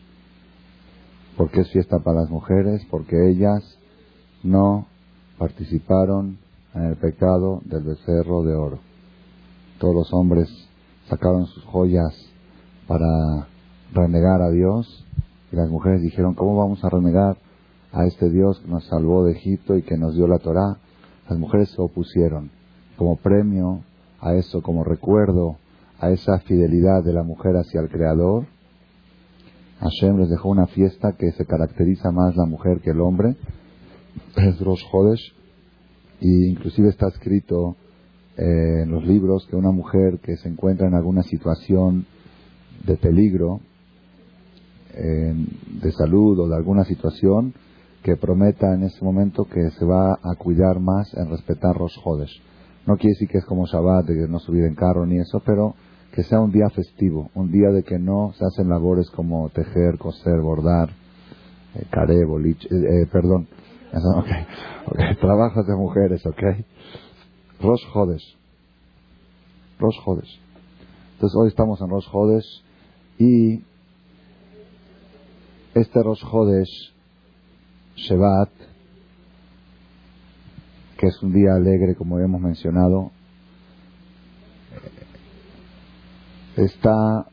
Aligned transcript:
¿Por 1.37 1.51
qué 1.51 1.63
es 1.63 1.71
fiesta 1.73 1.99
para 1.99 2.21
las 2.21 2.31
mujeres? 2.31 2.87
Porque 2.89 3.31
ellas 3.31 3.65
no 4.45 4.87
participaron 5.39 6.39
en 6.73 6.83
el 6.83 6.97
pecado 6.97 7.61
del 7.65 7.83
becerro 7.83 8.45
de 8.45 8.55
oro. 8.55 8.79
Todos 9.81 9.95
los 9.95 10.15
hombres 10.15 10.49
sacaron 11.09 11.47
sus 11.47 11.65
joyas 11.65 12.15
para 12.87 13.49
renegar 13.93 14.41
a 14.41 14.51
Dios 14.51 15.05
y 15.51 15.57
las 15.57 15.69
mujeres 15.69 16.01
dijeron, 16.01 16.35
¿cómo 16.35 16.57
vamos 16.57 16.85
a 16.85 16.91
renegar 16.91 17.39
a 17.93 18.07
este 18.07 18.31
Dios 18.31 18.61
que 18.61 18.69
nos 18.69 18.85
salvó 18.85 19.25
de 19.25 19.33
Egipto 19.33 19.77
y 19.77 19.83
que 19.83 19.97
nos 19.97 20.15
dio 20.15 20.29
la 20.29 20.39
Torá? 20.39 20.79
Las 21.29 21.39
mujeres 21.39 21.71
se 21.71 21.83
opusieron. 21.83 22.51
Como 22.97 23.17
premio 23.17 23.81
a 24.21 24.35
eso, 24.35 24.63
como 24.63 24.85
recuerdo 24.85 25.57
a 26.01 26.11
esa 26.11 26.39
fidelidad 26.41 27.05
de 27.05 27.13
la 27.13 27.23
mujer 27.23 27.57
hacia 27.57 27.81
el 27.81 27.89
Creador, 27.89 28.47
Hashem 29.81 30.19
les 30.19 30.29
dejó 30.29 30.49
una 30.49 30.67
fiesta 30.67 31.13
que 31.13 31.33
se 31.33 31.47
caracteriza 31.47 32.11
más 32.11 32.37
la 32.37 32.47
mujer 32.47 32.81
que 32.81 32.91
el 32.91 33.01
hombre, 33.01 33.37
es 34.37 34.61
Rosh 34.61 34.85
Hodesh, 34.91 35.35
y 36.21 36.49
inclusive 36.49 36.89
está 36.89 37.09
escrito 37.09 37.77
eh, 38.37 38.83
en 38.83 38.91
los 38.91 39.05
libros 39.05 39.47
que 39.47 39.57
una 39.57 39.71
mujer 39.71 40.21
que 40.23 40.37
se 40.37 40.49
encuentra 40.49 40.87
en 40.87 40.95
alguna 40.95 41.23
situación 41.23 42.07
de 42.87 42.97
peligro, 42.97 43.61
de 44.93 45.93
salud 45.93 46.39
o 46.41 46.49
de 46.49 46.57
alguna 46.57 46.85
situación, 46.85 47.55
que 48.03 48.17
prometa 48.17 48.75
en 48.75 48.85
ese 48.85 49.05
momento 49.05 49.45
que 49.45 49.71
se 49.71 49.85
va 49.85 50.15
a 50.15 50.35
cuidar 50.37 50.81
más 50.81 51.13
en 51.15 51.29
respetar 51.29 51.77
Rosh 51.77 51.97
Hodesh. 52.03 52.43
No 52.87 52.97
quiere 52.97 53.13
decir 53.13 53.29
que 53.29 53.39
es 53.39 53.45
como 53.45 53.67
Shabbat, 53.67 54.07
de 54.07 54.29
no 54.29 54.39
subir 54.39 54.65
en 54.65 54.75
carro 54.75 55.07
ni 55.07 55.19
eso, 55.19 55.41
pero 55.45 55.75
que 56.13 56.23
sea 56.25 56.41
un 56.41 56.51
día 56.51 56.69
festivo, 56.71 57.31
un 57.35 57.51
día 57.53 57.69
de 57.71 57.83
que 57.83 57.99
no 57.99 58.33
se 58.35 58.45
hacen 58.45 58.69
labores 58.69 59.11
como 59.11 59.49
tejer, 59.51 59.97
coser, 59.99 60.41
bordar, 60.41 60.91
eh, 61.75 61.85
caré, 61.91 62.25
boliche, 62.25 62.69
eh, 62.69 63.03
eh, 63.03 63.07
perdón, 63.11 63.47
okay, 64.17 65.17
trabajos 65.21 65.67
de 65.67 65.75
mujeres, 65.75 66.25
ok. 66.27 66.43
Rosh 67.61 67.85
Hodesh. 67.93 68.37
Rosh 69.79 69.99
Hodesh. 70.05 70.41
Entonces 71.15 71.37
hoy 71.37 71.49
estamos 71.49 71.81
en 71.81 71.89
Rosh 71.91 72.07
Hodesh 72.13 72.63
y 73.19 73.63
este 75.75 76.03
Rosh 76.03 76.23
Hodesh, 76.25 76.93
Shevat, 77.97 78.51
que 80.99 81.07
es 81.07 81.23
un 81.23 81.33
día 81.33 81.55
alegre 81.55 81.95
como 81.95 82.19
hemos 82.19 82.41
mencionado, 82.41 83.11
está 86.57 87.27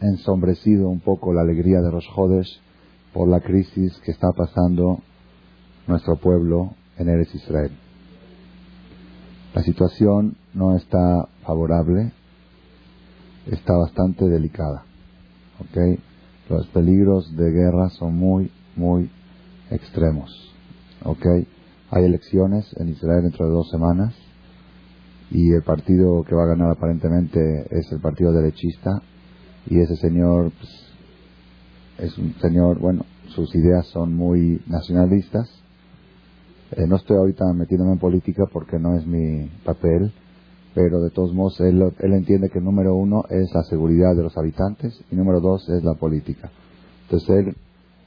ensombrecido 0.00 0.88
un 0.88 1.00
poco 1.00 1.32
la 1.32 1.42
alegría 1.42 1.80
de 1.80 1.90
los 1.90 2.06
Jodes 2.08 2.60
por 3.12 3.28
la 3.28 3.40
crisis 3.40 3.98
que 4.04 4.10
está 4.10 4.32
pasando 4.32 5.00
nuestro 5.86 6.16
pueblo 6.16 6.74
en 6.98 7.08
Eres 7.08 7.34
Israel. 7.34 7.72
La 9.54 9.62
situación 9.62 10.36
no 10.52 10.76
está 10.76 11.28
favorable, 11.42 12.12
está 13.46 13.74
bastante 13.74 14.26
delicada. 14.26 14.84
¿okay? 15.60 15.98
Los 16.50 16.66
peligros 16.68 17.34
de 17.36 17.50
guerra 17.50 17.88
son 17.90 18.16
muy, 18.16 18.50
muy 18.76 19.10
extremos. 19.70 20.52
¿okay? 21.04 21.46
Hay 21.90 22.04
elecciones 22.04 22.66
en 22.78 22.90
Israel 22.90 23.22
dentro 23.22 23.46
de 23.46 23.52
dos 23.52 23.70
semanas 23.70 24.14
y 25.30 25.52
el 25.52 25.62
partido 25.62 26.22
que 26.24 26.34
va 26.34 26.44
a 26.44 26.48
ganar 26.48 26.70
aparentemente 26.70 27.66
es 27.70 27.90
el 27.92 28.00
partido 28.00 28.32
derechista 28.32 29.02
y 29.68 29.80
ese 29.80 29.96
señor 29.96 30.52
pues, 30.58 30.86
es 31.98 32.18
un 32.18 32.34
señor, 32.40 32.78
bueno, 32.78 33.04
sus 33.28 33.54
ideas 33.54 33.86
son 33.86 34.14
muy 34.14 34.60
nacionalistas. 34.66 35.48
Eh, 36.72 36.86
no 36.86 36.96
estoy 36.96 37.16
ahorita 37.16 37.52
metiéndome 37.54 37.92
en 37.92 37.98
política 37.98 38.44
porque 38.52 38.78
no 38.78 38.96
es 38.96 39.06
mi 39.06 39.48
papel, 39.64 40.12
pero 40.74 41.00
de 41.00 41.10
todos 41.10 41.32
modos 41.32 41.60
él, 41.60 41.82
él 42.00 42.12
entiende 42.12 42.50
que 42.50 42.60
número 42.60 42.94
uno 42.94 43.24
es 43.30 43.52
la 43.54 43.62
seguridad 43.64 44.14
de 44.14 44.22
los 44.22 44.36
habitantes 44.36 45.00
y 45.10 45.16
número 45.16 45.40
dos 45.40 45.68
es 45.68 45.82
la 45.82 45.94
política. 45.94 46.50
Entonces 47.04 47.28
él 47.30 47.56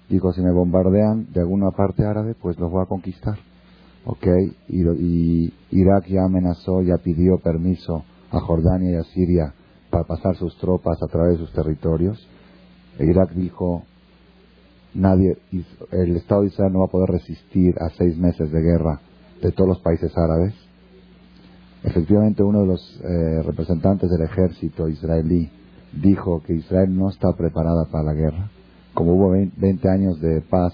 dijo, 0.10 0.34
si 0.34 0.42
me 0.42 0.52
bombardean 0.52 1.32
de 1.34 1.42
alguna 1.42 1.72
parte 1.72 2.06
árabe, 2.06 2.36
pues 2.40 2.60
los 2.60 2.72
voy 2.72 2.84
a 2.84 2.88
conquistar. 2.88 3.38
¿Ok? 4.06 4.28
Y, 4.68 5.54
Irak 5.72 6.08
ya 6.08 6.24
amenazó, 6.24 6.82
ya 6.82 6.98
pidió 6.98 7.38
permiso 7.38 8.04
a 8.32 8.40
Jordania 8.40 8.92
y 8.92 8.96
a 8.96 9.04
Siria 9.04 9.54
para 9.90 10.04
pasar 10.04 10.36
sus 10.36 10.58
tropas 10.58 11.02
a 11.02 11.08
través 11.08 11.34
de 11.34 11.46
sus 11.46 11.54
territorios. 11.54 12.28
Irak 13.00 13.32
dijo, 13.32 13.84
nadie, 14.94 15.38
el 15.92 16.16
Estado 16.18 16.42
de 16.42 16.48
Israel 16.48 16.74
no 16.74 16.80
va 16.80 16.86
a 16.86 16.90
poder 16.90 17.10
resistir 17.10 17.76
a 17.80 17.90
seis 17.98 18.18
meses 18.18 18.52
de 18.52 18.62
guerra 18.62 19.00
de 19.42 19.52
todos 19.52 19.70
los 19.70 19.80
países 19.80 20.12
árabes. 20.18 20.54
Efectivamente, 21.84 22.44
uno 22.44 22.62
de 22.62 22.68
los 22.68 23.02
eh, 23.04 23.42
representantes 23.44 24.10
del 24.10 24.24
ejército 24.24 24.90
israelí 24.90 25.50
dijo 25.94 26.42
que 26.44 26.54
Israel 26.54 26.96
no 26.96 27.10
está 27.10 27.32
preparada 27.34 27.86
para 27.86 28.04
la 28.04 28.14
guerra. 28.14 28.50
Como 28.94 29.14
hubo 29.14 29.32
20 29.32 29.90
años 29.90 30.20
de 30.20 30.42
paz 30.42 30.74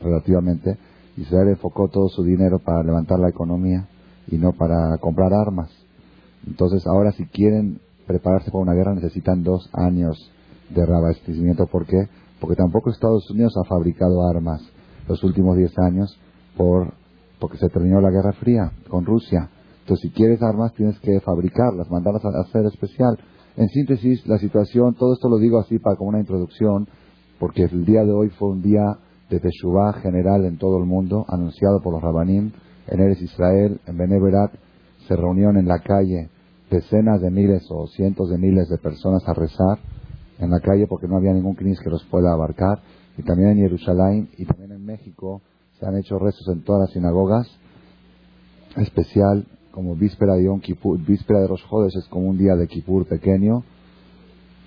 relativamente, 0.00 0.76
Israel 1.22 1.48
enfocó 1.48 1.88
todo 1.88 2.08
su 2.08 2.22
dinero 2.22 2.58
para 2.58 2.82
levantar 2.82 3.18
la 3.18 3.28
economía 3.28 3.88
y 4.28 4.36
no 4.36 4.52
para 4.52 4.98
comprar 4.98 5.32
armas. 5.32 5.70
Entonces 6.46 6.86
ahora 6.86 7.12
si 7.12 7.26
quieren 7.26 7.80
prepararse 8.06 8.50
para 8.50 8.62
una 8.62 8.74
guerra 8.74 8.94
necesitan 8.94 9.42
dos 9.42 9.70
años 9.72 10.30
de 10.70 10.84
reabastecimiento. 10.84 11.66
¿Por 11.66 11.86
qué? 11.86 12.08
Porque 12.40 12.56
tampoco 12.56 12.90
Estados 12.90 13.30
Unidos 13.30 13.54
ha 13.56 13.68
fabricado 13.68 14.26
armas 14.28 14.60
los 15.08 15.22
últimos 15.22 15.56
diez 15.56 15.72
años 15.78 16.18
por, 16.56 16.92
porque 17.38 17.58
se 17.58 17.68
terminó 17.68 18.00
la 18.00 18.10
Guerra 18.10 18.32
Fría 18.32 18.72
con 18.88 19.04
Rusia. 19.04 19.48
Entonces 19.80 20.10
si 20.10 20.14
quieres 20.14 20.42
armas 20.42 20.72
tienes 20.74 20.98
que 21.00 21.20
fabricarlas, 21.20 21.90
mandarlas 21.90 22.24
a 22.24 22.40
hacer 22.40 22.66
especial. 22.66 23.18
En 23.56 23.68
síntesis, 23.68 24.26
la 24.26 24.38
situación, 24.38 24.94
todo 24.94 25.12
esto 25.12 25.28
lo 25.28 25.38
digo 25.38 25.58
así 25.60 25.78
para 25.78 25.96
como 25.96 26.08
una 26.08 26.20
introducción, 26.20 26.88
porque 27.38 27.64
el 27.64 27.84
día 27.84 28.02
de 28.04 28.12
hoy 28.12 28.30
fue 28.30 28.48
un 28.48 28.62
día 28.62 28.98
de 29.32 29.40
Teshuvah 29.40 29.94
general 30.02 30.44
en 30.44 30.58
todo 30.58 30.78
el 30.78 30.84
mundo, 30.84 31.24
anunciado 31.28 31.80
por 31.80 31.94
los 31.94 32.02
Rabanim 32.02 32.52
en 32.88 33.00
Eres 33.00 33.20
Israel, 33.22 33.80
en 33.86 33.96
Beneverat, 33.96 34.52
se 35.08 35.16
reunieron 35.16 35.56
en 35.56 35.66
la 35.66 35.78
calle 35.80 36.28
decenas 36.70 37.20
de 37.20 37.30
miles 37.30 37.66
o 37.70 37.86
cientos 37.88 38.30
de 38.30 38.38
miles 38.38 38.68
de 38.68 38.78
personas 38.78 39.22
a 39.26 39.32
rezar 39.32 39.78
en 40.38 40.50
la 40.50 40.60
calle 40.60 40.86
porque 40.86 41.08
no 41.08 41.16
había 41.16 41.32
ningún 41.32 41.54
crisis 41.54 41.80
que 41.80 41.90
los 41.90 42.04
pueda 42.04 42.32
abarcar. 42.32 42.80
Y 43.16 43.22
también 43.22 43.50
en 43.50 43.58
Jerusalén 43.58 44.28
y 44.36 44.44
también 44.44 44.72
en 44.72 44.84
México 44.84 45.40
se 45.78 45.86
han 45.86 45.96
hecho 45.96 46.18
rezos 46.18 46.46
en 46.48 46.62
todas 46.62 46.82
las 46.82 46.90
sinagogas, 46.92 47.46
especial 48.76 49.46
como 49.70 49.94
víspera 49.96 50.34
de 50.34 50.44
Yom 50.44 50.60
Kippur, 50.60 50.98
víspera 50.98 51.40
de 51.40 51.48
los 51.48 51.62
Jodes 51.62 51.96
es 51.96 52.06
como 52.08 52.28
un 52.28 52.36
día 52.36 52.54
de 52.54 52.68
Kippur 52.68 53.06
pequeño. 53.06 53.64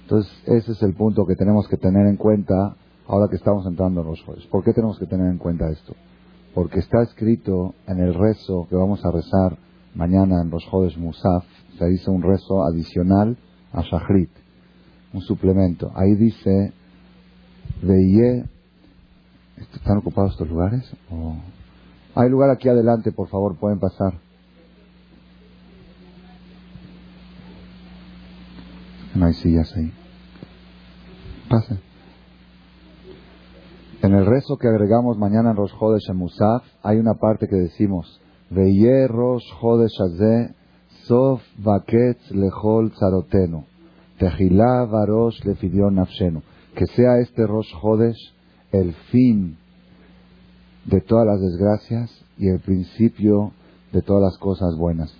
Entonces 0.04 0.32
ese 0.46 0.72
es 0.72 0.82
el 0.82 0.94
punto 0.94 1.26
que 1.26 1.36
tenemos 1.36 1.68
que 1.68 1.78
tener 1.78 2.08
en 2.08 2.18
cuenta 2.18 2.76
ahora 3.08 3.28
que 3.30 3.36
estamos 3.36 3.66
entrando 3.66 4.02
en 4.02 4.08
los 4.08 4.22
jueves. 4.24 4.46
¿Por 4.48 4.64
qué 4.64 4.74
tenemos 4.74 4.98
que 5.00 5.06
tener 5.06 5.28
en 5.28 5.38
cuenta 5.38 5.70
esto? 5.70 5.96
Porque 6.54 6.80
está 6.80 7.02
escrito 7.04 7.76
en 7.88 8.00
el 8.00 8.14
rezo 8.14 8.68
que 8.70 8.76
vamos 8.76 9.04
a 9.06 9.12
rezar 9.12 9.58
mañana 9.94 10.42
en 10.42 10.50
los 10.50 10.66
jueves 10.66 10.98
Musaf, 10.98 11.46
se 11.78 11.86
dice 11.86 12.10
un 12.10 12.22
rezo 12.22 12.64
adicional 12.64 13.38
a 13.72 13.82
Shahrit, 13.82 14.30
un 15.14 15.22
suplemento. 15.22 15.92
Ahí 15.96 16.16
dice, 16.16 16.74
Veye, 17.82 18.46
¿están 19.58 19.98
ocupados 19.98 20.32
estos 20.32 20.50
lugares? 20.50 20.84
Hay 22.16 22.30
lugar 22.30 22.50
aquí 22.50 22.70
adelante, 22.70 23.12
por 23.12 23.30
favor, 23.30 23.58
pueden 23.58 23.80
pasar. 23.80 24.20
No 29.16 29.26
hay 29.26 29.34
sillas 29.34 29.74
ahí. 29.76 29.94
Pasen. 31.50 31.95
En 34.06 34.14
el 34.14 34.28
rezo 34.28 34.58
que 34.58 34.68
agregamos 34.68 35.18
mañana 35.18 35.50
en 35.50 35.56
Rosh 35.56 35.74
Chodesh 35.80 36.12
en 36.12 36.18
Musaf, 36.18 36.64
hay 36.84 37.00
una 37.00 37.16
parte 37.16 37.48
que 37.48 37.56
decimos, 37.56 38.22
Veye 38.52 39.08
Rosh 39.08 39.42
Chodesh 39.60 40.54
Sof 41.08 41.42
Vaketz 41.58 42.30
Lechol 42.30 42.92
Tzarotenu, 42.92 43.64
Tehilá 44.20 44.86
Varosh 44.86 45.44
Lefidion 45.44 45.96
Nafshenu. 45.96 46.44
que 46.76 46.86
sea 46.86 47.18
este 47.18 47.48
Rosh 47.48 47.74
el 48.72 48.94
fin 49.12 49.58
de 50.86 51.02
todas 51.02 51.26
las 51.26 51.42
desgracias 51.42 52.12
y 52.38 52.50
el 52.50 52.60
principio 52.60 53.54
de 53.92 54.04
todas 54.04 54.22
las 54.22 54.38
cosas 54.38 54.78
buenas. 54.78 55.18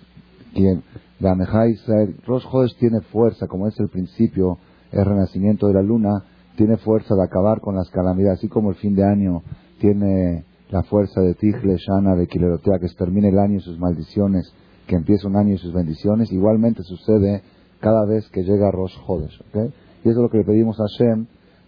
Quien, 0.54 0.84
Israel, 1.18 2.20
Rosh 2.24 2.44
Hodesh 2.48 2.76
tiene 2.78 3.00
fuerza, 3.00 3.48
como 3.48 3.66
es 3.66 3.76
el 3.80 3.88
principio, 3.88 4.58
el 4.92 5.04
renacimiento 5.04 5.66
de 5.66 5.74
la 5.74 5.82
luna, 5.82 6.22
tiene 6.56 6.76
fuerza 6.78 7.14
de 7.14 7.22
acabar 7.22 7.60
con 7.60 7.76
las 7.76 7.88
calamidades, 7.90 8.38
así 8.38 8.48
como 8.48 8.70
el 8.70 8.76
fin 8.76 8.94
de 8.94 9.04
año 9.04 9.42
tiene 9.78 10.44
la 10.70 10.82
fuerza 10.82 11.20
de 11.20 11.34
Tigre, 11.34 11.76
Shana, 11.76 12.16
de 12.16 12.26
Kilerotea, 12.26 12.78
que 12.80 12.88
termine 12.96 13.28
el 13.28 13.38
año 13.38 13.56
y 13.56 13.60
sus 13.60 13.78
maldiciones, 13.78 14.52
que 14.86 14.96
empiece 14.96 15.26
un 15.26 15.36
año 15.36 15.54
y 15.54 15.58
sus 15.58 15.72
bendiciones, 15.72 16.32
igualmente 16.32 16.82
sucede 16.82 17.42
cada 17.80 18.04
vez 18.06 18.28
que 18.30 18.42
llega 18.42 18.70
Rosh 18.70 18.96
Hodesh. 19.06 19.40
Y 19.54 20.08
eso 20.08 20.10
es 20.10 20.16
lo 20.16 20.30
que 20.30 20.38
le 20.38 20.44
pedimos 20.44 20.78
a 20.80 20.84
Hashem, 20.84 21.26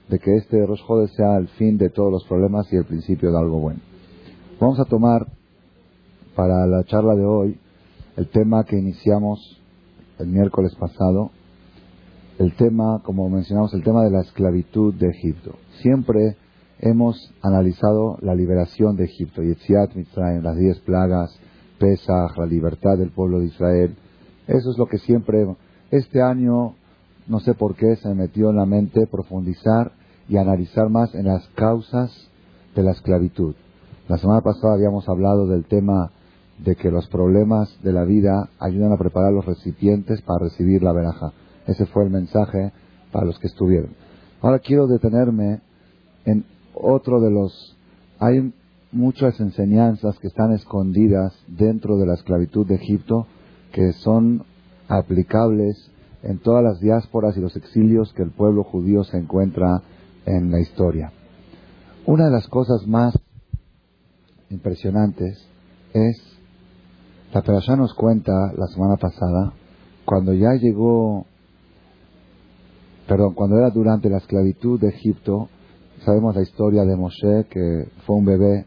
de 0.09 0.19
que 0.19 0.37
este 0.37 0.65
Rosh 0.67 0.83
Hodesh 0.87 1.15
sea 1.15 1.37
el 1.37 1.49
fin 1.49 1.77
de 1.79 1.91
todos 1.91 2.11
los 2.11 2.25
problemas 2.25 2.73
y 2.73 2.77
el 2.77 2.85
principio 2.85 3.31
de 3.31 3.39
algo 3.39 3.61
bueno. 3.61 3.81
Vamos 4.61 4.81
a 4.81 4.85
tomar 4.85 5.27
para 6.35 6.67
la 6.67 6.83
charla 6.85 7.15
de 7.15 7.25
hoy 7.25 7.59
el 8.17 8.29
tema 8.29 8.65
que 8.65 8.77
iniciamos 8.77 9.61
el 10.19 10.29
miércoles 10.29 10.75
pasado, 10.75 11.31
el 12.39 12.55
tema, 12.55 13.01
como 13.03 13.29
mencionamos, 13.29 13.75
el 13.75 13.83
tema 13.83 14.05
de 14.05 14.13
la 14.13 14.21
esclavitud 14.21 14.95
de 14.95 15.09
Egipto. 15.09 15.57
Siempre 15.83 16.37
hemos 16.79 17.33
analizado 17.43 18.17
la 18.21 18.35
liberación 18.35 18.97
de 18.97 19.05
Egipto, 19.05 19.43
Yetziat 19.43 19.95
Mitzrayim, 19.95 20.43
las 20.43 20.57
diez 20.57 20.79
plagas, 20.81 21.37
Pesach, 21.81 22.37
la 22.37 22.47
libertad 22.47 22.97
del 22.97 23.11
pueblo 23.11 23.41
de 23.41 23.47
Israel. 23.47 23.97
Eso 24.47 24.71
es 24.71 24.79
lo 24.79 24.87
que 24.87 24.99
siempre, 24.99 25.47
este 25.91 26.23
año, 26.23 26.75
no 27.27 27.41
sé 27.41 27.55
por 27.55 27.75
qué, 27.75 27.97
se 27.97 28.09
me 28.09 28.15
metió 28.15 28.51
en 28.51 28.57
la 28.57 28.67
mente 28.67 29.09
profundizar 29.09 29.93
y 30.29 30.37
analizar 30.37 30.89
más 30.91 31.15
en 31.17 31.27
las 31.27 31.45
causas 31.57 32.13
de 32.77 32.85
la 32.85 32.93
esclavitud. 32.93 33.57
La 34.09 34.17
semana 34.17 34.43
pasada 34.43 34.75
habíamos 34.75 35.09
hablado 35.09 35.49
del 35.49 35.65
tema 35.65 36.13
de 36.65 36.77
que 36.77 36.91
los 36.91 37.09
problemas 37.09 37.77
de 37.83 37.93
la 37.93 38.05
vida 38.05 38.49
ayudan 38.61 38.93
a 38.93 38.97
preparar 38.97 39.33
los 39.33 39.45
recipientes 39.45 40.23
para 40.23 40.45
recibir 40.45 40.83
la 40.83 40.93
veraja. 40.93 41.33
Ese 41.69 41.87
fue 41.87 42.03
el 42.03 42.11
mensaje 42.11 42.73
para 43.13 43.27
los 43.27 43.39
que 43.39 43.47
estuvieron. 43.47 43.91
Ahora 44.41 44.59
quiero 44.59 44.89
detenerme 44.89 45.61
en 46.25 46.45
otro 46.75 47.21
de 47.21 47.31
los... 47.31 47.77
Hay 48.19 48.53
muchas 48.91 49.39
enseñanzas 49.39 50.19
que 50.19 50.29
están 50.29 50.53
escondidas 50.53 51.33
dentro 51.47 51.99
de 51.99 52.07
la 52.07 52.15
esclavitud 52.15 52.67
de 52.67 52.77
Egipto 52.77 53.27
que 53.73 53.93
son 53.93 54.45
aplicables 54.89 55.91
en 56.23 56.39
todas 56.39 56.65
las 56.65 56.81
diásporas 56.81 57.37
y 57.37 57.41
los 57.41 57.55
exilios 57.55 58.13
que 58.15 58.23
el 58.23 58.31
pueblo 58.31 58.65
judío 58.65 59.05
se 59.05 59.19
encuentra 59.19 59.83
en 60.27 60.51
la 60.51 60.61
historia. 60.61 61.13
Una 62.07 62.25
de 62.25 62.31
las 62.31 62.49
cosas 62.49 62.87
más 62.87 63.19
impresionantes 64.51 65.47
es, 65.93 66.17
la 67.33 67.43
Perashá 67.43 67.77
nos 67.77 67.93
cuenta 67.95 68.33
la 68.57 68.67
semana 68.69 68.97
pasada, 68.97 69.53
cuando 70.07 70.33
ya 70.33 70.55
llegó, 70.55 71.27
perdón, 73.09 73.33
cuando 73.33 73.57
era 73.57 73.71
durante 73.71 74.11
la 74.11 74.19
esclavitud 74.19 74.79
de 74.79 74.89
Egipto, 74.89 75.49
sabemos 76.05 76.37
la 76.37 76.43
historia 76.43 76.85
de 76.85 76.95
Moshe, 76.95 77.47
que 77.49 77.89
fue 78.07 78.17
un 78.17 78.27
bebé 78.27 78.67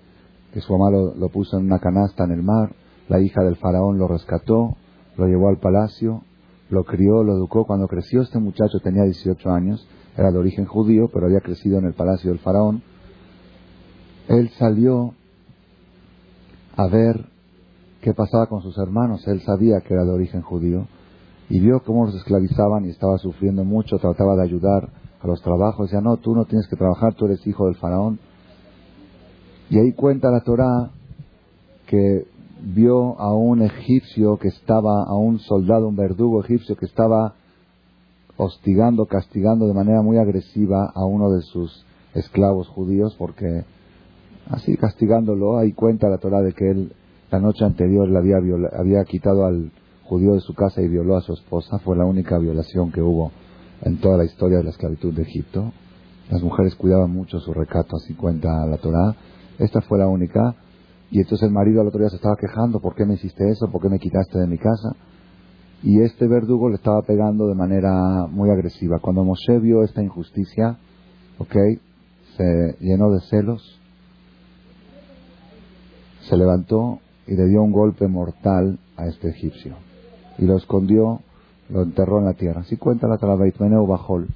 que 0.51 0.59
su 0.61 0.75
mamá 0.75 0.89
lo, 0.89 1.29
puso 1.29 1.57
en 1.57 1.65
una 1.65 1.79
canasta 1.79 2.23
en 2.25 2.31
el 2.31 2.41
mar, 2.41 2.73
la 3.07 3.21
hija 3.21 3.43
del 3.43 3.55
faraón 3.55 3.99
lo 3.99 4.07
rescató, 4.07 4.75
lo 5.15 5.27
llevó 5.27 5.49
al 5.49 5.59
palacio, 5.59 6.23
lo 6.69 6.83
crió, 6.83 7.23
lo 7.23 7.33
educó. 7.33 7.65
Cuando 7.65 7.87
creció 7.87 8.21
este 8.21 8.39
muchacho 8.39 8.79
tenía 8.83 9.03
18 9.03 9.49
años, 9.51 9.87
era 10.17 10.31
de 10.31 10.39
origen 10.39 10.65
judío, 10.65 11.09
pero 11.13 11.27
había 11.27 11.41
crecido 11.41 11.77
en 11.77 11.85
el 11.85 11.93
palacio 11.93 12.31
del 12.31 12.39
faraón. 12.39 12.81
Él 14.27 14.49
salió 14.57 15.13
a 16.75 16.87
ver 16.87 17.25
qué 18.01 18.13
pasaba 18.13 18.47
con 18.47 18.61
sus 18.61 18.77
hermanos. 18.77 19.27
Él 19.27 19.41
sabía 19.41 19.81
que 19.81 19.93
era 19.93 20.03
de 20.03 20.11
origen 20.11 20.41
judío 20.41 20.87
y 21.51 21.59
vio 21.59 21.81
cómo 21.83 22.05
los 22.05 22.15
esclavizaban 22.15 22.85
y 22.85 22.91
estaba 22.91 23.17
sufriendo 23.17 23.65
mucho, 23.65 23.97
trataba 23.97 24.37
de 24.37 24.43
ayudar 24.43 24.87
a 25.21 25.27
los 25.27 25.41
trabajos. 25.41 25.87
Decía, 25.87 25.99
no, 25.99 26.15
tú 26.15 26.33
no 26.33 26.45
tienes 26.45 26.65
que 26.69 26.77
trabajar, 26.77 27.13
tú 27.13 27.25
eres 27.25 27.45
hijo 27.45 27.65
del 27.65 27.75
faraón. 27.75 28.19
Y 29.69 29.77
ahí 29.77 29.91
cuenta 29.91 30.31
la 30.31 30.39
Torá 30.39 30.91
que 31.87 32.25
vio 32.61 33.19
a 33.19 33.33
un 33.33 33.63
egipcio 33.63 34.37
que 34.37 34.47
estaba, 34.47 35.03
a 35.03 35.13
un 35.13 35.39
soldado, 35.39 35.89
un 35.89 35.97
verdugo 35.97 36.41
egipcio 36.41 36.77
que 36.77 36.85
estaba 36.85 37.33
hostigando, 38.37 39.05
castigando 39.05 39.67
de 39.67 39.73
manera 39.73 40.01
muy 40.01 40.19
agresiva 40.19 40.89
a 40.95 41.03
uno 41.03 41.31
de 41.31 41.41
sus 41.41 41.85
esclavos 42.13 42.69
judíos, 42.69 43.13
porque 43.19 43.65
así 44.49 44.77
castigándolo, 44.77 45.57
ahí 45.57 45.73
cuenta 45.73 46.07
la 46.07 46.17
Torah 46.17 46.41
de 46.41 46.53
que 46.53 46.71
él 46.71 46.93
la 47.29 47.39
noche 47.39 47.65
anterior 47.65 48.07
le 48.07 48.17
había, 48.17 48.37
había 48.73 49.03
quitado 49.03 49.45
al 49.45 49.71
judío 50.11 50.33
de 50.33 50.41
su 50.41 50.53
casa 50.53 50.81
y 50.81 50.89
violó 50.89 51.15
a 51.15 51.21
su 51.21 51.31
esposa, 51.31 51.79
fue 51.79 51.95
la 51.95 52.03
única 52.03 52.37
violación 52.37 52.91
que 52.91 53.01
hubo 53.01 53.31
en 53.81 53.97
toda 54.01 54.17
la 54.17 54.25
historia 54.25 54.57
de 54.57 54.65
la 54.65 54.71
esclavitud 54.71 55.13
de 55.13 55.21
Egipto. 55.21 55.71
Las 56.29 56.43
mujeres 56.43 56.75
cuidaban 56.75 57.11
mucho 57.11 57.39
su 57.39 57.53
recato, 57.53 57.95
así 57.95 58.13
cuenta 58.13 58.65
la 58.65 58.75
Torah. 58.75 59.15
Esta 59.57 59.79
fue 59.79 59.97
la 59.97 60.09
única. 60.09 60.53
Y 61.11 61.19
entonces 61.19 61.47
el 61.47 61.53
marido 61.53 61.79
al 61.79 61.87
otro 61.87 62.01
día 62.01 62.09
se 62.09 62.17
estaba 62.17 62.35
quejando, 62.35 62.81
¿por 62.81 62.93
qué 62.93 63.05
me 63.05 63.13
hiciste 63.13 63.49
eso? 63.49 63.71
¿Por 63.71 63.81
qué 63.81 63.87
me 63.87 63.99
quitaste 63.99 64.37
de 64.37 64.47
mi 64.47 64.57
casa? 64.57 64.97
Y 65.81 66.01
este 66.01 66.27
verdugo 66.27 66.67
le 66.67 66.75
estaba 66.75 67.01
pegando 67.03 67.47
de 67.47 67.55
manera 67.55 68.27
muy 68.29 68.49
agresiva. 68.49 68.99
Cuando 68.99 69.23
Moshe 69.23 69.59
vio 69.59 69.81
esta 69.81 70.03
injusticia, 70.03 70.77
¿ok? 71.37 71.55
Se 72.35 72.75
llenó 72.81 73.11
de 73.11 73.21
celos, 73.29 73.79
se 76.27 76.35
levantó 76.35 76.99
y 77.27 77.35
le 77.37 77.45
dio 77.45 77.63
un 77.63 77.71
golpe 77.71 78.09
mortal 78.09 78.77
a 78.97 79.07
este 79.07 79.29
egipcio. 79.29 79.77
Y 80.41 80.45
lo 80.45 80.57
escondió, 80.57 81.21
lo 81.69 81.83
enterró 81.83 82.19
en 82.19 82.25
la 82.25 82.33
tierra. 82.33 82.61
Así 82.61 82.75
cuenta 82.75 83.07
la 83.07 83.17
Talabaitmeneu 83.17 83.87
Bajol. 83.87 84.27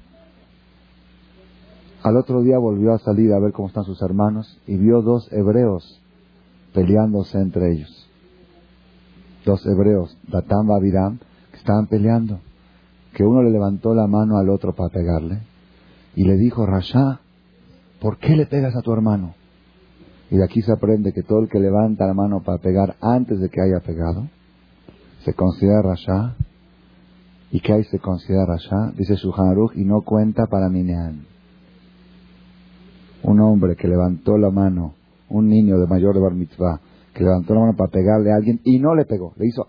Al 2.02 2.16
otro 2.16 2.42
día 2.42 2.58
volvió 2.58 2.94
a 2.94 2.98
salir 2.98 3.32
a 3.32 3.38
ver 3.38 3.52
cómo 3.52 3.68
están 3.68 3.84
sus 3.84 4.00
hermanos 4.00 4.58
y 4.66 4.76
vio 4.76 5.02
dos 5.02 5.30
hebreos 5.32 6.00
peleándose 6.72 7.38
entre 7.38 7.72
ellos. 7.72 8.08
Dos 9.44 9.66
hebreos, 9.66 10.16
Datán 10.28 10.66
Babiram, 10.66 11.18
que 11.50 11.58
estaban 11.58 11.86
peleando. 11.88 12.38
Que 13.12 13.24
uno 13.24 13.42
le 13.42 13.50
levantó 13.50 13.94
la 13.94 14.06
mano 14.06 14.38
al 14.38 14.48
otro 14.48 14.74
para 14.74 14.90
pegarle 14.90 15.40
y 16.16 16.24
le 16.24 16.36
dijo, 16.36 16.64
Rasha, 16.66 17.20
¿por 18.00 18.18
qué 18.18 18.36
le 18.36 18.46
pegas 18.46 18.74
a 18.74 18.80
tu 18.80 18.92
hermano? 18.92 19.34
Y 20.30 20.36
de 20.36 20.44
aquí 20.44 20.62
se 20.62 20.72
aprende 20.72 21.12
que 21.12 21.22
todo 21.22 21.40
el 21.40 21.48
que 21.48 21.60
levanta 21.60 22.06
la 22.06 22.14
mano 22.14 22.42
para 22.42 22.58
pegar 22.58 22.96
antes 23.00 23.38
de 23.38 23.48
que 23.48 23.60
haya 23.60 23.80
pegado, 23.80 24.28
se 25.26 25.34
considera 25.34 25.82
Rasha. 25.82 26.36
¿Y 27.50 27.60
que 27.60 27.72
hay 27.72 27.84
se 27.84 27.98
considera 27.98 28.46
Rasha? 28.46 28.92
Dice 28.96 29.16
Shuhanaruch, 29.16 29.76
y 29.76 29.84
no 29.84 30.02
cuenta 30.02 30.46
para 30.46 30.68
Minean. 30.68 31.26
Un 33.24 33.40
hombre 33.40 33.74
que 33.74 33.88
levantó 33.88 34.38
la 34.38 34.50
mano 34.50 34.94
un 35.28 35.48
niño 35.48 35.78
de 35.78 35.88
mayor 35.88 36.14
de 36.14 36.20
bar 36.20 36.34
mitzvah 36.34 36.80
que 37.12 37.24
levantó 37.24 37.54
la 37.54 37.60
mano 37.60 37.76
para 37.76 37.90
pegarle 37.90 38.30
a 38.30 38.36
alguien 38.36 38.60
y 38.62 38.78
no 38.78 38.94
le 38.94 39.04
pegó, 39.04 39.32
le 39.36 39.48
hizo, 39.48 39.66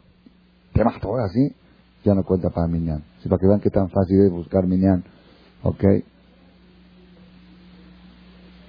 te 0.73 0.83
mató 0.83 1.15
así, 1.17 1.55
ya 2.03 2.13
no 2.13 2.23
cuenta 2.23 2.51
para 2.51 2.67
Minyan. 2.67 3.03
Si 3.23 3.29
para 3.29 3.39
que 3.39 3.47
vean 3.47 3.59
qué 3.59 3.71
tan 3.71 3.89
fácil 3.89 4.21
es 4.21 4.31
buscar 4.31 4.67
Minyan. 4.67 5.03
¿Ok? 5.63 5.83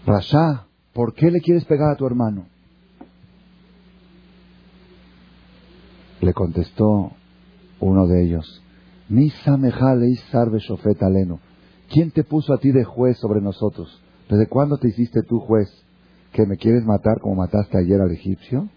Rasha, 0.07 0.67
¿por 0.95 1.13
qué 1.13 1.31
le 1.31 1.41
quieres 1.41 1.67
pegar 1.67 1.93
a 1.93 1.97
tu 1.97 2.07
hermano? 2.07 2.47
Le 6.21 6.33
contestó 6.33 7.13
uno 7.81 8.07
de 8.07 8.25
ellos, 8.25 8.63
¿Quién 11.91 12.11
te 12.11 12.25
puso 12.25 12.53
a 12.53 12.59
ti 12.59 12.73
de 12.73 12.85
juez 12.85 13.19
sobre 13.19 13.41
nosotros? 13.41 14.03
¿Desde 14.29 14.47
cuándo 14.47 14.77
te 14.79 14.89
hiciste 14.89 15.23
tú 15.23 15.41
juez? 15.41 15.69
¿Que 16.33 16.45
me 16.45 16.57
quieres 16.59 16.85
matar 16.85 17.21
como 17.21 17.37
mataste 17.37 17.79
ayer 17.79 18.01
al 18.01 18.11
egipcio? 18.11 18.69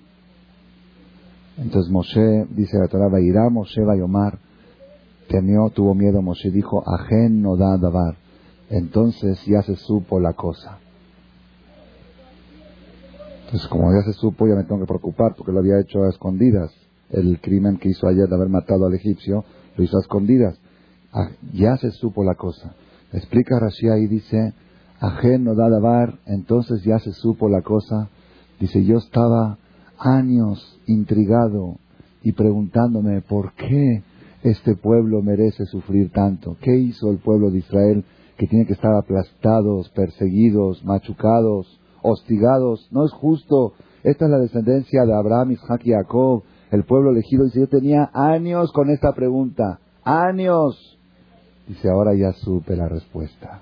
Entonces 1.57 1.91
Moshe, 1.91 2.45
dice 2.51 2.77
la 2.77 2.87
Torah, 2.87 3.19
irá 3.19 3.49
Moshe 3.49 3.83
Bayomar, 3.83 4.39
temió, 5.27 5.69
tuvo 5.69 5.93
miedo, 5.93 6.21
Moshe 6.21 6.49
dijo, 6.49 6.81
ajen 6.87 7.41
no 7.41 7.57
da 7.57 7.77
davar. 7.77 8.15
Entonces 8.69 9.43
ya 9.45 9.61
se 9.63 9.75
supo 9.75 10.19
la 10.19 10.33
cosa. 10.33 10.77
Entonces 13.45 13.67
como 13.67 13.91
ya 13.91 14.01
se 14.05 14.13
supo, 14.13 14.47
ya 14.47 14.55
me 14.55 14.63
tengo 14.63 14.79
que 14.79 14.87
preocupar 14.87 15.35
porque 15.35 15.51
lo 15.51 15.59
había 15.59 15.81
hecho 15.81 16.03
a 16.03 16.09
escondidas. 16.09 16.71
El 17.11 17.39
crimen 17.41 17.77
que 17.77 17.89
hizo 17.89 18.07
ayer 18.07 18.27
de 18.27 18.35
haber 18.35 18.49
matado 18.49 18.85
al 18.85 18.93
egipcio, 18.93 19.43
lo 19.75 19.83
hizo 19.83 19.97
a 19.97 20.01
escondidas. 20.01 20.57
Ah, 21.13 21.29
ya 21.53 21.77
se 21.77 21.91
supo 21.91 22.23
la 22.23 22.35
cosa. 22.35 22.73
Explica 23.13 23.59
Rashi 23.59 23.87
y 23.87 24.07
dice, 24.07 24.53
Ajen 24.99 25.43
no 25.43 25.55
da 25.55 25.69
davar, 25.69 26.19
entonces 26.25 26.83
ya 26.83 26.99
se 26.99 27.11
supo 27.11 27.49
la 27.49 27.61
cosa. 27.61 28.09
Dice, 28.59 28.85
yo 28.85 28.97
estaba 28.97 29.57
años 29.97 30.79
intrigado 30.85 31.77
y 32.23 32.31
preguntándome 32.33 33.21
por 33.21 33.53
qué 33.53 34.03
este 34.43 34.75
pueblo 34.75 35.21
merece 35.21 35.65
sufrir 35.65 36.11
tanto. 36.11 36.57
¿Qué 36.61 36.75
hizo 36.77 37.09
el 37.09 37.17
pueblo 37.17 37.49
de 37.49 37.59
Israel 37.59 38.05
que 38.41 38.47
tienen 38.47 38.65
que 38.65 38.73
estar 38.73 38.95
aplastados, 38.95 39.89
perseguidos, 39.89 40.83
machucados, 40.83 41.79
hostigados. 42.01 42.87
No 42.91 43.05
es 43.05 43.11
justo. 43.11 43.73
Esta 44.03 44.25
es 44.25 44.31
la 44.31 44.39
descendencia 44.39 45.05
de 45.05 45.13
Abraham, 45.13 45.51
Isaac 45.51 45.81
y 45.85 45.91
Jacob, 45.91 46.41
el 46.71 46.83
pueblo 46.83 47.11
elegido. 47.11 47.45
Dice, 47.45 47.59
yo 47.59 47.67
tenía 47.67 48.09
años 48.13 48.71
con 48.71 48.89
esta 48.89 49.11
pregunta. 49.13 49.79
Años. 50.03 50.97
Dice, 51.67 51.89
ahora 51.89 52.15
ya 52.15 52.33
supe 52.33 52.75
la 52.75 52.87
respuesta. 52.87 53.59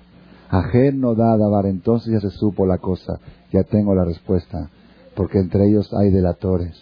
Ajen 0.48 1.00
no 1.00 1.14
da 1.14 1.36
dabar, 1.36 1.66
entonces 1.66 2.12
ya 2.12 2.20
se 2.20 2.30
supo 2.30 2.66
la 2.66 2.78
cosa. 2.78 3.20
Ya 3.52 3.62
tengo 3.64 3.94
la 3.94 4.04
respuesta. 4.04 4.70
Porque 5.14 5.38
entre 5.38 5.68
ellos 5.68 5.92
hay 5.92 6.10
delatores. 6.10 6.76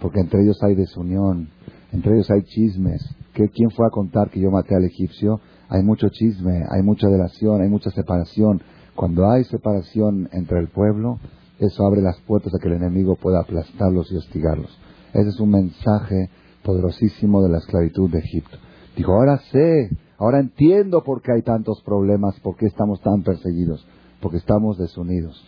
Porque 0.00 0.20
entre 0.20 0.42
ellos 0.42 0.62
hay 0.62 0.74
desunión. 0.74 1.48
Entre 1.92 2.14
ellos 2.14 2.30
hay 2.30 2.42
chismes. 2.42 3.02
¿Quién 3.32 3.70
fue 3.70 3.86
a 3.86 3.90
contar 3.90 4.30
que 4.30 4.40
yo 4.40 4.50
maté 4.50 4.74
al 4.74 4.84
egipcio? 4.84 5.40
Hay 5.68 5.82
mucho 5.82 6.08
chisme, 6.08 6.64
hay 6.68 6.82
mucha 6.82 7.08
delación, 7.08 7.62
hay 7.62 7.68
mucha 7.68 7.90
separación. 7.90 8.60
Cuando 8.94 9.30
hay 9.30 9.44
separación 9.44 10.28
entre 10.32 10.58
el 10.58 10.68
pueblo, 10.68 11.20
eso 11.60 11.86
abre 11.86 12.02
las 12.02 12.18
puertas 12.20 12.52
a 12.54 12.58
que 12.58 12.68
el 12.68 12.74
enemigo 12.74 13.16
pueda 13.16 13.40
aplastarlos 13.40 14.10
y 14.10 14.16
hostigarlos. 14.16 14.76
Ese 15.12 15.28
es 15.28 15.40
un 15.40 15.50
mensaje 15.50 16.30
poderosísimo 16.62 17.42
de 17.42 17.48
la 17.48 17.58
esclavitud 17.58 18.10
de 18.10 18.18
Egipto. 18.18 18.58
Dijo, 18.96 19.12
ahora 19.12 19.38
sé, 19.52 19.90
ahora 20.18 20.40
entiendo 20.40 21.02
por 21.02 21.22
qué 21.22 21.32
hay 21.32 21.42
tantos 21.42 21.82
problemas, 21.82 22.38
por 22.40 22.56
qué 22.56 22.66
estamos 22.66 23.00
tan 23.00 23.22
perseguidos, 23.22 23.86
porque 24.20 24.38
estamos 24.38 24.76
desunidos, 24.76 25.42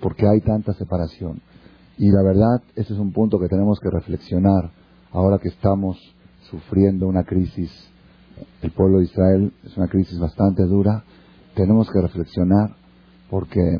porque 0.00 0.26
hay 0.26 0.40
tanta 0.40 0.72
separación. 0.74 1.40
Y 1.98 2.10
la 2.10 2.22
verdad, 2.22 2.62
ese 2.74 2.94
es 2.94 2.98
un 2.98 3.12
punto 3.12 3.38
que 3.38 3.48
tenemos 3.48 3.78
que 3.78 3.90
reflexionar 3.90 4.70
ahora 5.12 5.38
que 5.38 5.48
estamos 5.48 5.96
sufriendo 6.50 7.06
una 7.06 7.24
crisis. 7.24 7.70
El 8.62 8.72
pueblo 8.72 8.98
de 8.98 9.04
Israel 9.04 9.52
es 9.62 9.76
una 9.76 9.86
crisis 9.86 10.18
bastante 10.18 10.64
dura. 10.64 11.04
Tenemos 11.54 11.88
que 11.90 12.00
reflexionar 12.00 12.74
porque 13.30 13.78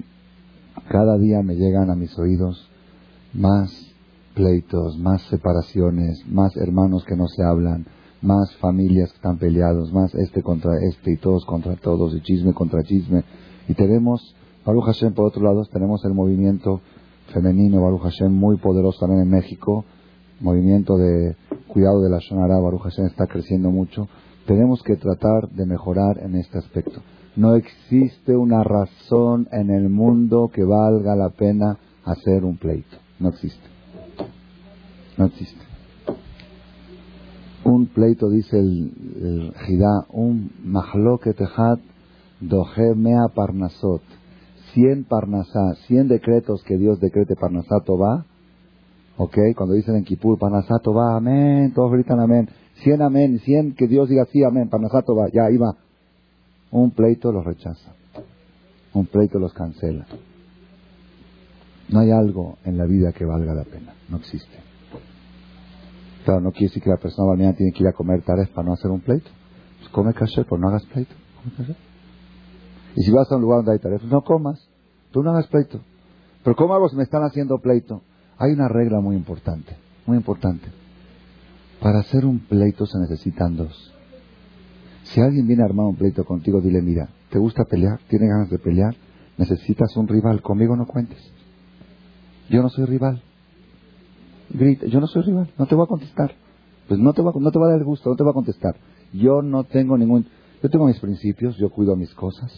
cada 0.88 1.18
día 1.18 1.42
me 1.42 1.56
llegan 1.56 1.90
a 1.90 1.96
mis 1.96 2.16
oídos 2.18 2.68
más 3.32 3.83
pleitos, 4.34 4.98
más 4.98 5.22
separaciones, 5.22 6.24
más 6.26 6.56
hermanos 6.56 7.04
que 7.04 7.16
no 7.16 7.26
se 7.28 7.42
hablan, 7.42 7.86
más 8.20 8.54
familias 8.56 9.10
que 9.10 9.16
están 9.16 9.38
peleados, 9.38 9.92
más 9.92 10.14
este 10.14 10.42
contra 10.42 10.72
este 10.90 11.12
y 11.12 11.16
todos 11.16 11.44
contra 11.44 11.76
todos 11.76 12.14
y 12.14 12.20
chisme 12.22 12.52
contra 12.52 12.82
chisme. 12.82 13.22
Y 13.68 13.74
tenemos, 13.74 14.34
Baruch 14.64 14.84
Hashem, 14.84 15.14
por 15.14 15.26
otro 15.26 15.42
lado, 15.42 15.64
tenemos 15.66 16.04
el 16.04 16.14
movimiento 16.14 16.80
femenino, 17.32 17.82
Baruch 17.82 18.02
Hashem, 18.02 18.32
muy 18.32 18.56
poderoso 18.56 19.00
también 19.00 19.22
en 19.22 19.30
México, 19.30 19.84
movimiento 20.40 20.96
de 20.96 21.36
cuidado 21.68 22.02
de 22.02 22.10
la 22.10 22.18
Shonara, 22.18 22.58
Baruch 22.58 22.82
Hashem, 22.82 23.06
está 23.06 23.26
creciendo 23.26 23.70
mucho. 23.70 24.08
Tenemos 24.46 24.82
que 24.82 24.96
tratar 24.96 25.48
de 25.50 25.64
mejorar 25.66 26.18
en 26.18 26.36
este 26.36 26.58
aspecto. 26.58 27.00
No 27.36 27.54
existe 27.54 28.36
una 28.36 28.62
razón 28.62 29.48
en 29.52 29.70
el 29.70 29.88
mundo 29.88 30.50
que 30.52 30.64
valga 30.64 31.16
la 31.16 31.30
pena 31.30 31.78
hacer 32.04 32.44
un 32.44 32.58
pleito. 32.58 32.96
No 33.18 33.30
existe. 33.30 33.73
No 35.16 35.26
existe. 35.26 35.60
Un 37.64 37.86
pleito, 37.86 38.28
dice 38.28 38.58
el, 38.58 39.52
Jidá, 39.66 40.06
un 40.10 40.50
mahloket 40.64 41.38
doje 42.40 42.94
mea 42.94 43.28
parnasot. 43.34 44.02
Cien 44.72 45.04
parnasá, 45.04 45.74
cien 45.86 46.08
decretos 46.08 46.62
que 46.64 46.76
Dios 46.76 47.00
decrete 47.00 47.36
parnasato 47.36 47.96
va. 47.96 48.26
Ok, 49.16 49.38
cuando 49.56 49.74
dicen 49.74 49.94
en 49.94 50.04
Kipur, 50.04 50.38
parnasato 50.38 50.92
va, 50.92 51.16
amén, 51.16 51.72
todos 51.72 51.92
gritan 51.92 52.20
amén. 52.20 52.48
Cien 52.82 53.00
amén, 53.00 53.38
cien 53.38 53.74
que 53.74 53.86
Dios 53.86 54.08
diga 54.08 54.26
sí, 54.26 54.42
amén, 54.42 54.68
parnasato 54.68 55.14
va, 55.14 55.28
ya, 55.32 55.44
ahí 55.44 55.56
va. 55.56 55.76
Un 56.72 56.90
pleito 56.90 57.30
los 57.30 57.44
rechaza. 57.44 57.94
Un 58.92 59.06
pleito 59.06 59.38
los 59.38 59.54
cancela. 59.54 60.06
No 61.88 62.00
hay 62.00 62.10
algo 62.10 62.58
en 62.64 62.76
la 62.76 62.84
vida 62.84 63.12
que 63.12 63.24
valga 63.24 63.54
la 63.54 63.64
pena. 63.64 63.94
No 64.08 64.16
existe. 64.16 64.73
Claro, 66.24 66.40
no 66.40 66.52
quiere 66.52 66.68
decir 66.68 66.82
que 66.82 66.90
la 66.90 66.96
persona 66.96 67.28
mañana 67.28 67.54
tiene 67.54 67.72
que 67.72 67.82
ir 67.82 67.88
a 67.88 67.92
comer 67.92 68.22
tareas 68.22 68.48
para 68.48 68.66
no 68.66 68.72
hacer 68.72 68.90
un 68.90 69.00
pleito. 69.00 69.28
Pues 69.78 69.90
come 69.90 70.14
caché, 70.14 70.44
pero 70.44 70.58
no 70.58 70.68
hagas 70.68 70.84
pleito. 70.86 71.14
Y 72.96 73.02
si 73.02 73.10
vas 73.10 73.30
a 73.30 73.36
un 73.36 73.42
lugar 73.42 73.58
donde 73.58 73.72
hay 73.72 73.78
tareas, 73.78 74.02
no 74.04 74.22
comas. 74.22 74.58
Tú 75.10 75.22
no 75.22 75.32
hagas 75.32 75.46
pleito. 75.48 75.80
Pero 76.42 76.56
¿cómo 76.56 76.74
hago 76.74 76.88
si 76.88 76.96
me 76.96 77.02
están 77.02 77.22
haciendo 77.24 77.58
pleito? 77.58 78.02
Hay 78.38 78.52
una 78.52 78.68
regla 78.68 79.00
muy 79.00 79.16
importante. 79.16 79.76
Muy 80.06 80.16
importante. 80.16 80.66
Para 81.80 82.00
hacer 82.00 82.24
un 82.24 82.38
pleito 82.40 82.86
se 82.86 82.98
necesitan 82.98 83.56
dos. 83.56 83.92
Si 85.04 85.20
alguien 85.20 85.46
viene 85.46 85.62
a 85.62 85.66
armar 85.66 85.86
un 85.86 85.96
pleito 85.96 86.24
contigo, 86.24 86.60
dile, 86.62 86.80
mira, 86.80 87.08
¿te 87.30 87.38
gusta 87.38 87.64
pelear? 87.64 88.00
¿Tienes 88.08 88.30
ganas 88.30 88.48
de 88.48 88.58
pelear? 88.58 88.96
Necesitas 89.36 89.94
un 89.96 90.08
rival. 90.08 90.40
Conmigo 90.40 90.74
no 90.76 90.86
cuentes. 90.86 91.18
Yo 92.48 92.62
no 92.62 92.70
soy 92.70 92.86
rival. 92.86 93.22
Grita, 94.50 94.86
yo 94.86 95.00
no 95.00 95.06
soy 95.06 95.22
rival. 95.22 95.50
No 95.58 95.66
te 95.66 95.74
voy 95.74 95.84
a 95.84 95.88
contestar. 95.88 96.32
Pues 96.88 97.00
no 97.00 97.12
te 97.12 97.22
va, 97.22 97.32
no 97.34 97.50
te 97.50 97.58
va 97.58 97.68
a 97.68 97.72
dar 97.72 97.84
gusto, 97.84 98.10
no 98.10 98.16
te 98.16 98.24
va 98.24 98.30
a 98.30 98.34
contestar. 98.34 98.76
Yo 99.12 99.42
no 99.42 99.64
tengo 99.64 99.96
ningún... 99.96 100.26
Yo 100.62 100.70
tengo 100.70 100.86
mis 100.86 100.98
principios, 101.00 101.56
yo 101.56 101.70
cuido 101.70 101.96
mis 101.96 102.14
cosas. 102.14 102.52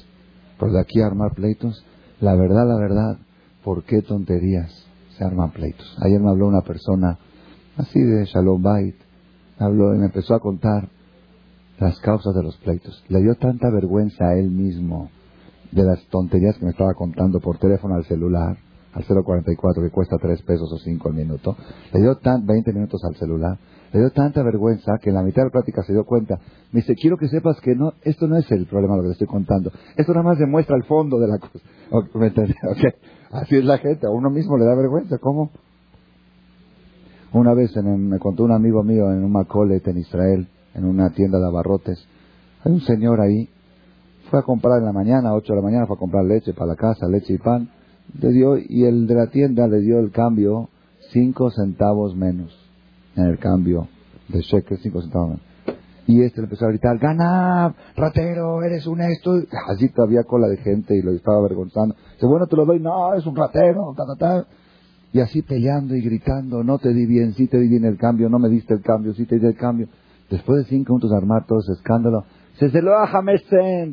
Pero 0.58 0.72
de 0.72 0.80
aquí 0.80 1.00
a 1.00 1.06
armar 1.06 1.34
pleitos, 1.34 1.84
la 2.20 2.34
verdad, 2.34 2.66
la 2.66 2.78
verdad, 2.78 3.18
¿por 3.64 3.84
qué 3.84 4.02
tonterías 4.02 4.72
se 5.16 5.24
arman 5.24 5.50
pleitos? 5.50 5.96
Ayer 6.02 6.20
me 6.20 6.30
habló 6.30 6.46
una 6.46 6.62
persona 6.62 7.18
así 7.76 8.00
de 8.00 8.24
Shalom 8.24 8.62
Bait, 8.62 8.96
habló 9.58 9.94
y 9.94 9.98
me 9.98 10.06
empezó 10.06 10.34
a 10.34 10.40
contar 10.40 10.88
las 11.78 11.98
causas 12.00 12.34
de 12.34 12.42
los 12.42 12.56
pleitos. 12.58 13.04
Le 13.08 13.20
dio 13.20 13.34
tanta 13.34 13.70
vergüenza 13.70 14.28
a 14.28 14.38
él 14.38 14.50
mismo 14.50 15.10
de 15.72 15.84
las 15.84 16.04
tonterías 16.06 16.56
que 16.58 16.64
me 16.64 16.70
estaba 16.70 16.94
contando 16.94 17.40
por 17.40 17.58
teléfono 17.58 17.96
al 17.96 18.04
celular, 18.04 18.56
al 18.96 19.04
044 19.04 19.82
que 19.82 19.90
cuesta 19.90 20.16
3 20.16 20.42
pesos 20.42 20.72
o 20.72 20.78
5 20.78 21.08
al 21.08 21.14
minuto. 21.14 21.54
Le 21.92 22.00
dio 22.00 22.16
tan, 22.16 22.46
20 22.46 22.72
minutos 22.72 23.02
al 23.04 23.14
celular. 23.16 23.58
Le 23.92 24.00
dio 24.00 24.10
tanta 24.10 24.42
vergüenza 24.42 24.92
que 25.00 25.10
en 25.10 25.16
la 25.16 25.22
mitad 25.22 25.42
de 25.42 25.48
la 25.48 25.50
plática 25.50 25.82
se 25.82 25.92
dio 25.92 26.04
cuenta. 26.04 26.38
Me 26.72 26.80
dice, 26.80 26.94
quiero 26.94 27.18
que 27.18 27.28
sepas 27.28 27.60
que 27.60 27.74
no, 27.74 27.92
esto 28.02 28.26
no 28.26 28.36
es 28.36 28.50
el 28.50 28.66
problema 28.66 28.96
lo 28.96 29.02
que 29.02 29.08
le 29.08 29.12
estoy 29.12 29.26
contando. 29.26 29.70
Esto 29.96 30.12
nada 30.12 30.24
más 30.24 30.38
demuestra 30.38 30.76
el 30.76 30.84
fondo 30.84 31.18
de 31.18 31.28
la 31.28 31.38
cosa. 31.38 31.58
¿Me 32.18 32.32
Así 33.30 33.56
es 33.56 33.64
la 33.64 33.78
gente. 33.78 34.06
A 34.06 34.10
uno 34.10 34.30
mismo 34.30 34.56
le 34.56 34.64
da 34.64 34.74
vergüenza. 34.74 35.18
¿Cómo? 35.18 35.50
Una 37.32 37.52
vez 37.52 37.76
me 37.76 38.18
contó 38.18 38.44
un 38.44 38.52
amigo 38.52 38.82
mío 38.82 39.12
en 39.12 39.22
un 39.22 39.30
Macolet 39.30 39.86
en 39.88 39.98
Israel 39.98 40.48
en 40.74 40.84
una 40.86 41.10
tienda 41.10 41.38
de 41.38 41.46
abarrotes. 41.46 42.06
Hay 42.64 42.72
un 42.72 42.80
señor 42.80 43.20
ahí, 43.20 43.48
fue 44.30 44.40
a 44.40 44.42
comprar 44.42 44.78
en 44.78 44.86
la 44.86 44.92
mañana, 44.92 45.30
a 45.30 45.34
8 45.34 45.52
de 45.52 45.56
la 45.56 45.62
mañana, 45.62 45.86
fue 45.86 45.96
a 45.96 45.98
comprar 45.98 46.24
leche 46.24 46.52
para 46.52 46.68
la 46.68 46.76
casa, 46.76 47.06
leche 47.08 47.34
y 47.34 47.38
pan, 47.38 47.68
le 48.20 48.32
dio, 48.32 48.56
y 48.58 48.84
el 48.84 49.06
de 49.06 49.14
la 49.14 49.26
tienda 49.28 49.66
le 49.66 49.80
dio 49.80 49.98
el 49.98 50.10
cambio 50.10 50.68
5 51.12 51.50
centavos 51.50 52.16
menos 52.16 52.56
en 53.16 53.26
el 53.26 53.38
cambio 53.38 53.88
de 54.28 54.40
cheque, 54.42 54.76
5 54.76 55.02
centavos 55.02 55.28
menos. 55.28 55.46
Y 56.08 56.22
este 56.22 56.40
le 56.40 56.44
empezó 56.44 56.66
a 56.66 56.68
gritar, 56.68 56.98
gana, 56.98 57.74
ratero, 57.96 58.62
eres 58.62 58.86
un 58.86 59.00
esto. 59.00 59.42
Así 59.68 59.88
todavía 59.88 60.22
cola 60.22 60.46
de 60.46 60.58
gente 60.58 60.96
y 60.96 61.02
lo 61.02 61.10
estaba 61.10 61.38
avergonzando. 61.38 61.96
Dice, 62.14 62.26
bueno, 62.26 62.46
te 62.46 62.56
lo 62.56 62.64
doy, 62.64 62.78
no, 62.78 63.14
es 63.14 63.26
un 63.26 63.34
ratero, 63.34 63.92
ta, 63.96 64.04
ta, 64.06 64.16
ta. 64.16 64.46
Y 65.12 65.20
así 65.20 65.42
peleando 65.42 65.96
y 65.96 66.02
gritando, 66.02 66.62
no 66.62 66.78
te 66.78 66.92
di 66.92 67.06
bien, 67.06 67.34
sí 67.34 67.48
te 67.48 67.58
di 67.58 67.68
bien 67.68 67.84
el 67.84 67.96
cambio, 67.96 68.28
no 68.28 68.38
me 68.38 68.48
diste 68.48 68.74
el 68.74 68.82
cambio, 68.82 69.14
sí 69.14 69.24
te 69.24 69.38
di 69.38 69.46
el 69.46 69.56
cambio. 69.56 69.88
Después 70.30 70.58
de 70.58 70.64
cinco 70.68 70.92
minutos 70.92 71.10
de 71.10 71.16
armar 71.16 71.46
todo 71.46 71.58
ese 71.60 71.72
escándalo, 71.72 72.24
se 72.58 72.70
se 72.70 72.80
lo 72.80 72.98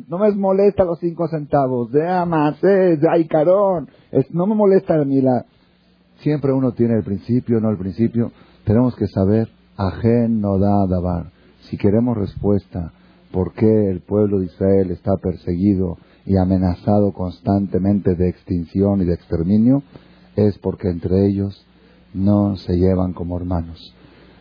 no 0.08 0.18
me 0.18 0.30
molesta 0.32 0.84
los 0.84 0.98
cinco 0.98 1.28
centavos, 1.28 1.92
de 1.92 2.08
amas, 2.08 2.60
de 2.62 3.26
carón, 3.28 3.88
no 4.30 4.46
me 4.46 4.54
molesta 4.54 4.94
mí 5.04 5.20
la... 5.20 5.44
Siempre 6.18 6.52
uno 6.52 6.72
tiene 6.72 6.94
el 6.94 7.04
principio, 7.04 7.60
no 7.60 7.70
el 7.70 7.76
principio. 7.76 8.32
Tenemos 8.64 8.96
que 8.96 9.06
saber, 9.08 9.48
ajen 9.76 10.40
no 10.40 10.58
da 10.58 10.86
dabar. 10.86 11.26
Si 11.68 11.76
queremos 11.76 12.16
respuesta, 12.16 12.92
por 13.32 13.52
qué 13.52 13.90
el 13.90 14.00
pueblo 14.00 14.38
de 14.38 14.46
Israel 14.46 14.90
está 14.90 15.16
perseguido 15.20 15.98
y 16.24 16.38
amenazado 16.38 17.12
constantemente 17.12 18.14
de 18.14 18.28
extinción 18.30 19.02
y 19.02 19.04
de 19.04 19.14
exterminio, 19.14 19.82
es 20.36 20.56
porque 20.58 20.88
entre 20.88 21.26
ellos 21.26 21.66
no 22.14 22.56
se 22.56 22.76
llevan 22.76 23.12
como 23.12 23.36
hermanos. 23.36 23.94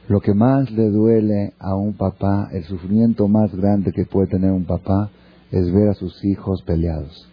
Lo 0.10 0.20
que 0.20 0.34
más 0.34 0.70
le 0.70 0.90
duele 0.90 1.54
a 1.60 1.76
un 1.76 1.94
papá, 1.94 2.50
el 2.52 2.66
sufrimiento 2.66 3.30
más 3.30 3.56
grande 3.56 3.94
que 3.94 4.06
puede 4.06 4.28
tener 4.28 4.52
un 4.52 4.66
papá, 4.66 5.10
es 5.50 5.72
ver 5.72 5.90
a 5.90 5.94
sus 5.94 6.26
hijos 6.26 6.62
peleados. 6.64 7.30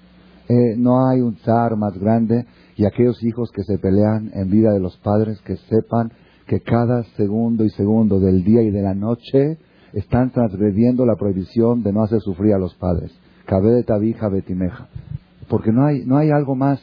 Eh, 0.49 0.77
no 0.77 1.09
hay 1.09 1.21
un 1.21 1.37
zar 1.39 1.77
más 1.77 1.99
grande 1.99 2.47
y 2.77 2.85
aquellos 2.85 3.21
hijos 3.25 3.51
que 3.51 3.65
se 3.65 3.79
pelean 3.79 4.31
en 4.35 4.51
vida 4.51 4.73
de 4.73 4.79
los 4.79 4.97
padres 4.99 5.41
que 5.41 5.57
sepan 5.57 6.13
que 6.47 6.61
cada 6.61 7.03
segundo 7.17 7.65
y 7.65 7.71
segundo 7.71 8.21
del 8.21 8.45
día 8.45 8.63
y 8.63 8.71
de 8.71 8.83
la 8.83 8.95
noche 8.95 9.59
están 9.93 10.31
transgrediendo 10.31 11.05
la 11.07 11.17
prohibición 11.17 11.83
de 11.83 11.93
no 11.93 12.05
hacer 12.05 12.21
sufrir 12.21 12.55
a 12.55 12.59
los 12.59 12.75
padres. 12.77 13.11
Cabe 13.47 13.73
de 13.73 13.83
tabija 13.83 14.29
betimeja. 14.29 14.87
Porque 15.49 15.73
no 15.73 15.87
hay, 15.87 16.05
no 16.05 16.19
hay 16.19 16.31
algo 16.31 16.55
más. 16.55 16.81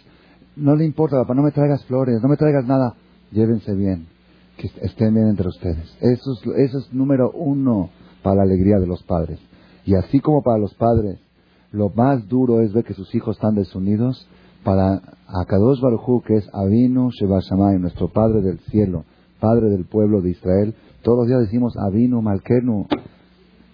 No 0.57 0.75
le 0.75 0.83
importa, 0.83 1.15
papá, 1.21 1.33
no 1.33 1.43
me 1.43 1.51
traigas 1.51 1.85
flores, 1.85 2.21
no 2.21 2.27
me 2.27 2.35
traigas 2.35 2.65
nada. 2.65 2.95
Llévense 3.31 3.73
bien 3.73 4.16
que 4.57 4.67
estén 4.81 5.13
bien 5.13 5.27
entre 5.29 5.47
ustedes. 5.47 5.97
Eso 6.01 6.31
es, 6.55 6.93
número 6.93 7.31
uno 7.31 7.89
para 8.23 8.37
la 8.37 8.43
alegría 8.43 8.79
de 8.79 8.87
los 8.87 9.03
padres. 9.03 9.39
Y 9.85 9.95
así 9.95 10.19
como 10.19 10.41
para 10.41 10.57
los 10.57 10.73
padres, 10.73 11.19
lo 11.71 11.89
más 11.89 12.27
duro 12.27 12.61
es 12.61 12.73
ver 12.73 12.83
que 12.83 12.93
sus 12.93 13.13
hijos 13.15 13.37
están 13.37 13.55
desunidos. 13.55 14.27
Para 14.63 15.01
Akadosh 15.27 15.79
Baruj 15.79 16.23
que 16.25 16.35
es 16.35 16.49
Avinu 16.53 17.09
Shebashamay, 17.11 17.79
nuestro 17.79 18.09
Padre 18.09 18.41
del 18.41 18.59
cielo, 18.71 19.05
Padre 19.39 19.69
del 19.69 19.85
pueblo 19.85 20.21
de 20.21 20.31
Israel, 20.31 20.75
todos 21.03 21.19
los 21.19 21.27
días 21.27 21.41
decimos 21.41 21.73
Avinu 21.77 22.21
Malkenu. 22.21 22.87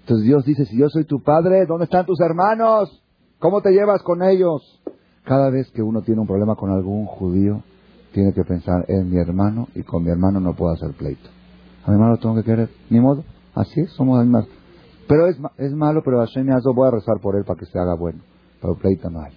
Entonces 0.01 0.27
Dios 0.27 0.45
dice, 0.45 0.65
si 0.65 0.77
yo 0.77 0.89
soy 0.89 1.05
tu 1.05 1.23
Padre, 1.23 1.65
¿dónde 1.65 1.85
están 1.85 2.05
tus 2.05 2.19
hermanos? 2.19 3.01
¿Cómo 3.39 3.61
te 3.61 3.71
llevas 3.71 4.03
con 4.03 4.21
ellos? 4.21 4.81
Cada 5.23 5.49
vez 5.49 5.71
que 5.71 5.81
uno 5.81 6.01
tiene 6.01 6.21
un 6.21 6.27
problema 6.27 6.55
con 6.55 6.69
algún 6.69 7.05
judío, 7.05 7.63
tiene 8.13 8.33
que 8.33 8.43
pensar 8.43 8.85
en 8.87 9.09
mi 9.09 9.17
hermano 9.17 9.67
y 9.75 9.83
con 9.83 10.03
mi 10.03 10.11
hermano 10.11 10.39
no 10.39 10.53
puedo 10.53 10.73
hacer 10.73 10.91
pleito. 10.93 11.29
A 11.85 11.89
mi 11.89 11.95
hermano 11.95 12.17
tengo 12.17 12.35
que 12.35 12.43
querer, 12.43 12.69
ni 12.89 12.99
modo, 12.99 13.23
así 13.55 13.81
es, 13.81 13.91
somos 13.91 14.23
mismas. 14.23 14.45
Pero 15.07 15.27
es, 15.27 15.37
es 15.57 15.73
malo, 15.73 16.01
pero 16.03 16.19
Hashem 16.19 16.47
yo 16.47 16.73
voy 16.73 16.87
a 16.87 16.91
rezar 16.91 17.19
por 17.21 17.35
él 17.35 17.43
para 17.43 17.59
que 17.59 17.65
se 17.65 17.77
haga 17.77 17.95
bueno. 17.95 18.19
Pero 18.61 18.75
pleito 18.75 19.09
no 19.09 19.21
hay. 19.21 19.33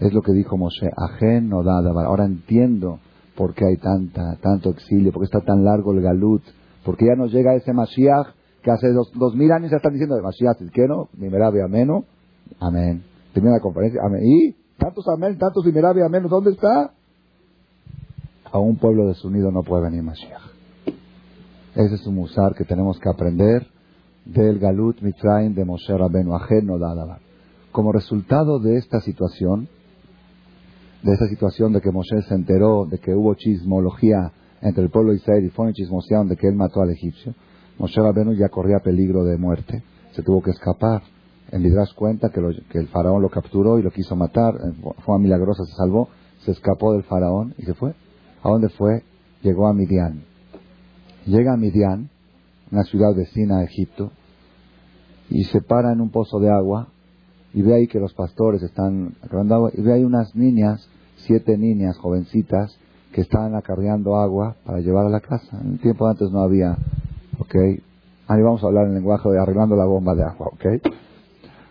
Es 0.00 0.12
lo 0.12 0.22
que 0.22 0.32
dijo 0.32 0.56
Moshe, 0.56 0.90
Ajen 0.94 1.48
no 1.48 1.62
Ahora 1.62 2.26
entiendo 2.26 3.00
por 3.34 3.54
qué 3.54 3.64
hay 3.66 3.76
tanta, 3.78 4.36
tanto 4.40 4.70
exilio, 4.70 5.12
por 5.12 5.22
qué 5.22 5.26
está 5.26 5.40
tan 5.40 5.64
largo 5.64 5.92
el 5.92 6.02
galut, 6.02 6.42
porque 6.84 7.06
ya 7.06 7.14
nos 7.16 7.32
llega 7.32 7.54
ese 7.54 7.72
Mashiach 7.72 8.28
que 8.62 8.70
hace 8.70 8.92
dos, 8.92 9.10
dos 9.14 9.34
mil 9.34 9.50
años 9.52 9.70
ya 9.70 9.76
están 9.76 9.92
diciendo 9.92 10.16
de 10.16 10.22
Mashiach, 10.22 10.58
¿qué 10.72 10.86
no? 10.86 11.08
Nimerabe 11.16 11.62
ameno, 11.62 12.04
amén. 12.60 13.04
Primera 13.32 13.60
conferencia, 13.60 14.00
amén. 14.04 14.22
¿Y? 14.24 14.52
Tantos 14.78 15.04
amén, 15.08 15.38
tantos 15.38 15.64
Nimerabe 15.64 16.04
ameno, 16.04 16.28
¿dónde 16.28 16.50
está? 16.50 16.92
A 18.52 18.58
un 18.58 18.76
pueblo 18.76 19.06
desunido 19.08 19.50
no 19.50 19.62
puede 19.62 19.84
venir 19.84 20.02
Mashiach. 20.02 20.42
Ese 21.74 21.94
es 21.96 22.06
un 22.06 22.14
musar 22.14 22.54
que 22.54 22.64
tenemos 22.64 22.98
que 22.98 23.08
aprender 23.08 23.66
del 24.24 24.58
Galut 24.58 25.00
Mitzrayim 25.02 25.54
de 25.54 25.64
Moshe 25.64 25.96
Rabenu, 25.96 26.34
ajeno 26.34 26.78
Dadabar. 26.78 27.20
Como 27.72 27.92
resultado 27.92 28.58
de 28.58 28.76
esta 28.76 29.00
situación, 29.00 29.68
de 31.02 31.12
esta 31.12 31.26
situación 31.28 31.72
de 31.72 31.80
que 31.80 31.90
Moshe 31.90 32.22
se 32.22 32.34
enteró 32.34 32.86
de 32.86 32.98
que 32.98 33.14
hubo 33.14 33.34
chismología 33.34 34.32
entre 34.62 34.84
el 34.84 34.90
pueblo 34.90 35.10
de 35.10 35.18
Israel 35.18 35.44
y 35.44 35.50
fue 35.50 35.72
chismosearon 35.72 36.28
de 36.28 36.36
que 36.36 36.48
él 36.48 36.54
mató 36.54 36.80
al 36.80 36.90
egipcio, 36.90 37.34
Moshe 37.78 38.00
Rabenu 38.00 38.32
ya 38.32 38.48
corría 38.48 38.78
peligro 38.78 39.24
de 39.24 39.36
muerte, 39.36 39.82
se 40.12 40.22
tuvo 40.22 40.42
que 40.42 40.50
escapar. 40.50 41.02
En 41.52 41.62
Midrash 41.62 41.94
cuenta 41.94 42.30
que, 42.30 42.40
que, 42.70 42.78
el 42.78 42.88
faraón 42.88 43.22
lo 43.22 43.28
capturó 43.28 43.78
y 43.78 43.82
lo 43.82 43.90
quiso 43.90 44.16
matar, 44.16 44.54
fue 45.04 45.18
milagrosa, 45.18 45.64
se 45.64 45.74
salvó, 45.74 46.08
se 46.38 46.52
escapó 46.52 46.94
del 46.94 47.04
faraón 47.04 47.54
y 47.58 47.62
se 47.62 47.74
fue. 47.74 47.94
¿A 48.46 48.50
dónde 48.50 48.68
fue? 48.68 49.02
Llegó 49.42 49.66
a 49.66 49.72
Midian. 49.72 50.22
Llega 51.26 51.54
a 51.54 51.56
Midian, 51.56 52.08
una 52.70 52.84
ciudad 52.84 53.12
vecina 53.12 53.58
a 53.58 53.64
Egipto, 53.64 54.12
y 55.28 55.42
se 55.44 55.60
para 55.60 55.92
en 55.92 56.00
un 56.00 56.10
pozo 56.10 56.38
de 56.38 56.48
agua 56.48 56.86
y 57.52 57.62
ve 57.62 57.74
ahí 57.74 57.88
que 57.88 57.98
los 57.98 58.14
pastores 58.14 58.62
están 58.62 59.16
acarreando 59.20 59.56
agua 59.56 59.70
y 59.74 59.82
ve 59.82 59.94
ahí 59.94 60.04
unas 60.04 60.36
niñas, 60.36 60.88
siete 61.16 61.58
niñas 61.58 61.98
jovencitas 61.98 62.78
que 63.12 63.22
estaban 63.22 63.56
acarreando 63.56 64.14
agua 64.14 64.54
para 64.64 64.78
llevar 64.78 65.06
a 65.06 65.10
la 65.10 65.20
casa. 65.20 65.60
En 65.60 65.72
el 65.72 65.80
tiempo 65.80 66.06
antes 66.06 66.30
no 66.30 66.42
había, 66.42 66.76
¿ok? 67.40 67.54
Ahí 68.28 68.42
vamos 68.42 68.62
a 68.62 68.68
hablar 68.68 68.86
en 68.86 68.94
lenguaje 68.94 69.28
de 69.28 69.40
arreglando 69.40 69.74
la 69.74 69.86
bomba 69.86 70.14
de 70.14 70.22
agua, 70.22 70.50
¿ok? 70.52 70.66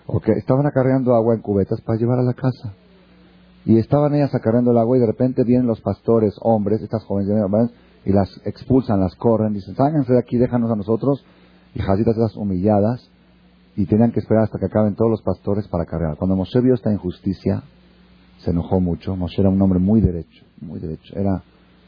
Ok, 0.07 0.27
estaban 0.35 0.65
acarreando 0.65 1.15
agua 1.15 1.35
en 1.35 1.41
cubetas 1.41 1.79
para 1.79 1.97
llevar 1.97 2.19
a 2.19 2.23
la 2.23 2.33
casa. 2.33 2.73
Y 3.65 3.77
estaban 3.79 4.13
ellas 4.13 4.33
acarreando 4.35 4.71
el 4.71 4.77
agua 4.77 4.97
y 4.97 4.99
de 4.99 5.07
repente 5.07 5.43
vienen 5.43 5.67
los 5.67 5.81
pastores, 5.81 6.35
hombres, 6.41 6.81
estas 6.81 7.03
jóvenes, 7.03 7.71
y 8.05 8.13
las 8.13 8.29
expulsan, 8.45 8.99
las 8.99 9.15
corren, 9.15 9.53
dicen, 9.53 9.75
sálganse 9.75 10.13
de 10.13 10.19
aquí, 10.19 10.37
déjanos 10.37 10.71
a 10.71 10.75
nosotros. 10.75 11.25
Y 11.73 11.79
jacitas 11.79 12.15
esas 12.15 12.37
humilladas, 12.37 13.09
y 13.75 13.85
tenían 13.85 14.11
que 14.11 14.19
esperar 14.19 14.43
hasta 14.45 14.57
que 14.57 14.65
acaben 14.65 14.95
todos 14.95 15.11
los 15.11 15.21
pastores 15.21 15.67
para 15.67 15.85
cargar. 15.85 16.15
Cuando 16.15 16.35
Moshe 16.35 16.61
vio 16.61 16.75
esta 16.75 16.91
injusticia, 16.93 17.63
se 18.37 18.51
enojó 18.51 18.79
mucho. 18.79 19.15
Moshe 19.15 19.41
era 19.41 19.49
un 19.49 19.61
hombre 19.61 19.79
muy 19.79 20.01
derecho, 20.01 20.45
muy 20.61 20.79
derecho. 20.79 21.13
Era, 21.17 21.43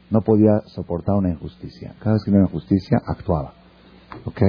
no 0.10 0.22
podía 0.22 0.62
soportar 0.66 1.16
una 1.16 1.30
injusticia. 1.30 1.96
Cada 2.00 2.14
vez 2.14 2.24
que 2.24 2.32
había 2.32 2.42
una 2.42 2.50
injusticia, 2.50 3.02
actuaba. 3.06 3.54
¿Ok? 4.26 4.42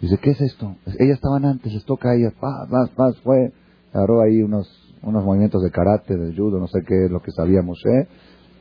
Dice, 0.00 0.18
¿qué 0.18 0.30
es 0.30 0.40
esto? 0.42 0.76
Ellas 0.98 1.16
estaban 1.16 1.46
antes, 1.46 1.72
les 1.72 1.84
toca 1.86 2.10
a 2.10 2.14
ellas. 2.14 2.34
Paz, 2.38 2.68
paz, 2.68 2.90
paz. 2.90 3.16
Fue, 3.22 3.52
agarró 3.94 4.20
ahí 4.20 4.42
unos, 4.42 4.68
unos 5.02 5.24
movimientos 5.24 5.62
de 5.62 5.70
karate, 5.70 6.16
de 6.16 6.34
judo, 6.34 6.58
no 6.58 6.68
sé 6.68 6.80
qué 6.86 7.06
es 7.06 7.10
lo 7.10 7.20
que 7.20 7.30
sabía 7.32 7.62
Moshe. 7.62 8.08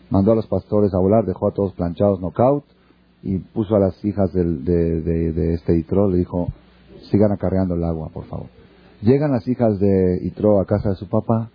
Mandó 0.09 0.33
a 0.33 0.35
los 0.35 0.47
pastores 0.47 0.93
a 0.93 0.99
volar, 0.99 1.25
dejó 1.25 1.47
a 1.47 1.53
todos 1.53 1.73
planchados, 1.73 2.19
knockout. 2.19 2.63
Y 3.23 3.39
puso 3.39 3.75
a 3.75 3.79
las 3.79 4.05
hijas 4.05 4.31
de, 4.33 4.43
de, 4.43 5.31
de 5.31 5.53
este 5.55 5.75
Itro, 5.75 6.07
le 6.07 6.17
dijo, 6.17 6.49
sigan 7.09 7.31
acarreando 7.31 7.73
el 7.73 7.83
agua, 7.83 8.09
por 8.13 8.25
favor. 8.25 8.47
Llegan 9.01 9.31
las 9.31 9.47
hijas 9.47 9.79
de 9.79 10.19
Itro 10.21 10.59
a 10.59 10.65
casa 10.65 10.89
de 10.89 10.95
su 10.95 11.07
papá. 11.09 11.49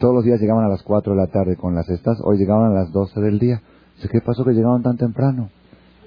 Todos 0.00 0.14
los 0.14 0.24
días 0.24 0.40
llegaban 0.40 0.64
a 0.64 0.68
las 0.68 0.82
4 0.82 1.12
de 1.12 1.18
la 1.20 1.28
tarde 1.28 1.56
con 1.56 1.74
las 1.74 1.86
cestas. 1.86 2.18
Hoy 2.24 2.38
llegaban 2.38 2.72
a 2.72 2.74
las 2.74 2.92
12 2.92 3.20
del 3.20 3.38
día. 3.38 3.62
Dice, 3.96 4.08
¿qué 4.10 4.20
pasó 4.20 4.44
que 4.44 4.52
llegaban 4.52 4.82
tan 4.82 4.96
temprano? 4.96 5.50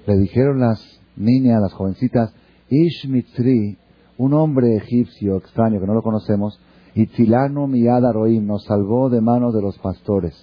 Le 0.05 0.17
dijeron 0.17 0.59
las 0.59 0.99
niñas, 1.15 1.61
las 1.61 1.73
jovencitas, 1.73 2.33
Ishmitri, 2.69 3.77
un 4.17 4.33
hombre 4.33 4.75
egipcio 4.75 5.37
extraño 5.37 5.79
que 5.79 5.87
no 5.87 5.93
lo 5.93 6.01
conocemos, 6.01 6.59
Itzilano 6.95 7.67
Miyada 7.67 8.12
Roim, 8.12 8.45
nos 8.45 8.65
salvó 8.65 9.10
de 9.10 9.21
manos 9.21 9.53
de 9.53 9.62
los 9.62 9.77
pastores. 9.79 10.34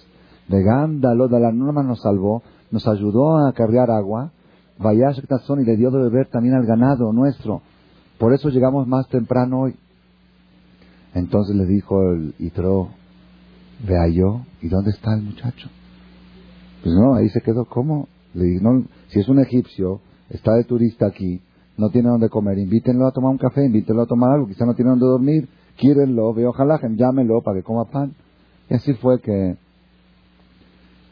De 0.47 0.63
Gandalo, 0.63 1.27
de 1.27 1.39
la 1.39 1.51
norma 1.51 1.83
nos 1.83 2.01
salvó, 2.01 2.43
nos 2.71 2.87
ayudó 2.87 3.37
a 3.37 3.53
cargar 3.53 3.89
agua, 3.89 4.31
Vayash 4.77 5.19
y 5.19 5.63
le 5.63 5.77
dio 5.77 5.91
de 5.91 6.01
beber 6.01 6.27
también 6.29 6.55
al 6.55 6.65
ganado 6.65 7.13
nuestro. 7.13 7.61
Por 8.17 8.33
eso 8.33 8.49
llegamos 8.49 8.87
más 8.87 9.07
temprano 9.09 9.61
hoy. 9.61 9.75
Entonces 11.13 11.55
le 11.55 11.65
dijo 11.65 12.01
el 12.11 12.33
Itro, 12.39 12.89
vea 13.85 14.07
yo, 14.07 14.41
¿y 14.61 14.69
dónde 14.69 14.91
está 14.91 15.13
el 15.13 15.21
muchacho? 15.23 15.69
Pues 16.83 16.95
no, 16.95 17.15
ahí 17.15 17.29
se 17.29 17.41
quedó, 17.41 17.65
¿cómo? 17.65 18.07
Le 18.33 18.45
dije, 18.45 18.63
no, 18.63 18.83
si 19.09 19.19
es 19.19 19.27
un 19.27 19.39
egipcio, 19.39 20.01
está 20.29 20.53
de 20.53 20.63
turista 20.63 21.05
aquí, 21.07 21.41
no 21.77 21.89
tiene 21.89 22.09
dónde 22.09 22.29
comer, 22.29 22.57
invítenlo 22.57 23.07
a 23.07 23.11
tomar 23.11 23.31
un 23.31 23.37
café, 23.37 23.65
invítenlo 23.65 24.03
a 24.03 24.07
tomar 24.07 24.31
algo, 24.31 24.47
quizá 24.47 24.65
no 24.65 24.73
tiene 24.73 24.91
dónde 24.91 25.05
dormir, 25.05 25.49
quírenlo, 25.75 26.33
veo 26.33 26.49
ojalá, 26.49 26.79
llámenlo 26.95 27.41
para 27.41 27.57
que 27.57 27.63
coma 27.63 27.85
pan. 27.85 28.13
Y 28.69 28.75
así 28.75 28.93
fue 28.93 29.19
que, 29.19 29.57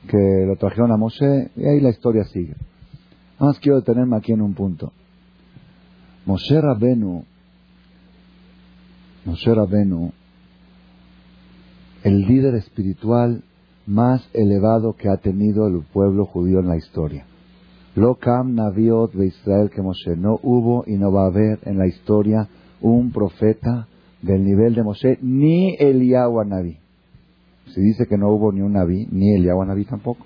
que 0.08 0.46
lo 0.48 0.56
trajeron 0.56 0.92
a 0.92 0.98
Moshe, 0.98 1.52
y 1.56 1.66
ahí 1.66 1.80
la 1.82 1.90
historia 1.90 2.24
sigue. 2.26 2.56
Más 3.40 3.60
quiero 3.60 3.80
detenerme 3.80 4.18
aquí 4.18 4.32
en 4.32 4.42
un 4.42 4.54
punto. 4.54 4.92
Moshe 6.26 6.60
Rabenu, 6.62 7.24
Moshe 9.26 9.54
Rabenu, 9.54 10.12
el 12.04 12.22
líder 12.22 12.56
espiritual 12.56 13.44
más 13.86 14.30
elevado 14.34 14.94
que 14.94 15.10
ha 15.10 15.18
tenido 15.18 15.68
el 15.68 15.82
pueblo 15.82 16.26
judío 16.26 16.60
en 16.60 16.68
la 16.68 16.78
historia. 16.78 17.26
Lo 17.96 18.16
kam 18.16 18.54
naviot 18.54 19.14
de 19.14 19.28
Israel 19.28 19.70
que 19.70 19.82
Moshe. 19.82 20.16
No 20.16 20.40
hubo 20.44 20.84
y 20.86 20.98
no 20.98 21.12
va 21.12 21.24
a 21.24 21.28
haber 21.28 21.60
en 21.64 21.78
la 21.78 21.88
historia 21.88 22.48
un 22.82 23.12
profeta 23.12 23.88
del 24.22 24.44
nivel 24.44 24.76
de 24.76 24.84
Moshe, 24.84 25.18
ni 25.22 25.76
Eliyahu 25.76 26.44
Naví. 26.44 26.78
Se 27.74 27.82
dice 27.82 28.06
que 28.08 28.18
no 28.18 28.30
hubo 28.30 28.52
ni 28.52 28.62
un 28.62 28.74
Naví, 28.74 29.08
ni 29.12 29.34
Eliyahu 29.34 29.64
Naví 29.66 29.86
tampoco. 29.86 30.26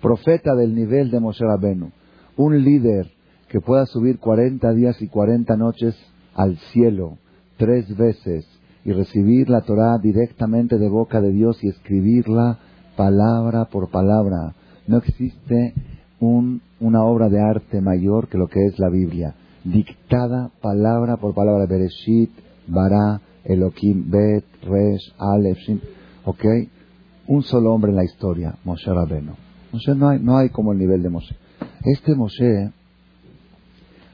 Profeta 0.00 0.54
del 0.54 0.74
nivel 0.74 1.10
de 1.10 1.20
Moshe 1.20 1.44
Rabenu 1.44 1.90
un 2.36 2.62
líder 2.62 3.10
que 3.48 3.60
pueda 3.60 3.86
subir 3.86 4.18
40 4.18 4.72
días 4.72 5.00
y 5.00 5.08
40 5.08 5.56
noches 5.56 5.96
al 6.34 6.56
cielo 6.72 7.18
tres 7.56 7.96
veces 7.96 8.46
y 8.84 8.92
recibir 8.92 9.48
la 9.48 9.62
Torah 9.62 9.98
directamente 9.98 10.78
de 10.78 10.88
boca 10.88 11.20
de 11.20 11.32
Dios 11.32 11.62
y 11.64 11.68
escribirla 11.68 12.58
palabra 12.96 13.66
por 13.66 13.90
palabra. 13.90 14.54
No 14.86 14.98
existe 14.98 15.74
una 16.20 17.04
obra 17.04 17.28
de 17.28 17.40
arte 17.40 17.80
mayor 17.80 18.28
que 18.28 18.38
lo 18.38 18.48
que 18.48 18.66
es 18.66 18.78
la 18.78 18.90
Biblia, 18.90 19.34
dictada 19.64 20.50
palabra 20.60 21.16
por 21.16 21.34
palabra. 21.34 21.66
Bereshit, 21.66 22.30
Bara, 22.66 23.20
Elohim, 23.44 24.10
Bet, 24.10 24.44
Resh, 24.62 25.14
Aleph, 25.18 25.58
Shin. 25.58 25.80
¿Ok? 26.24 26.44
Un 27.28 27.42
solo 27.42 27.72
hombre 27.72 27.90
en 27.90 27.96
la 27.96 28.04
historia, 28.04 28.56
Moshe 28.64 28.92
Rabeno. 28.92 29.36
Moshe 29.72 29.94
no 29.94 30.08
hay, 30.08 30.20
no 30.20 30.36
hay 30.36 30.50
como 30.50 30.72
el 30.72 30.78
nivel 30.78 31.02
de 31.02 31.10
Moshe. 31.10 31.36
Este 31.84 32.14
Moshe, 32.14 32.72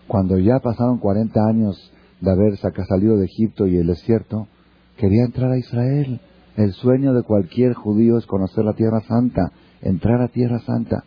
cuando 0.07 0.39
ya 0.39 0.59
pasaron 0.61 0.99
40 0.99 1.41
años 1.47 1.93
de 2.21 2.31
haber 2.31 2.57
salido 2.57 3.17
de 3.17 3.27
Egipto 3.27 3.67
y 3.67 3.77
el 3.77 3.87
desierto, 3.87 4.47
quería 4.97 5.25
entrar 5.25 5.51
a 5.51 5.59
Israel. 5.59 6.21
El 6.57 6.73
sueño 6.73 7.15
de 7.15 7.23
cualquier 7.23 7.75
judío 7.75 8.19
es 8.19 8.27
conocer 8.27 8.65
la 8.65 8.75
Tierra 8.75 9.01
Santa, 9.09 9.53
entrar 9.81 10.21
a 10.21 10.29
Tierra 10.29 10.61
Santa. 10.61 11.05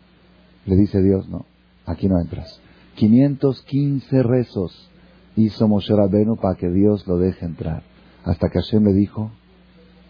Le 0.66 0.76
dice 0.76 1.00
Dios, 1.02 1.28
no, 1.28 1.46
aquí 1.86 2.08
no 2.08 2.20
entras. 2.20 2.60
515 2.96 4.22
rezos 4.22 4.90
hizo 5.36 5.68
Moshe 5.68 5.94
Rabenu 5.94 6.36
para 6.36 6.56
que 6.56 6.70
Dios 6.70 7.06
lo 7.06 7.18
deje 7.18 7.44
entrar. 7.44 7.82
Hasta 8.24 8.48
que 8.48 8.60
Hashem 8.60 8.84
le 8.84 8.92
dijo, 8.92 9.30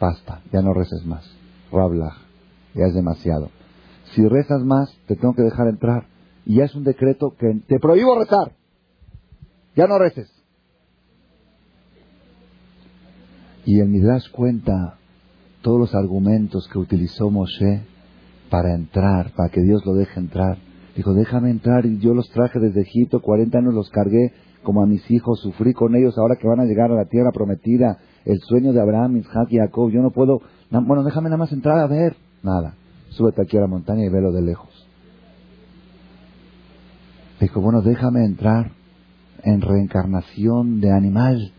basta, 0.01 0.41
ya 0.53 0.63
no 0.63 0.73
reces 0.73 1.05
más. 1.05 1.29
Rablach, 1.71 2.17
ya 2.75 2.87
es 2.87 2.95
demasiado. 2.95 3.51
Si 4.15 4.27
rezas 4.27 4.63
más, 4.63 4.97
te 5.07 5.17
tengo 5.17 5.35
que 5.35 5.43
dejar 5.43 5.69
entrar. 5.69 6.07
Y 6.45 6.57
ya 6.57 6.65
es 6.65 6.75
un 6.75 6.85
decreto 6.85 7.35
que 7.39 7.61
te 7.67 7.79
prohíbo 7.79 8.19
rezar. 8.19 8.53
Ya 9.75 9.87
no 9.87 9.99
reces. 9.99 10.31
Y 13.65 13.81
el 13.81 13.89
Midrash 13.89 14.31
cuenta 14.31 14.97
todos 15.61 15.81
los 15.81 15.95
argumentos 15.95 16.69
que 16.73 16.79
utilizó 16.79 17.31
Moshe 17.31 17.83
para 18.49 18.75
entrar, 18.75 19.33
para 19.33 19.49
que 19.49 19.61
Dios 19.61 19.85
lo 19.85 19.95
deje 19.95 20.21
entrar. 20.21 20.59
Dijo, 20.95 21.13
déjame 21.13 21.51
entrar 21.51 21.85
y 21.85 21.99
yo 21.99 22.15
los 22.15 22.31
traje 22.31 22.61
desde 22.61 22.83
Egipto, 22.83 23.21
40 23.21 23.59
años 23.59 23.75
los 23.75 23.91
cargué 23.91 24.33
como 24.67 24.83
a 24.83 24.87
mis 24.87 25.09
hijos, 25.13 25.39
sufrí 25.39 25.75
con 25.75 25.95
ellos 25.95 26.19
ahora 26.19 26.35
que 26.35 26.49
van 26.49 26.59
a 26.59 26.65
llegar 26.65 26.91
a 26.91 26.97
la 26.97 27.05
tierra 27.05 27.31
prometida, 27.31 27.99
el 28.25 28.41
sueño 28.41 28.73
de 28.73 28.81
Abraham, 28.81 29.19
Isaac 29.19 29.47
y 29.51 29.59
Jacob, 29.59 29.93
yo 29.93 30.03
no 30.03 30.11
puedo, 30.11 30.41
bueno, 30.71 31.05
déjame 31.05 31.29
nada 31.29 31.37
más 31.37 31.53
entrar 31.53 31.79
a 31.79 31.87
ver, 31.87 32.17
nada, 32.43 32.75
súbete 33.11 33.43
aquí 33.43 33.57
a 33.57 33.61
la 33.61 33.69
montaña 33.69 34.05
y 34.05 34.09
velo 34.09 34.33
de 34.33 34.43
lejos. 34.43 34.89
Dijo, 37.41 37.61
bueno, 37.61 37.81
déjame 37.81 38.25
entrar 38.25 38.73
en 39.45 39.61
reencarnación 39.61 40.81
de 40.81 40.91
animal, 40.91 41.53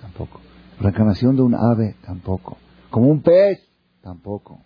tampoco. 0.00 0.40
Reencarnación 0.80 1.36
de 1.36 1.42
un 1.42 1.54
ave, 1.54 1.96
tampoco. 2.06 2.56
Como 2.88 3.08
un 3.08 3.20
pez, 3.20 3.58
tampoco. 4.00 4.60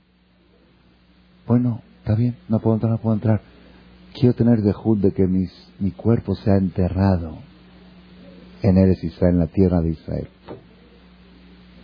Bueno, 1.49 1.81
está 1.99 2.15
bien, 2.15 2.37
no 2.49 2.61
puedo 2.61 2.77
entrar, 2.77 2.93
no 2.93 2.99
puedo 2.99 3.17
entrar. 3.17 3.41
Quiero 4.15 4.35
tener 4.35 4.63
dejud 4.63 4.99
de 4.99 5.13
que 5.13 5.27
mis, 5.27 5.51
mi 5.79 5.91
cuerpo 5.91 6.35
sea 6.35 6.57
enterrado 6.57 7.39
en 8.63 8.79
Eres 8.79 9.03
Israel, 9.03 9.35
en 9.35 9.41
la 9.41 9.47
tierra 9.47 9.81
de 9.81 9.91
Israel. 9.91 10.29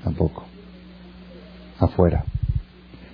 Tampoco. 0.04 0.44
Afuera. 1.78 2.24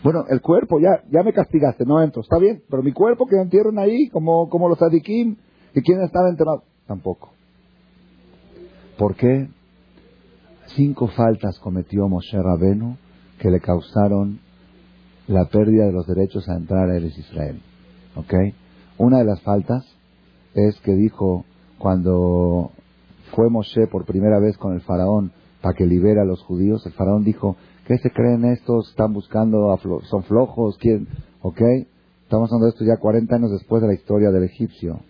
Bueno, 0.02 0.24
el 0.28 0.40
cuerpo, 0.42 0.78
ya, 0.80 1.02
ya 1.10 1.22
me 1.22 1.32
castigaste, 1.32 1.84
no 1.86 2.02
entro, 2.02 2.20
está 2.20 2.38
bien, 2.38 2.62
pero 2.68 2.82
mi 2.82 2.92
cuerpo 2.92 3.26
que 3.26 3.36
entierren 3.36 3.78
ahí, 3.78 4.08
como, 4.10 4.50
como 4.50 4.68
los 4.68 4.80
adikim, 4.82 5.36
que 5.72 5.80
quieren 5.80 6.04
estar 6.04 6.28
enterrados, 6.28 6.62
tampoco. 6.86 7.30
¿Por 8.98 9.16
qué? 9.16 9.48
Cinco 10.76 11.08
faltas 11.08 11.58
cometió 11.58 12.08
Moshe 12.08 12.40
Rabenu 12.40 12.96
que 13.38 13.50
le 13.50 13.60
causaron 13.60 14.40
la 15.26 15.46
pérdida 15.46 15.86
de 15.86 15.92
los 15.92 16.06
derechos 16.06 16.48
a 16.48 16.56
entrar 16.56 16.90
a 16.90 16.96
Eres 16.96 17.16
Israel. 17.18 17.60
¿Ok? 18.16 18.34
Una 18.98 19.18
de 19.18 19.24
las 19.24 19.40
faltas 19.42 19.84
es 20.54 20.78
que 20.80 20.92
dijo 20.92 21.44
cuando 21.78 22.70
fue 23.34 23.50
Moshe 23.50 23.86
por 23.88 24.04
primera 24.04 24.38
vez 24.38 24.56
con 24.56 24.74
el 24.74 24.80
faraón 24.82 25.32
para 25.60 25.74
que 25.74 25.86
libera 25.86 26.22
a 26.22 26.26
los 26.26 26.42
judíos, 26.42 26.84
el 26.86 26.92
faraón 26.92 27.24
dijo, 27.24 27.56
¿qué 27.86 27.98
se 27.98 28.10
creen 28.10 28.44
estos? 28.44 28.90
¿Están 28.90 29.12
buscando, 29.12 29.76
son 30.10 30.22
flojos? 30.24 30.76
¿Quién? 30.78 31.08
¿Ok? 31.42 31.60
Estamos 32.22 32.50
hablando 32.50 32.66
de 32.66 32.70
esto 32.70 32.84
ya 32.84 32.96
40 32.98 33.34
años 33.34 33.50
después 33.50 33.82
de 33.82 33.88
la 33.88 33.94
historia 33.94 34.30
del 34.30 34.44
egipcio. 34.44 35.00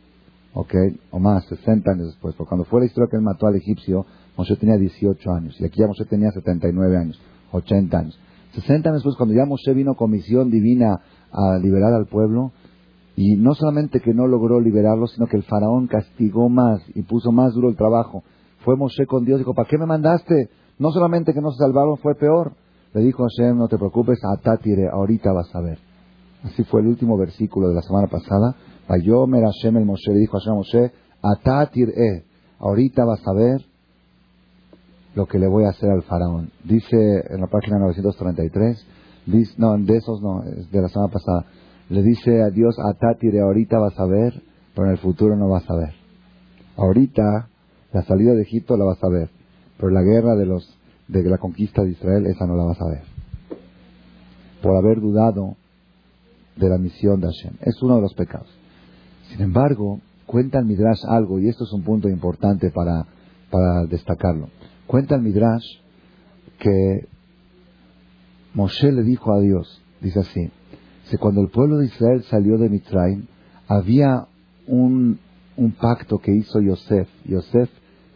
¿Ok? 0.55 0.75
O 1.11 1.18
más, 1.18 1.44
60 1.47 1.90
años 1.90 2.07
después. 2.07 2.35
Porque 2.37 2.49
cuando 2.49 2.64
fue 2.64 2.81
la 2.81 2.87
historia 2.87 3.11
que 3.11 3.16
él 3.16 3.23
mató 3.23 3.47
al 3.47 3.57
egipcio, 3.57 4.07
Moshe 4.37 4.57
tenía 4.57 4.77
18 4.77 5.33
años. 5.33 5.61
Y 5.61 5.64
aquí 5.64 5.81
ya 5.81 5.87
Moshe 5.87 6.05
tenía 6.05 6.31
79 6.31 6.97
años, 6.97 7.20
80 7.53 7.99
años. 7.99 8.18
60 8.55 8.88
años 8.88 9.03
después, 9.03 9.16
cuando 9.16 9.35
ya 9.35 9.44
Moshe 9.44 9.73
vino 9.75 9.94
con 9.94 10.11
misión 10.11 10.51
divina 10.51 11.01
a 11.33 11.59
liberar 11.59 11.92
al 11.92 12.07
pueblo, 12.07 12.53
y 13.16 13.37
no 13.37 13.55
solamente 13.55 14.00
que 14.00 14.12
no 14.12 14.27
logró 14.27 14.61
liberarlo, 14.61 15.07
sino 15.07 15.27
que 15.27 15.37
el 15.37 15.44
faraón 15.44 15.87
castigó 15.87 16.48
más 16.48 16.81
y 16.94 17.03
puso 17.03 17.31
más 17.31 17.55
duro 17.55 17.68
el 17.68 17.77
trabajo. 17.77 18.24
Fue 18.64 18.77
Moshe 18.77 19.07
con 19.07 19.24
Dios 19.24 19.37
y 19.37 19.42
dijo, 19.42 19.55
¿para 19.55 19.68
qué 19.68 19.79
me 19.79 19.87
mandaste? 19.87 20.50
No 20.79 20.90
solamente 20.90 21.33
que 21.33 21.40
no 21.40 21.50
se 21.53 21.59
salvaron, 21.59 21.98
fue 21.98 22.14
peor. 22.16 22.53
Le 22.92 23.03
dijo 23.03 23.24
a 23.24 23.29
Hashem, 23.29 23.57
no 23.57 23.68
te 23.68 23.79
preocupes, 23.79 24.18
atatire, 24.24 24.88
ahorita 24.88 25.33
vas 25.33 25.55
a 25.55 25.61
ver. 25.61 25.79
Así 26.42 26.64
fue 26.64 26.81
el 26.81 26.88
último 26.88 27.16
versículo 27.16 27.68
de 27.68 27.74
la 27.74 27.83
semana 27.83 28.09
pasada. 28.09 28.57
Vayomer 28.88 29.44
Hashem 29.44 29.77
el 29.77 29.85
Moshe, 29.85 30.12
le 30.12 30.18
dijo 30.18 30.37
a 30.37 30.40
Hashem 30.40 30.55
Moshe, 30.55 30.92
atatire, 31.22 32.24
ahorita 32.59 33.05
vas 33.05 33.20
a 33.27 33.33
ver 33.33 33.64
lo 35.14 35.27
que 35.27 35.38
le 35.38 35.46
voy 35.46 35.64
a 35.64 35.70
hacer 35.70 35.90
al 35.90 36.03
faraón. 36.03 36.50
Dice 36.64 36.96
en 37.31 37.40
la 37.40 37.46
página 37.46 37.79
933, 37.79 38.87
dice, 39.27 39.55
no, 39.59 39.77
de 39.79 39.96
esos 39.96 40.20
no, 40.20 40.42
es 40.42 40.70
de 40.70 40.83
la 40.83 40.88
semana 40.88 41.12
pasada, 41.12 41.46
le 41.88 42.03
dice 42.03 42.42
a 42.42 42.51
Dios, 42.51 42.77
a 42.79 42.94
Tatire, 42.94 43.40
ahorita 43.40 43.79
vas 43.79 43.99
a 43.99 44.07
ver, 44.07 44.42
pero 44.75 44.87
en 44.87 44.92
el 44.92 44.99
futuro 44.99 45.37
no 45.37 45.49
vas 45.49 45.68
a 45.68 45.77
ver. 45.77 45.94
Ahorita, 46.77 47.49
la 47.92 48.03
salida 48.03 48.35
de 48.35 48.42
Egipto 48.42 48.77
la 48.77 48.85
vas 48.85 49.03
a 49.03 49.09
ver, 49.09 49.31
pero 49.77 49.90
la 49.90 50.03
guerra 50.03 50.35
de 50.35 50.47
los 50.47 50.79
de 51.09 51.23
la 51.25 51.38
conquista 51.38 51.83
de 51.83 51.90
Israel, 51.90 52.27
esa 52.27 52.47
no 52.47 52.57
la 52.57 52.64
vas 52.64 52.81
a 52.81 52.88
ver. 52.88 53.03
Por 54.62 54.77
haber 54.77 55.01
dudado 55.01 55.57
de 56.57 56.68
la 56.68 56.79
misión 56.79 57.20
de 57.20 57.27
Hashem. 57.27 57.57
Es 57.61 57.83
uno 57.83 57.97
de 57.97 58.03
los 58.03 58.14
pecados. 58.14 58.49
Sin 59.29 59.42
embargo, 59.42 60.01
cuenta 60.27 60.59
el 60.59 60.64
Midrash 60.64 61.05
algo, 61.09 61.38
y 61.38 61.49
esto 61.49 61.64
es 61.64 61.73
un 61.73 61.83
punto 61.83 62.09
importante 62.09 62.70
para, 62.70 63.07
para 63.51 63.85
destacarlo. 63.85 64.49
Cuenta 64.87 65.16
el 65.16 65.23
Midrash 65.23 65.64
que 66.59 67.07
Moshe 68.55 68.92
le 68.92 69.03
dijo 69.03 69.33
a 69.33 69.40
Dios, 69.40 69.83
dice 70.01 70.20
así, 70.20 70.51
cuando 71.19 71.40
el 71.43 71.49
pueblo 71.49 71.79
de 71.79 71.87
Israel 71.87 72.23
salió 72.25 72.59
de 72.59 72.69
Mitraim, 72.69 73.27
había 73.69 74.27
un, 74.67 75.19
pacto 75.81 76.19
que 76.19 76.33
hizo 76.33 76.61
Yosef. 76.61 77.09
Yosef, 77.27 77.71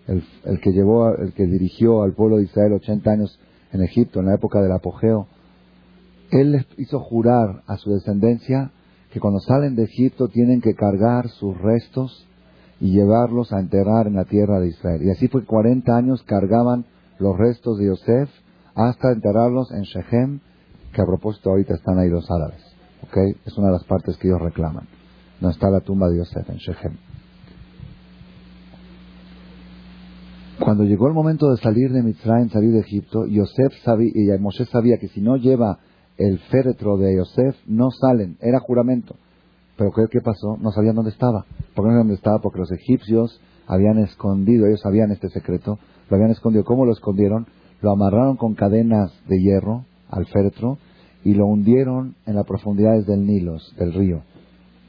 el, 0.07 0.23
el, 0.45 0.61
que 0.61 0.73
llevó, 0.73 1.15
el 1.15 1.33
que 1.33 1.47
dirigió 1.47 2.03
al 2.03 2.15
pueblo 2.15 2.39
de 2.39 2.45
Israel 2.45 2.73
80 2.75 3.11
años 3.11 3.39
en 3.73 3.83
Egipto, 3.83 4.21
en 4.21 4.27
la 4.27 4.35
época 4.35 4.61
del 4.61 4.73
apogeo, 4.73 5.27
él 6.31 6.53
les 6.53 6.67
hizo 6.77 7.01
jurar 7.01 7.63
a 7.67 7.77
su 7.77 7.91
descendencia 7.91 8.73
que 9.13 9.21
cuando 9.21 9.41
salen 9.41 9.77
de 9.77 9.85
Egipto 9.85 10.29
tienen 10.29 10.61
que 10.61 10.75
cargar 10.75 11.29
sus 11.29 11.57
restos 11.59 12.27
y 12.81 12.93
llevarlos 12.93 13.53
a 13.53 13.61
enterrar 13.61 14.07
en 14.07 14.15
la 14.15 14.25
tierra 14.25 14.61
de 14.61 14.69
Israel. 14.69 15.03
Y 15.03 15.11
así 15.11 15.29
fue 15.29 15.45
40 15.45 15.97
años 15.97 16.23
cargaban 16.25 16.85
los 17.19 17.37
restos 17.37 17.79
de 17.79 17.87
Yosef 17.87 18.29
hasta 18.75 19.11
enterrarlos 19.11 19.73
en 19.73 19.83
Shechem, 19.83 20.41
que 20.93 21.03
a 21.03 21.07
propósito 21.07 21.51
ahorita 21.51 21.75
están 21.75 21.99
ahí 21.99 22.09
los 22.09 22.31
árabes. 22.31 22.68
Es 23.45 23.57
una 23.57 23.69
de 23.69 23.73
las 23.73 23.85
partes 23.85 24.17
que 24.17 24.29
ellos 24.29 24.41
reclaman. 24.41 24.87
No 25.41 25.51
está 25.51 25.71
la 25.71 25.81
tumba 25.81 26.09
de 26.09 26.19
Yosef 26.19 26.49
en 26.51 26.57
Shechem. 26.57 26.97
Cuando 30.61 30.85
llegó 30.85 31.07
el 31.09 31.15
momento 31.15 31.49
de 31.51 31.57
salir 31.57 31.93
de 31.93 32.03
Mitzrayim, 32.03 32.51
salir 32.51 32.73
de 32.73 32.81
Egipto, 32.81 33.27
Yosef 33.27 33.73
sabía, 33.85 34.11
y 34.15 34.39
Moshe 34.41 34.67
sabía 34.67 34.99
que 34.99 35.09
si 35.09 35.21
no 35.21 35.37
lleva 35.37 35.79
el 36.17 36.39
féretro 36.51 36.97
de 36.97 37.17
Yosef, 37.17 37.57
no 37.67 37.91
salen. 37.91 38.37
Era 38.41 38.59
juramento. 38.59 39.15
Pero 39.77 39.93
¿qué, 40.11 40.21
pasó? 40.21 40.57
No 40.61 40.73
sabían 40.73 40.97
dónde 40.97 41.13
estaba. 41.13 41.47
¿Por 41.75 41.85
qué 41.85 41.89
no 41.89 41.91
sabían 41.91 41.99
dónde 41.99 42.15
estaba? 42.15 42.41
Porque 42.41 42.59
los 42.59 42.73
egipcios 42.73 43.41
habían 43.69 43.99
escondido, 43.99 44.67
ellos 44.67 44.81
sabían 44.83 45.13
este 45.13 45.29
secreto, 45.29 45.79
lo 46.11 46.17
habían 46.17 46.33
escondido. 46.33 46.65
¿Cómo 46.65 46.85
lo 46.85 46.93
escondieron? 46.93 47.47
Lo 47.81 47.93
amarraron 47.93 48.37
con 48.37 48.55
cadenas 48.55 49.13
de 49.29 49.41
hierro 49.41 49.85
al 50.11 50.27
féretro 50.27 50.79
y 51.25 51.35
lo 51.35 51.47
hundieron 51.47 52.15
en 52.27 52.35
las 52.37 52.47
profundidades 52.47 53.07
del 53.07 53.27
Nilo, 53.27 53.57
del 53.77 53.93
río. 53.93 54.23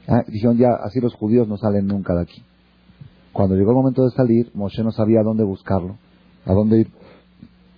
Ah, 0.08 0.24
dijeron 0.26 0.56
ya, 0.56 0.70
así 0.82 1.00
los 1.00 1.14
judíos 1.14 1.48
no 1.48 1.56
salen 1.56 1.86
nunca 1.86 2.14
de 2.14 2.22
aquí. 2.22 2.42
Cuando 3.32 3.54
llegó 3.54 3.70
el 3.70 3.76
momento 3.76 4.04
de 4.04 4.10
salir, 4.10 4.50
Moshe 4.54 4.82
no 4.82 4.90
sabía 4.90 5.20
a 5.20 5.24
dónde 5.24 5.44
buscarlo, 5.44 5.96
a 6.44 6.52
dónde 6.52 6.80
ir. 6.80 6.88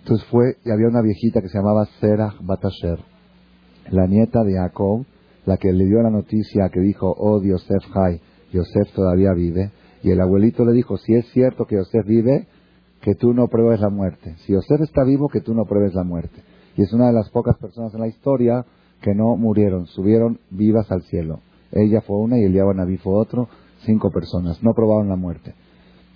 Entonces 0.01 0.27
fue 0.29 0.57
y 0.65 0.71
había 0.71 0.89
una 0.89 1.03
viejita 1.03 1.41
que 1.41 1.49
se 1.49 1.59
llamaba 1.59 1.87
Serach 2.01 2.41
Batasher, 2.41 2.99
la 3.91 4.07
nieta 4.07 4.43
de 4.45 4.55
Jacob, 4.55 5.05
la 5.45 5.57
que 5.57 5.73
le 5.73 5.85
dio 5.85 6.03
la 6.03 6.11
noticia 6.11 6.69
que 6.73 6.81
dijo, 6.81 7.15
oh 7.17 7.43
Yosef 7.43 7.85
Hay, 7.97 8.21
Yosef 8.53 8.93
todavía 8.95 9.33
vive. 9.33 9.71
Y 10.03 10.11
el 10.11 10.21
abuelito 10.21 10.65
le 10.65 10.73
dijo, 10.73 10.97
si 10.99 11.15
es 11.15 11.27
cierto 11.33 11.67
que 11.67 11.77
Yosef 11.77 12.07
vive, 12.07 12.47
que 13.01 13.15
tú 13.15 13.35
no 13.35 13.49
pruebes 13.49 13.81
la 13.81 13.91
muerte. 13.91 14.37
Si 14.39 14.53
Yosef 14.53 14.81
está 14.81 15.05
vivo, 15.05 15.29
que 15.29 15.41
tú 15.41 15.55
no 15.55 15.65
pruebes 15.65 15.95
la 15.95 16.05
muerte. 16.05 16.43
Y 16.77 16.83
es 16.83 16.93
una 16.93 17.07
de 17.07 17.13
las 17.13 17.29
pocas 17.31 17.57
personas 17.59 17.93
en 17.95 18.01
la 18.01 18.09
historia 18.09 18.65
que 19.01 19.15
no 19.15 19.37
murieron, 19.37 19.87
subieron 19.87 20.39
vivas 20.51 20.91
al 20.91 21.03
cielo. 21.03 21.41
Ella 21.73 22.01
fue 22.03 22.17
una 22.19 22.39
y 22.39 22.45
Eliab 22.45 22.75
Naví 22.75 22.99
fue 22.99 23.15
otro, 23.15 23.49
cinco 23.85 24.11
personas, 24.11 24.63
no 24.63 24.75
probaron 24.75 25.09
la 25.09 25.17
muerte. 25.17 25.55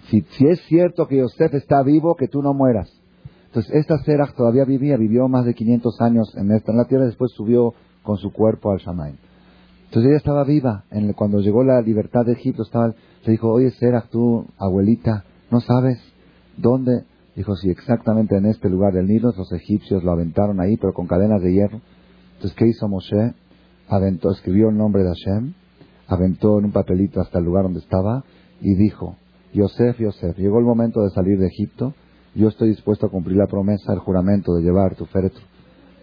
Si, 0.09 0.21
si 0.23 0.47
es 0.47 0.61
cierto 0.67 1.09
que 1.09 1.17
Yosef 1.19 1.55
está 1.55 1.83
vivo, 1.83 2.15
que 2.15 2.29
tú 2.29 2.43
no 2.43 2.55
mueras. 2.55 2.91
Entonces, 3.47 3.75
esta 3.75 3.99
Serach 3.99 4.35
todavía 4.35 4.65
vivía, 4.65 4.97
vivió 4.97 5.29
más 5.29 5.45
de 5.47 5.55
500 5.55 6.01
años 6.01 6.37
en, 6.37 6.53
esta, 6.53 6.73
en 6.73 6.79
la 6.79 6.85
tierra, 6.85 7.07
después 7.07 7.33
subió 7.33 7.75
con 8.03 8.19
su 8.19 8.33
cuerpo 8.33 8.71
al 8.71 8.79
Shamaim. 8.79 9.17
Entonces 9.87 10.11
ella 10.11 10.19
estaba 10.19 10.45
viva. 10.45 10.85
En 10.91 11.13
cuando 11.15 11.41
llegó 11.41 11.65
la 11.65 11.81
libertad 11.81 12.25
de 12.25 12.33
Egipto, 12.33 12.63
estaba, 12.63 12.89
le 12.89 13.33
dijo, 13.33 13.51
oye 13.51 13.71
Serach, 13.71 14.09
tú, 14.11 14.47
abuelita, 14.59 15.25
¿no 15.51 15.61
sabes 15.61 15.99
dónde? 16.57 17.05
Dijo, 17.37 17.55
sí, 17.55 17.69
exactamente 17.69 18.35
en 18.35 18.47
este 18.47 18.71
lugar 18.71 18.95
del 18.95 19.07
Nilo, 19.07 19.31
los 19.37 19.53
egipcios 19.53 20.03
lo 20.03 20.13
aventaron 20.13 20.59
ahí, 20.59 20.79
pero 20.79 20.95
con 20.95 21.07
cadenas 21.07 21.43
de 21.43 21.53
hierro. 21.53 21.83
Entonces, 22.35 22.57
¿qué 22.57 22.67
hizo 22.67 22.89
Moshe? 22.89 23.35
Aventó, 23.89 24.31
escribió 24.31 24.71
el 24.71 24.77
nombre 24.79 25.03
de 25.03 25.11
Hashem, 25.11 25.53
aventó 26.09 26.59
en 26.59 26.65
un 26.65 26.73
papelito 26.73 27.21
hasta 27.21 27.39
el 27.39 27.45
lugar 27.45 27.65
donde 27.65 27.81
estaba 27.81 28.25
y 28.63 28.75
dijo, 28.75 29.17
Yosef, 29.53 29.99
Yosef, 30.01 30.37
llegó 30.39 30.59
el 30.59 30.65
momento 30.65 31.03
de 31.03 31.11
salir 31.11 31.39
de 31.39 31.47
Egipto, 31.47 31.93
yo 32.35 32.49
estoy 32.49 32.71
dispuesto 32.71 33.07
a 33.07 33.11
cumplir 33.11 33.37
la 33.37 33.47
promesa, 33.47 33.93
el 33.93 33.99
juramento 33.99 34.55
de 34.55 34.63
llevar 34.63 34.95
tu 34.95 35.05
féretro. 35.05 35.43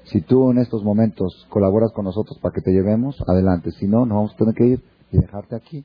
Si 0.05 0.21
tú 0.21 0.51
en 0.51 0.59
estos 0.59 0.83
momentos 0.83 1.47
colaboras 1.49 1.91
con 1.93 2.05
nosotros 2.05 2.37
para 2.39 2.53
que 2.53 2.61
te 2.61 2.71
llevemos, 2.71 3.17
adelante. 3.27 3.71
Si 3.71 3.87
no, 3.87 4.05
nos 4.05 4.15
vamos 4.15 4.33
a 4.33 4.37
tener 4.37 4.53
que 4.53 4.67
ir 4.67 4.83
y 5.11 5.17
dejarte 5.17 5.55
aquí. 5.55 5.83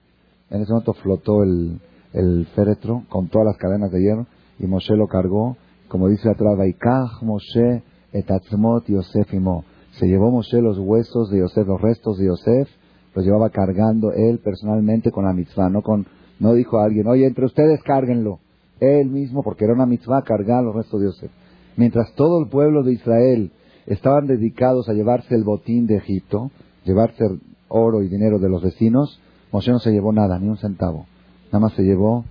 En 0.51 0.61
ese 0.61 0.73
momento 0.73 0.93
flotó 0.95 1.43
el, 1.43 1.81
el 2.13 2.47
féretro 2.55 3.05
con 3.09 3.29
todas 3.29 3.47
las 3.47 3.57
cadenas 3.57 3.91
de 3.91 4.01
hierro 4.01 4.27
y 4.59 4.67
Moshe 4.67 4.97
lo 4.97 5.07
cargó 5.07 5.57
Como 5.89 6.09
dice 6.09 6.29
la 6.29 6.35
Torah, 6.35 6.55
Vaikach 6.55 7.23
Moshe 7.23 7.83
etatzmot 8.13 8.87
Yosef 8.87 9.33
imo. 9.35 9.65
Se 9.93 10.07
llevó 10.07 10.31
Moshe 10.31 10.61
los 10.61 10.79
huesos 10.79 11.31
de 11.31 11.39
Yosef, 11.39 11.67
los 11.67 11.81
restos 11.81 12.19
de 12.19 12.27
Yosef, 12.27 12.69
los 13.15 13.25
llevaba 13.25 13.51
cargando 13.51 14.13
él 14.13 14.39
personalmente 14.39 15.11
con 15.11 15.25
la 15.25 15.33
mitzvah, 15.33 15.69
no 15.71 15.83
con, 15.83 16.07
no 16.39 16.55
dijo 16.55 16.79
a 16.79 16.85
alguien, 16.85 17.07
oye, 17.07 17.27
entre 17.27 17.47
ustedes 17.47 17.83
cárguenlo. 17.83 18.39
Él 18.81 19.11
mismo, 19.11 19.43
porque 19.43 19.65
era 19.65 19.75
una 19.75 19.87
mitzvah, 19.87 20.23
cargar 20.23 20.63
los 20.63 20.75
restos 20.75 21.01
de 21.01 21.07
Yosef. 21.07 21.31
Mientras 21.77 22.13
todo 22.15 22.41
el 22.41 22.49
pueblo 22.49 22.83
de 22.83 22.93
Israel 22.93 23.51
estaban 23.87 24.27
dedicados 24.27 24.89
a 24.89 24.93
llevarse 24.93 25.35
el 25.35 25.45
botín 25.45 25.87
de 25.87 25.97
Egipto, 25.97 26.51
llevarse 26.85 27.25
oro 27.69 28.03
y 28.03 28.09
dinero 28.09 28.39
de 28.39 28.49
los 28.49 28.63
vecinos, 28.63 29.21
Moshe 29.53 29.73
no 29.73 29.79
se 29.79 29.91
llevó 29.91 30.13
nada, 30.13 30.39
ni 30.39 30.49
un 30.49 30.59
centavo. 30.59 31.07
Nada 31.47 31.61
más 31.61 31.73
se 31.73 31.83
llevó, 31.83 32.25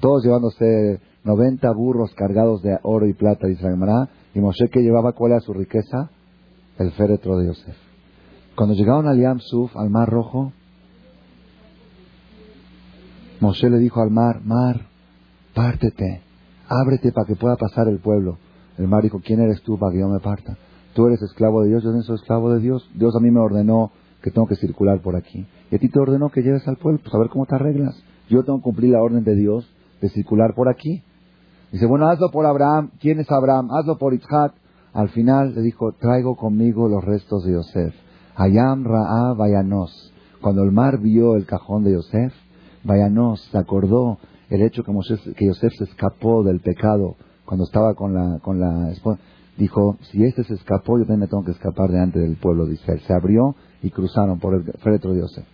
todos 0.00 0.24
llevándose 0.24 1.00
90 1.24 1.70
burros 1.72 2.14
cargados 2.14 2.62
de 2.62 2.78
oro 2.82 3.06
y 3.06 3.12
plata, 3.12 3.46
de 3.46 3.54
Israel. 3.54 3.78
Y 4.34 4.40
Moshe 4.40 4.68
que 4.70 4.80
llevaba, 4.80 5.12
¿cuál 5.12 5.32
era 5.32 5.40
su 5.40 5.52
riqueza? 5.52 6.10
El 6.78 6.92
féretro 6.92 7.38
de 7.38 7.48
Yosef. 7.48 7.76
Cuando 8.56 8.74
llegaron 8.74 9.06
al 9.06 9.20
Yam 9.20 9.38
Suf, 9.40 9.76
al 9.76 9.90
Mar 9.90 10.08
Rojo, 10.08 10.52
Moshe 13.40 13.70
le 13.70 13.78
dijo 13.78 14.00
al 14.02 14.10
mar, 14.10 14.42
mar, 14.44 14.86
pártete, 15.54 16.20
ábrete 16.68 17.10
para 17.10 17.26
que 17.26 17.36
pueda 17.36 17.56
pasar 17.56 17.88
el 17.88 17.98
pueblo. 17.98 18.36
El 18.76 18.86
mar 18.86 19.02
dijo, 19.02 19.20
¿quién 19.24 19.40
eres 19.40 19.62
tú 19.62 19.78
para 19.78 19.92
que 19.92 20.00
yo 20.00 20.08
me 20.08 20.20
parta? 20.20 20.58
Tú 20.94 21.06
eres 21.06 21.22
esclavo 21.22 21.62
de 21.62 21.68
Dios, 21.68 21.82
yo 21.82 21.90
no 21.90 22.02
soy 22.02 22.16
esclavo 22.16 22.52
de 22.52 22.60
Dios. 22.60 22.88
Dios 22.94 23.14
a 23.16 23.20
mí 23.20 23.30
me 23.30 23.40
ordenó 23.40 23.92
que 24.22 24.30
tengo 24.30 24.46
que 24.46 24.56
circular 24.56 25.00
por 25.00 25.16
aquí. 25.16 25.46
Y 25.70 25.74
a 25.74 25.78
ti 25.78 25.88
te 25.88 25.98
ordenó 25.98 26.28
que 26.30 26.42
lleves 26.42 26.66
al 26.68 26.76
pueblo, 26.76 27.00
pues 27.02 27.14
a 27.14 27.18
ver 27.18 27.28
cómo 27.28 27.46
te 27.46 27.54
arreglas. 27.54 28.02
Yo 28.28 28.44
tengo 28.44 28.58
que 28.58 28.64
cumplir 28.64 28.92
la 28.92 29.02
orden 29.02 29.24
de 29.24 29.34
Dios 29.34 29.66
de 30.00 30.08
circular 30.10 30.54
por 30.54 30.68
aquí. 30.68 31.02
Dice, 31.72 31.86
bueno, 31.86 32.08
hazlo 32.08 32.30
por 32.30 32.46
Abraham. 32.46 32.90
¿Quién 33.00 33.20
es 33.20 33.30
Abraham? 33.30 33.70
Hazlo 33.70 33.96
por 33.96 34.12
Isaac. 34.12 34.54
Al 34.92 35.08
final 35.10 35.54
le 35.54 35.62
dijo, 35.62 35.92
traigo 35.92 36.34
conmigo 36.36 36.88
los 36.88 37.04
restos 37.04 37.44
de 37.44 37.52
Yosef. 37.52 37.94
Hayam 38.34 38.84
Ra'a 38.84 39.34
Vayanos. 39.34 40.12
Cuando 40.40 40.64
el 40.64 40.72
mar 40.72 40.98
vio 40.98 41.36
el 41.36 41.46
cajón 41.46 41.84
de 41.84 41.92
Yosef, 41.92 42.32
Vayanos 42.82 43.40
se 43.52 43.58
acordó 43.58 44.18
el 44.48 44.62
hecho 44.62 44.82
que, 44.82 44.92
que 45.34 45.46
Yosef 45.46 45.72
se 45.74 45.84
escapó 45.84 46.42
del 46.42 46.60
pecado 46.60 47.14
cuando 47.44 47.64
estaba 47.64 47.94
con 47.94 48.14
la, 48.14 48.40
con 48.40 48.58
la 48.58 48.90
esposa. 48.90 49.20
Dijo, 49.56 49.96
si 50.10 50.24
este 50.24 50.42
se 50.44 50.54
escapó, 50.54 50.98
yo 50.98 51.04
también 51.04 51.20
me 51.20 51.26
tengo 51.28 51.44
que 51.44 51.52
escapar 51.52 51.90
delante 51.90 52.18
del 52.18 52.36
pueblo 52.36 52.66
de 52.66 52.74
Israel. 52.74 53.00
Se 53.06 53.12
abrió 53.12 53.54
y 53.82 53.90
cruzaron 53.90 54.40
por 54.40 54.54
el 54.54 54.64
féretro 54.82 55.12
de 55.12 55.20
Yosef. 55.20 55.44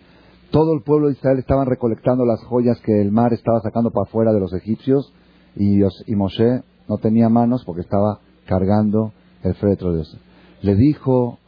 Todo 0.50 0.72
el 0.72 0.82
pueblo 0.82 1.08
de 1.08 1.14
Israel 1.14 1.38
estaban 1.38 1.66
recolectando 1.66 2.24
las 2.24 2.42
joyas 2.44 2.80
que 2.80 3.02
el 3.02 3.12
mar 3.12 3.34
estaba 3.34 3.60
sacando 3.60 3.90
para 3.90 4.04
afuera 4.04 4.32
de 4.32 4.40
los 4.40 4.54
egipcios 4.54 5.12
y, 5.56 5.80
y 5.82 6.14
Moshe 6.14 6.62
no 6.88 6.98
tenía 6.98 7.28
manos 7.28 7.64
porque 7.64 7.80
estaba 7.80 8.20
cargando 8.46 9.12
el 9.42 9.54
féretro 9.54 9.90
de 9.90 9.96
Dios. 9.96 10.18
Le 10.62 10.74
dijo 10.74 11.38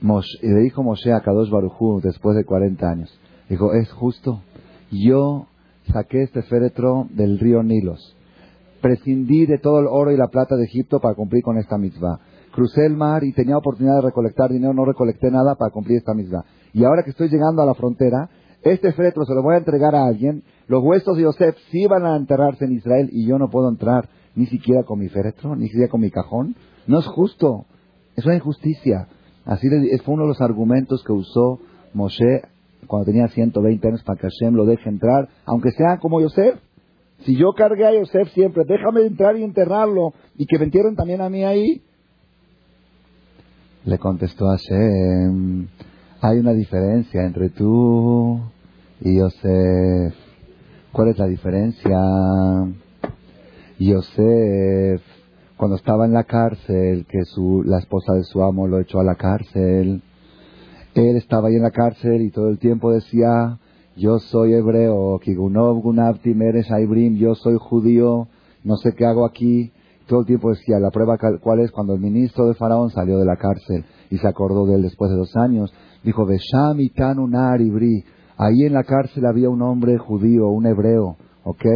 Moshe, 0.00 0.38
le 0.42 0.60
dijo 0.60 0.82
Moshe 0.82 1.12
a 1.12 1.20
Kadosh 1.20 1.50
Barujú 1.50 2.00
después 2.02 2.36
de 2.36 2.44
40 2.44 2.88
años, 2.88 3.20
dijo, 3.48 3.72
es 3.74 3.90
justo, 3.92 4.42
yo 4.90 5.46
saqué 5.92 6.22
este 6.22 6.42
féretro 6.42 7.06
del 7.10 7.38
río 7.38 7.62
Nilos, 7.62 8.16
prescindí 8.80 9.46
de 9.46 9.58
todo 9.58 9.80
el 9.80 9.86
oro 9.88 10.12
y 10.12 10.16
la 10.16 10.28
plata 10.28 10.56
de 10.56 10.64
Egipto 10.64 11.00
para 11.00 11.14
cumplir 11.14 11.42
con 11.42 11.58
esta 11.58 11.78
mitzvah. 11.78 12.20
Crucé 12.52 12.86
el 12.86 12.96
mar 12.96 13.24
y 13.24 13.32
tenía 13.32 13.56
oportunidad 13.56 13.96
de 13.96 14.08
recolectar 14.08 14.50
dinero, 14.50 14.72
no 14.72 14.84
recolecté 14.84 15.30
nada 15.30 15.54
para 15.54 15.70
cumplir 15.70 15.98
esta 15.98 16.14
mitzvah. 16.14 16.44
Y 16.72 16.84
ahora 16.84 17.02
que 17.02 17.10
estoy 17.10 17.28
llegando 17.28 17.62
a 17.62 17.66
la 17.66 17.74
frontera, 17.74 18.28
este 18.62 18.92
féretro 18.92 19.24
se 19.24 19.34
lo 19.34 19.42
voy 19.42 19.54
a 19.54 19.58
entregar 19.58 19.94
a 19.94 20.06
alguien, 20.06 20.42
los 20.66 20.82
huesos 20.82 21.16
de 21.16 21.22
Yosef 21.22 21.56
sí 21.70 21.86
van 21.86 22.04
a 22.04 22.16
enterrarse 22.16 22.64
en 22.64 22.72
Israel 22.72 23.08
y 23.12 23.26
yo 23.26 23.38
no 23.38 23.48
puedo 23.48 23.68
entrar 23.68 24.08
ni 24.34 24.46
siquiera 24.46 24.82
con 24.84 24.98
mi 24.98 25.08
féretro, 25.08 25.56
ni 25.56 25.66
siquiera 25.66 25.88
con 25.88 26.00
mi 26.00 26.10
cajón. 26.10 26.54
No 26.86 26.98
es 27.00 27.06
justo, 27.06 27.66
es 28.16 28.24
una 28.24 28.36
injusticia. 28.36 29.08
Así 29.44 29.68
fue 30.04 30.14
uno 30.14 30.24
de 30.24 30.28
los 30.28 30.40
argumentos 30.40 31.02
que 31.04 31.12
usó 31.12 31.60
Moshe 31.94 32.42
cuando 32.86 33.06
tenía 33.06 33.28
120 33.28 33.88
años 33.88 34.02
para 34.02 34.20
que 34.20 34.28
Hashem 34.28 34.54
lo 34.54 34.66
deje 34.66 34.88
entrar, 34.88 35.28
aunque 35.46 35.70
sea 35.72 35.98
como 35.98 36.20
Yosef. 36.20 36.58
Si 37.24 37.36
yo 37.36 37.52
cargué 37.56 37.86
a 37.86 37.94
Yosef 37.94 38.28
siempre, 38.32 38.64
déjame 38.66 39.06
entrar 39.06 39.36
y 39.36 39.42
enterrarlo 39.42 40.12
y 40.36 40.46
que 40.46 40.58
me 40.58 40.64
entierren 40.66 40.94
también 40.94 41.20
a 41.20 41.28
mí 41.28 41.44
ahí. 41.44 41.82
Le 43.84 43.98
contestó 43.98 44.46
Hashem, 44.46 45.68
hay 46.20 46.38
una 46.38 46.52
diferencia 46.52 47.24
entre 47.24 47.50
tú 47.50 48.40
y 49.00 49.18
Yosef. 49.18 50.14
¿Cuál 50.90 51.08
es 51.08 51.18
la 51.18 51.26
diferencia? 51.26 51.98
Yosef, 53.78 55.00
cuando 55.56 55.76
estaba 55.76 56.06
en 56.06 56.12
la 56.12 56.24
cárcel, 56.24 57.06
que 57.08 57.24
su, 57.24 57.62
la 57.64 57.78
esposa 57.78 58.14
de 58.14 58.24
su 58.24 58.42
amo 58.42 58.66
lo 58.66 58.80
echó 58.80 58.98
a 58.98 59.04
la 59.04 59.14
cárcel, 59.14 60.02
él 60.94 61.16
estaba 61.16 61.48
ahí 61.48 61.54
en 61.54 61.62
la 61.62 61.70
cárcel 61.70 62.22
y 62.22 62.30
todo 62.30 62.48
el 62.48 62.58
tiempo 62.58 62.90
decía, 62.90 63.58
yo 63.96 64.18
soy 64.18 64.54
hebreo, 64.54 65.20
Kigunov 65.20 65.80
Gunavtim 65.80 66.42
eres 66.42 66.68
yo 67.16 67.36
soy 67.36 67.56
judío, 67.60 68.26
no 68.64 68.76
sé 68.76 68.92
qué 68.96 69.06
hago 69.06 69.24
aquí. 69.24 69.72
Todo 70.08 70.20
el 70.20 70.26
tiempo 70.26 70.50
decía, 70.50 70.80
la 70.80 70.90
prueba 70.90 71.18
cuál 71.40 71.60
es 71.60 71.70
cuando 71.70 71.94
el 71.94 72.00
ministro 72.00 72.46
de 72.46 72.54
Faraón 72.54 72.90
salió 72.90 73.18
de 73.18 73.26
la 73.26 73.36
cárcel 73.36 73.84
y 74.10 74.16
se 74.16 74.26
acordó 74.26 74.64
de 74.64 74.76
él 74.76 74.82
después 74.82 75.10
de 75.10 75.18
dos 75.18 75.36
años 75.36 75.70
Dijo, 76.08 76.24
Besham 76.24 76.80
Itanunar 76.80 77.60
Ibri. 77.60 78.02
Ahí 78.38 78.62
en 78.64 78.72
la 78.72 78.82
cárcel 78.82 79.26
había 79.26 79.50
un 79.50 79.60
hombre 79.60 79.98
judío, 79.98 80.48
un 80.48 80.64
hebreo, 80.64 81.18
¿ok? 81.44 81.66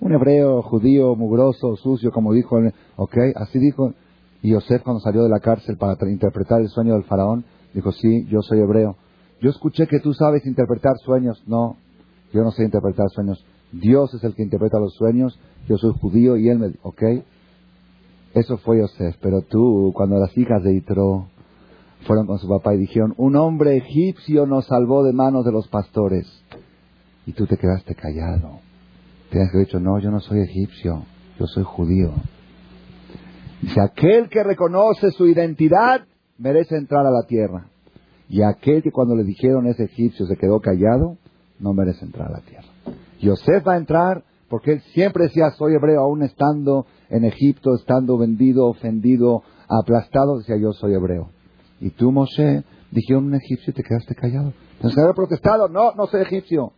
Un 0.00 0.14
hebreo 0.14 0.62
judío, 0.62 1.14
mugroso, 1.14 1.76
sucio, 1.76 2.10
como 2.10 2.32
dijo, 2.32 2.56
¿ok? 2.96 3.16
Así 3.34 3.58
dijo. 3.58 3.92
Y 4.40 4.52
Yosef 4.52 4.82
cuando 4.82 5.00
salió 5.00 5.22
de 5.24 5.28
la 5.28 5.40
cárcel 5.40 5.76
para 5.76 5.94
interpretar 6.10 6.62
el 6.62 6.68
sueño 6.68 6.94
del 6.94 7.04
faraón, 7.04 7.44
dijo, 7.74 7.92
sí, 7.92 8.24
yo 8.30 8.40
soy 8.40 8.60
hebreo. 8.60 8.96
Yo 9.42 9.50
escuché 9.50 9.86
que 9.86 10.00
tú 10.00 10.14
sabes 10.14 10.46
interpretar 10.46 10.94
sueños. 11.04 11.42
No, 11.46 11.76
yo 12.32 12.42
no 12.44 12.50
sé 12.50 12.64
interpretar 12.64 13.10
sueños. 13.10 13.44
Dios 13.72 14.14
es 14.14 14.24
el 14.24 14.34
que 14.34 14.42
interpreta 14.42 14.80
los 14.80 14.94
sueños. 14.94 15.38
Yo 15.68 15.76
soy 15.76 15.92
judío 16.00 16.38
y 16.38 16.48
él 16.48 16.58
me... 16.58 16.68
¿Ok? 16.80 17.02
Eso 18.32 18.56
fue 18.56 18.78
Yosef. 18.78 19.16
Pero 19.20 19.42
tú, 19.42 19.92
cuando 19.94 20.18
las 20.18 20.34
hijas 20.38 20.62
de 20.62 20.76
Itro 20.76 21.28
fueron 22.02 22.26
con 22.26 22.38
su 22.38 22.48
papá 22.48 22.74
y 22.74 22.78
dijeron, 22.78 23.14
un 23.16 23.36
hombre 23.36 23.76
egipcio 23.76 24.46
nos 24.46 24.66
salvó 24.66 25.04
de 25.04 25.12
manos 25.12 25.44
de 25.44 25.52
los 25.52 25.68
pastores. 25.68 26.26
Y 27.26 27.32
tú 27.32 27.46
te 27.46 27.56
quedaste 27.56 27.94
callado. 27.94 28.60
Que 29.30 29.38
haber 29.38 29.66
dicho, 29.66 29.80
no, 29.80 29.98
yo 29.98 30.10
no 30.10 30.20
soy 30.20 30.40
egipcio, 30.40 31.04
yo 31.38 31.46
soy 31.46 31.64
judío. 31.64 32.12
Dice, 33.62 33.80
aquel 33.80 34.28
que 34.28 34.42
reconoce 34.42 35.10
su 35.12 35.26
identidad 35.26 36.02
merece 36.38 36.76
entrar 36.76 37.06
a 37.06 37.10
la 37.10 37.22
tierra. 37.26 37.66
Y 38.28 38.42
aquel 38.42 38.82
que 38.82 38.90
cuando 38.90 39.14
le 39.14 39.24
dijeron 39.24 39.66
es 39.66 39.78
egipcio 39.78 40.26
se 40.26 40.36
quedó 40.36 40.60
callado, 40.60 41.16
no 41.60 41.72
merece 41.72 42.04
entrar 42.04 42.28
a 42.28 42.38
la 42.38 42.40
tierra. 42.40 42.68
Yosef 43.20 43.66
va 43.66 43.74
a 43.74 43.78
entrar 43.78 44.24
porque 44.48 44.72
él 44.72 44.82
siempre 44.92 45.24
decía, 45.24 45.50
soy 45.52 45.74
hebreo, 45.74 46.00
aún 46.02 46.22
estando 46.22 46.86
en 47.08 47.24
Egipto, 47.24 47.74
estando 47.74 48.18
vendido, 48.18 48.66
ofendido, 48.66 49.42
aplastado, 49.66 50.38
decía, 50.38 50.56
yo 50.58 50.72
soy 50.72 50.92
hebreo. 50.92 51.30
Y 51.82 51.90
tú, 51.90 52.12
Moshe, 52.12 52.62
dijeron 52.92 53.24
un 53.24 53.34
egipcio 53.34 53.72
y 53.72 53.74
te 53.74 53.82
quedaste 53.82 54.14
callado. 54.14 54.52
Que 54.80 55.00
haber 55.00 55.16
protestado. 55.16 55.68
No, 55.68 55.92
no 55.94 56.06
soy 56.06 56.22
egipcio. 56.22 56.72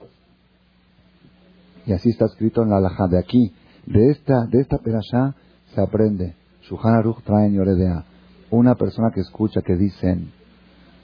Y 1.86 1.92
así 1.92 2.08
está 2.08 2.24
escrito 2.24 2.62
en 2.62 2.70
la 2.70 2.78
alhaja 2.78 3.06
de 3.06 3.18
aquí. 3.18 3.52
De 3.84 4.10
esta, 4.10 4.46
de 4.46 4.62
esta 4.62 4.78
perashá 4.78 5.34
se 5.74 5.80
aprende. 5.82 6.34
Shuhan 6.62 6.94
Aruch 6.94 7.22
trae 7.22 7.48
en 7.48 7.52
Yoredea. 7.52 8.04
Una 8.50 8.76
persona 8.76 9.10
que 9.14 9.20
escucha 9.20 9.60
que 9.60 9.76
dicen, 9.76 10.32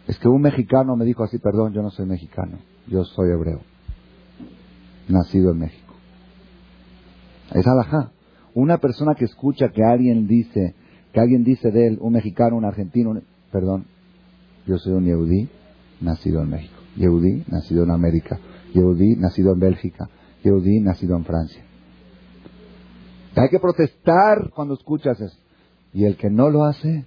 es 0.06 0.18
que 0.18 0.28
un 0.28 0.40
mexicano 0.40 0.96
me 0.96 1.04
dijo 1.04 1.22
así, 1.22 1.36
perdón, 1.36 1.74
yo 1.74 1.82
no 1.82 1.90
soy 1.90 2.06
mexicano, 2.06 2.58
yo 2.86 3.04
soy 3.04 3.30
hebreo. 3.30 3.60
Nacido 5.08 5.52
en 5.52 5.58
México. 5.58 5.94
Es 7.52 7.66
alhaja. 7.66 8.12
Una 8.54 8.78
persona 8.78 9.14
que 9.14 9.26
escucha 9.26 9.68
que 9.68 9.84
alguien 9.84 10.26
dice, 10.26 10.74
que 11.12 11.20
alguien 11.20 11.44
dice 11.44 11.70
de 11.70 11.88
él, 11.88 11.98
un 12.00 12.14
mexicano, 12.14 12.56
un 12.56 12.64
argentino, 12.64 13.20
perdón, 13.52 13.86
yo 14.66 14.78
soy 14.78 14.92
un 14.92 15.04
Yehudí 15.04 15.48
nacido 16.00 16.42
en 16.42 16.50
México, 16.50 16.74
Yehudí 16.96 17.44
nacido 17.48 17.84
en 17.84 17.90
América, 17.90 18.38
Yehudí 18.74 19.16
nacido 19.16 19.52
en 19.52 19.60
Bélgica, 19.60 20.08
Yehudí 20.42 20.80
nacido 20.80 21.16
en 21.16 21.24
Francia. 21.24 21.64
Hay 23.36 23.48
que 23.48 23.58
protestar 23.58 24.50
cuando 24.54 24.74
escuchas 24.74 25.20
eso. 25.20 25.36
Y 25.92 26.04
el 26.04 26.16
que 26.16 26.30
no 26.30 26.50
lo 26.50 26.64
hace, 26.64 27.04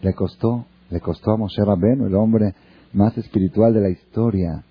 le 0.00 0.14
costó, 0.14 0.66
le 0.90 1.00
costó 1.00 1.32
a 1.32 1.36
Moshe 1.36 1.64
Rabbeinu, 1.64 2.06
el 2.06 2.14
hombre 2.14 2.54
más 2.92 3.16
espiritual 3.16 3.72
de 3.72 3.80
la 3.80 3.88
historia, 3.88 4.64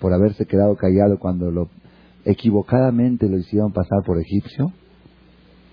por 0.00 0.12
haberse 0.12 0.46
quedado 0.46 0.76
callado 0.76 1.18
cuando 1.18 1.50
lo 1.50 1.68
equivocadamente 2.24 3.28
lo 3.28 3.38
hicieron 3.38 3.72
pasar 3.72 4.02
por 4.06 4.18
egipcio, 4.18 4.72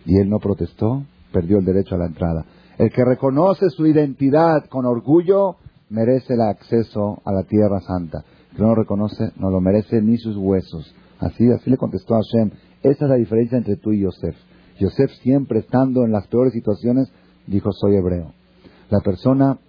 y 0.05 0.17
él 0.17 0.29
no 0.29 0.39
protestó, 0.39 1.05
perdió 1.31 1.59
el 1.59 1.65
derecho 1.65 1.95
a 1.95 1.99
la 1.99 2.07
entrada. 2.07 2.45
El 2.77 2.91
que 2.91 3.05
reconoce 3.05 3.69
su 3.69 3.85
identidad 3.85 4.65
con 4.65 4.85
orgullo 4.85 5.57
merece 5.89 6.33
el 6.33 6.41
acceso 6.41 7.21
a 7.25 7.31
la 7.31 7.43
tierra 7.43 7.79
santa. 7.81 8.23
Que 8.55 8.61
no 8.61 8.69
lo 8.69 8.75
reconoce 8.75 9.31
no 9.37 9.49
lo 9.49 9.61
merece 9.61 10.01
ni 10.01 10.17
sus 10.17 10.37
huesos. 10.37 10.93
Así, 11.19 11.49
así 11.51 11.69
le 11.69 11.77
contestó 11.77 12.15
Hashem. 12.15 12.51
Esa 12.81 13.05
es 13.05 13.09
la 13.09 13.15
diferencia 13.15 13.57
entre 13.57 13.75
tú 13.75 13.91
y 13.91 14.01
Yosef. 14.01 14.35
Yosef 14.79 15.11
siempre 15.21 15.59
estando 15.59 16.03
en 16.03 16.11
las 16.11 16.27
peores 16.27 16.53
situaciones, 16.53 17.11
dijo, 17.45 17.71
soy 17.71 17.95
hebreo. 17.95 18.33
La 18.89 18.99
persona 19.01 19.59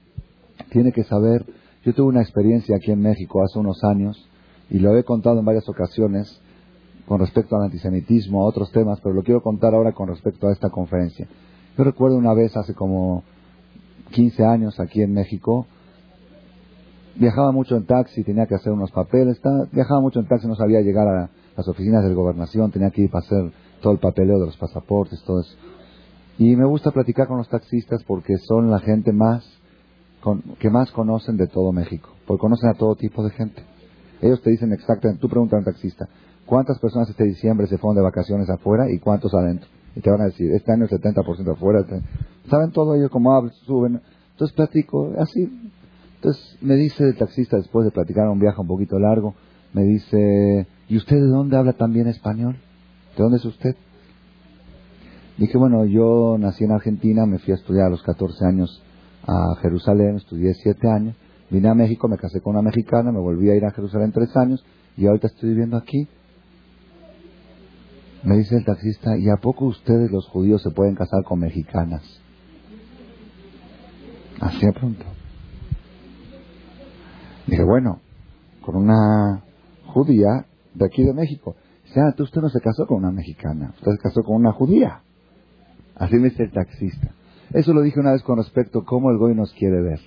tiene 0.70 0.92
que 0.92 1.04
saber, 1.04 1.44
yo 1.84 1.92
tuve 1.92 2.08
una 2.08 2.22
experiencia 2.22 2.76
aquí 2.76 2.90
en 2.92 3.00
México 3.00 3.42
hace 3.42 3.58
unos 3.58 3.84
años, 3.84 4.28
y 4.70 4.78
lo 4.78 4.96
he 4.96 5.04
contado 5.04 5.38
en 5.38 5.44
varias 5.44 5.68
ocasiones, 5.68 6.40
con 7.06 7.20
respecto 7.20 7.56
al 7.56 7.64
antisemitismo, 7.64 8.42
a 8.42 8.46
otros 8.46 8.72
temas, 8.72 9.00
pero 9.02 9.14
lo 9.14 9.22
quiero 9.22 9.42
contar 9.42 9.74
ahora 9.74 9.92
con 9.92 10.08
respecto 10.08 10.48
a 10.48 10.52
esta 10.52 10.70
conferencia. 10.70 11.28
Yo 11.76 11.84
recuerdo 11.84 12.16
una 12.16 12.34
vez, 12.34 12.56
hace 12.56 12.74
como 12.74 13.22
15 14.10 14.44
años 14.44 14.78
aquí 14.78 15.02
en 15.02 15.14
México, 15.14 15.66
viajaba 17.16 17.50
mucho 17.50 17.76
en 17.76 17.86
taxi, 17.86 18.22
tenía 18.24 18.46
que 18.46 18.54
hacer 18.54 18.72
unos 18.72 18.90
papeles, 18.90 19.40
viajaba 19.72 20.00
mucho 20.00 20.20
en 20.20 20.26
taxi, 20.26 20.46
no 20.46 20.54
sabía 20.54 20.80
llegar 20.80 21.08
a 21.08 21.30
las 21.56 21.68
oficinas 21.68 22.04
de 22.04 22.14
gobernación, 22.14 22.70
tenía 22.70 22.90
que 22.90 23.02
ir 23.02 23.10
para 23.10 23.24
hacer 23.24 23.52
todo 23.80 23.92
el 23.92 23.98
papeleo 23.98 24.38
de 24.38 24.46
los 24.46 24.56
pasaportes, 24.56 25.22
todo 25.24 25.40
eso. 25.40 25.56
Y 26.38 26.56
me 26.56 26.64
gusta 26.66 26.90
platicar 26.90 27.26
con 27.26 27.38
los 27.38 27.48
taxistas 27.48 28.02
porque 28.04 28.36
son 28.38 28.70
la 28.70 28.78
gente 28.78 29.12
más 29.12 29.44
que 30.58 30.70
más 30.70 30.92
conocen 30.92 31.36
de 31.36 31.48
todo 31.48 31.72
México, 31.72 32.10
porque 32.26 32.40
conocen 32.40 32.70
a 32.70 32.74
todo 32.74 32.94
tipo 32.94 33.24
de 33.24 33.30
gente. 33.30 33.62
Ellos 34.20 34.40
te 34.40 34.50
dicen 34.50 34.72
exactamente, 34.72 35.20
tú 35.20 35.28
preguntas 35.28 35.56
a 35.56 35.58
un 35.58 35.64
taxista, 35.64 36.08
¿cuántas 36.46 36.78
personas 36.78 37.10
este 37.10 37.24
diciembre 37.24 37.66
se 37.66 37.78
fueron 37.78 37.96
de 37.96 38.02
vacaciones 38.02 38.48
afuera 38.48 38.88
y 38.90 38.98
cuántos 38.98 39.34
adentro? 39.34 39.68
Y 39.94 40.00
te 40.00 40.10
van 40.10 40.22
a 40.22 40.26
decir, 40.26 40.50
este 40.52 40.72
año 40.72 40.84
el 40.84 40.90
70% 40.90 41.52
afuera. 41.52 41.84
Saben 42.48 42.70
todo 42.72 42.94
ellos 42.94 43.10
cómo 43.10 43.32
hablan, 43.32 43.52
suben. 43.66 44.00
Entonces 44.32 44.56
platico, 44.56 45.12
así, 45.18 45.48
entonces 46.16 46.56
me 46.60 46.76
dice 46.76 47.04
el 47.04 47.16
taxista, 47.16 47.56
después 47.56 47.84
de 47.84 47.90
platicar 47.90 48.28
un 48.28 48.38
viaje 48.38 48.60
un 48.60 48.68
poquito 48.68 48.98
largo, 48.98 49.34
me 49.72 49.82
dice, 49.82 50.66
¿y 50.88 50.96
usted 50.96 51.16
de 51.16 51.26
dónde 51.26 51.56
habla 51.56 51.72
también 51.72 52.06
español? 52.06 52.56
¿De 53.16 53.22
dónde 53.22 53.38
es 53.38 53.44
usted? 53.44 53.74
Dije, 55.36 55.58
bueno, 55.58 55.84
yo 55.84 56.36
nací 56.38 56.62
en 56.62 56.72
Argentina, 56.72 57.26
me 57.26 57.38
fui 57.38 57.52
a 57.52 57.56
estudiar 57.56 57.86
a 57.86 57.90
los 57.90 58.02
14 58.02 58.44
años 58.46 58.82
a 59.26 59.56
Jerusalén, 59.62 60.16
estudié 60.16 60.54
7 60.54 60.88
años, 60.88 61.16
vine 61.50 61.68
a 61.68 61.74
México, 61.74 62.06
me 62.06 62.18
casé 62.18 62.40
con 62.40 62.54
una 62.54 62.62
mexicana, 62.62 63.10
me 63.10 63.18
volví 63.18 63.50
a 63.50 63.56
ir 63.56 63.64
a 63.64 63.70
Jerusalén 63.72 64.12
3 64.12 64.36
años 64.36 64.64
y 64.96 65.06
ahorita 65.06 65.26
estoy 65.26 65.50
viviendo 65.50 65.76
aquí. 65.76 66.06
Me 68.24 68.36
dice 68.36 68.56
el 68.56 68.64
taxista, 68.64 69.16
¿y 69.18 69.28
a 69.28 69.36
poco 69.36 69.66
ustedes 69.66 70.10
los 70.10 70.28
judíos 70.28 70.62
se 70.62 70.70
pueden 70.70 70.94
casar 70.94 71.24
con 71.24 71.40
mexicanas? 71.40 72.02
Así 74.40 74.64
de 74.64 74.72
pronto. 74.72 75.04
Dije, 77.46 77.64
bueno, 77.64 78.00
con 78.64 78.76
una 78.76 79.42
judía 79.86 80.46
de 80.74 80.86
aquí 80.86 81.02
de 81.02 81.12
México. 81.12 81.56
Dice, 81.84 82.00
ah, 82.00 82.14
usted 82.16 82.40
no 82.40 82.48
se 82.48 82.60
casó 82.60 82.86
con 82.86 82.98
una 82.98 83.10
mexicana, 83.10 83.74
usted 83.74 83.92
se 83.92 83.98
casó 83.98 84.22
con 84.22 84.36
una 84.36 84.52
judía. 84.52 85.02
Así 85.96 86.16
me 86.16 86.30
dice 86.30 86.44
el 86.44 86.52
taxista. 86.52 87.12
Eso 87.52 87.72
lo 87.72 87.82
dije 87.82 88.00
una 88.00 88.12
vez 88.12 88.22
con 88.22 88.38
respecto 88.38 88.80
a 88.80 88.84
cómo 88.84 89.10
el 89.10 89.18
goy 89.18 89.34
nos 89.34 89.52
quiere 89.52 89.82
ver. 89.82 90.00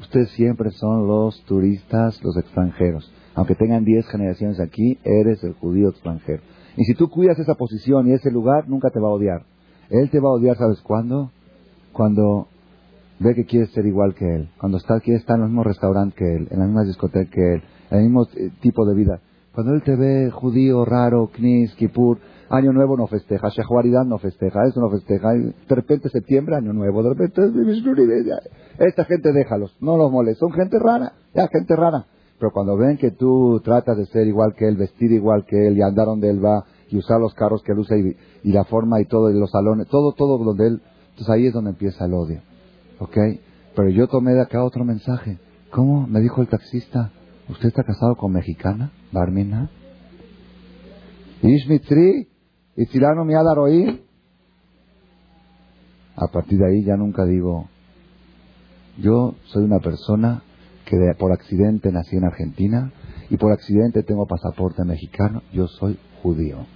Ustedes 0.00 0.30
siempre 0.30 0.70
son 0.70 1.06
los 1.06 1.42
turistas, 1.44 2.22
los 2.22 2.36
extranjeros. 2.36 3.10
Aunque 3.34 3.54
tengan 3.54 3.84
10 3.84 4.06
generaciones 4.08 4.60
aquí, 4.60 4.98
eres 5.02 5.42
el 5.42 5.54
judío 5.54 5.88
extranjero. 5.88 6.42
Y 6.76 6.84
si 6.84 6.94
tú 6.94 7.08
cuidas 7.08 7.38
esa 7.38 7.54
posición 7.54 8.06
y 8.06 8.12
ese 8.12 8.30
lugar, 8.30 8.68
nunca 8.68 8.90
te 8.90 9.00
va 9.00 9.08
a 9.08 9.12
odiar. 9.12 9.42
Él 9.90 10.10
te 10.10 10.20
va 10.20 10.28
a 10.28 10.32
odiar, 10.32 10.56
¿sabes 10.56 10.80
cuándo? 10.82 11.30
Cuando 11.92 12.48
ve 13.20 13.34
que 13.34 13.44
quieres 13.44 13.70
ser 13.70 13.86
igual 13.86 14.14
que 14.14 14.24
él. 14.24 14.48
Cuando 14.58 14.78
está, 14.78 15.00
quiere 15.00 15.18
estar 15.18 15.36
en 15.36 15.42
el 15.42 15.48
mismo 15.48 15.64
restaurante 15.64 16.16
que 16.16 16.36
él, 16.36 16.48
en 16.50 16.58
la 16.58 16.66
misma 16.66 16.84
discoteca 16.84 17.30
que 17.30 17.54
él, 17.54 17.62
en 17.90 17.98
el 17.98 18.04
mismo 18.04 18.26
eh, 18.34 18.50
tipo 18.60 18.86
de 18.86 18.94
vida. 18.94 19.20
Cuando 19.52 19.74
él 19.74 19.82
te 19.82 19.96
ve 19.96 20.30
judío, 20.30 20.84
raro, 20.84 21.30
knis, 21.32 21.74
kipur, 21.74 22.18
año 22.50 22.72
nuevo 22.72 22.96
no 22.96 23.06
festeja, 23.06 23.48
shahuaridad 23.48 24.04
no 24.04 24.18
festeja, 24.18 24.64
eso 24.66 24.80
no 24.80 24.90
festeja, 24.90 25.32
de 25.32 25.74
repente 25.74 26.08
septiembre, 26.10 26.56
año 26.56 26.72
nuevo, 26.72 27.02
de 27.02 27.14
repente, 27.14 27.42
esta 28.78 29.04
gente 29.04 29.32
déjalos, 29.32 29.76
no 29.80 29.96
los 29.96 30.12
molestes, 30.12 30.38
son 30.38 30.52
gente 30.52 30.78
rara, 30.78 31.12
ya 31.34 31.48
gente 31.48 31.74
rara. 31.74 32.06
Pero 32.38 32.52
cuando 32.52 32.76
ven 32.76 32.96
que 32.96 33.10
tú 33.10 33.60
tratas 33.64 33.96
de 33.96 34.06
ser 34.06 34.26
igual 34.26 34.54
que 34.56 34.68
él, 34.68 34.76
vestir 34.76 35.10
igual 35.12 35.44
que 35.44 35.66
él 35.66 35.76
y 35.76 35.82
andar 35.82 36.06
donde 36.06 36.30
él 36.30 36.44
va 36.44 36.64
y 36.88 36.96
usar 36.96 37.20
los 37.20 37.34
carros 37.34 37.62
que 37.62 37.72
él 37.72 37.78
usa 37.80 37.96
y, 37.98 38.16
la 38.52 38.64
forma 38.64 39.00
y 39.00 39.06
todo, 39.06 39.30
y 39.30 39.38
los 39.38 39.50
salones, 39.50 39.88
todo, 39.88 40.12
todo 40.12 40.38
donde 40.38 40.68
él, 40.68 40.82
entonces 41.10 41.28
ahí 41.30 41.46
es 41.46 41.52
donde 41.52 41.70
empieza 41.70 42.04
el 42.04 42.14
odio. 42.14 42.40
¿Ok? 43.00 43.16
Pero 43.74 43.90
yo 43.90 44.06
tomé 44.08 44.32
de 44.34 44.42
acá 44.42 44.64
otro 44.64 44.84
mensaje. 44.84 45.38
¿Cómo? 45.70 46.06
Me 46.06 46.20
dijo 46.20 46.40
el 46.40 46.48
taxista. 46.48 47.10
¿Usted 47.48 47.68
está 47.68 47.82
casado 47.82 48.16
con 48.16 48.32
mexicana? 48.32 48.92
Barmina. 49.12 49.70
Ishmitri. 51.42 52.28
¿Y 52.76 52.86
tirano 52.86 53.24
mi 53.24 53.34
A 53.34 53.42
partir 56.32 56.58
de 56.58 56.66
ahí 56.66 56.84
ya 56.84 56.96
nunca 56.96 57.24
digo. 57.24 57.68
Yo 58.98 59.34
soy 59.44 59.64
una 59.64 59.78
persona 59.80 60.42
que 60.88 61.14
por 61.18 61.32
accidente 61.32 61.92
nací 61.92 62.16
en 62.16 62.24
Argentina 62.24 62.90
y 63.28 63.36
por 63.36 63.52
accidente 63.52 64.02
tengo 64.02 64.26
pasaporte 64.26 64.84
mexicano. 64.84 65.42
Yo 65.52 65.66
soy 65.66 65.98
judío. 66.22 66.66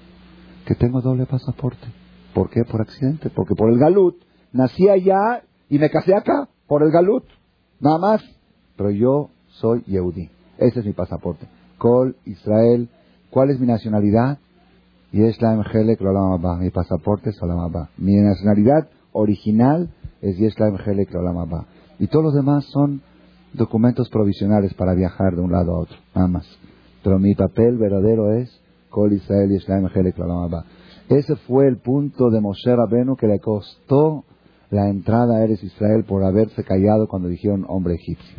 Que 0.66 0.75
tengo 0.75 1.01
doble 1.01 1.25
pasaporte. 1.25 1.87
¿Por 2.35 2.51
qué? 2.51 2.64
Por 2.64 2.83
accidente. 2.83 3.31
Porque 3.31 3.55
por 3.55 3.70
el 3.70 3.79
galut 3.79 4.16
nací 4.53 4.88
allá 4.88 5.42
y 5.70 5.79
me 5.79 5.88
casé 5.88 6.14
acá 6.14 6.48
por 6.66 6.83
el 6.83 6.90
galut, 6.90 7.25
nada 7.81 7.98
más. 7.98 8.22
Pero 8.77 8.90
yo 8.90 9.31
soy 9.48 9.83
Yehudi. 9.87 10.31
Ese 10.59 10.81
es 10.81 10.87
mi 10.87 10.92
pasaporte. 10.92 11.46
Col, 11.79 12.16
Israel. 12.27 12.90
¿Cuál 13.31 13.51
es 13.51 13.59
mi 13.59 13.66
nacionalidad? 13.66 14.38
Yeshlaim 15.12 15.62
Helek 15.72 16.01
Lolamaba. 16.03 16.59
Mi 16.59 16.68
pasaporte 16.68 17.31
es 17.31 17.42
Olamaba. 17.42 17.88
Mi 17.96 18.14
nacionalidad 18.16 18.88
original 19.12 19.88
es 20.20 20.37
Yeshlaim 20.37 20.77
Helek 20.77 21.11
Lolamaba. 21.12 21.64
Y 21.98 22.09
todos 22.09 22.27
los 22.27 22.35
demás 22.35 22.64
son 22.66 23.01
documentos 23.54 24.08
provisionales 24.08 24.74
para 24.74 24.94
viajar 24.94 25.34
de 25.34 25.42
un 25.42 25.52
lado 25.52 25.74
a 25.74 25.78
otro, 25.80 25.96
nada 26.14 26.28
más. 26.28 26.46
Pero 27.02 27.18
mi 27.18 27.34
papel 27.34 27.76
verdadero 27.78 28.32
es 28.32 28.50
Col 28.90 29.12
Israel 29.12 29.50
Lolamaba. 30.16 30.64
Ese 31.08 31.36
fue 31.36 31.66
el 31.66 31.78
punto 31.78 32.30
de 32.30 32.40
Moshe 32.40 32.74
Rabenu 32.74 33.16
que 33.16 33.26
le 33.26 33.40
costó 33.40 34.24
la 34.70 34.88
entrada 34.88 35.36
a 35.36 35.44
Eres 35.44 35.62
Israel 35.62 36.04
por 36.04 36.24
haberse 36.24 36.64
callado 36.64 37.06
cuando 37.08 37.28
dijeron 37.28 37.66
hombre 37.68 37.94
egipcio. 37.94 38.36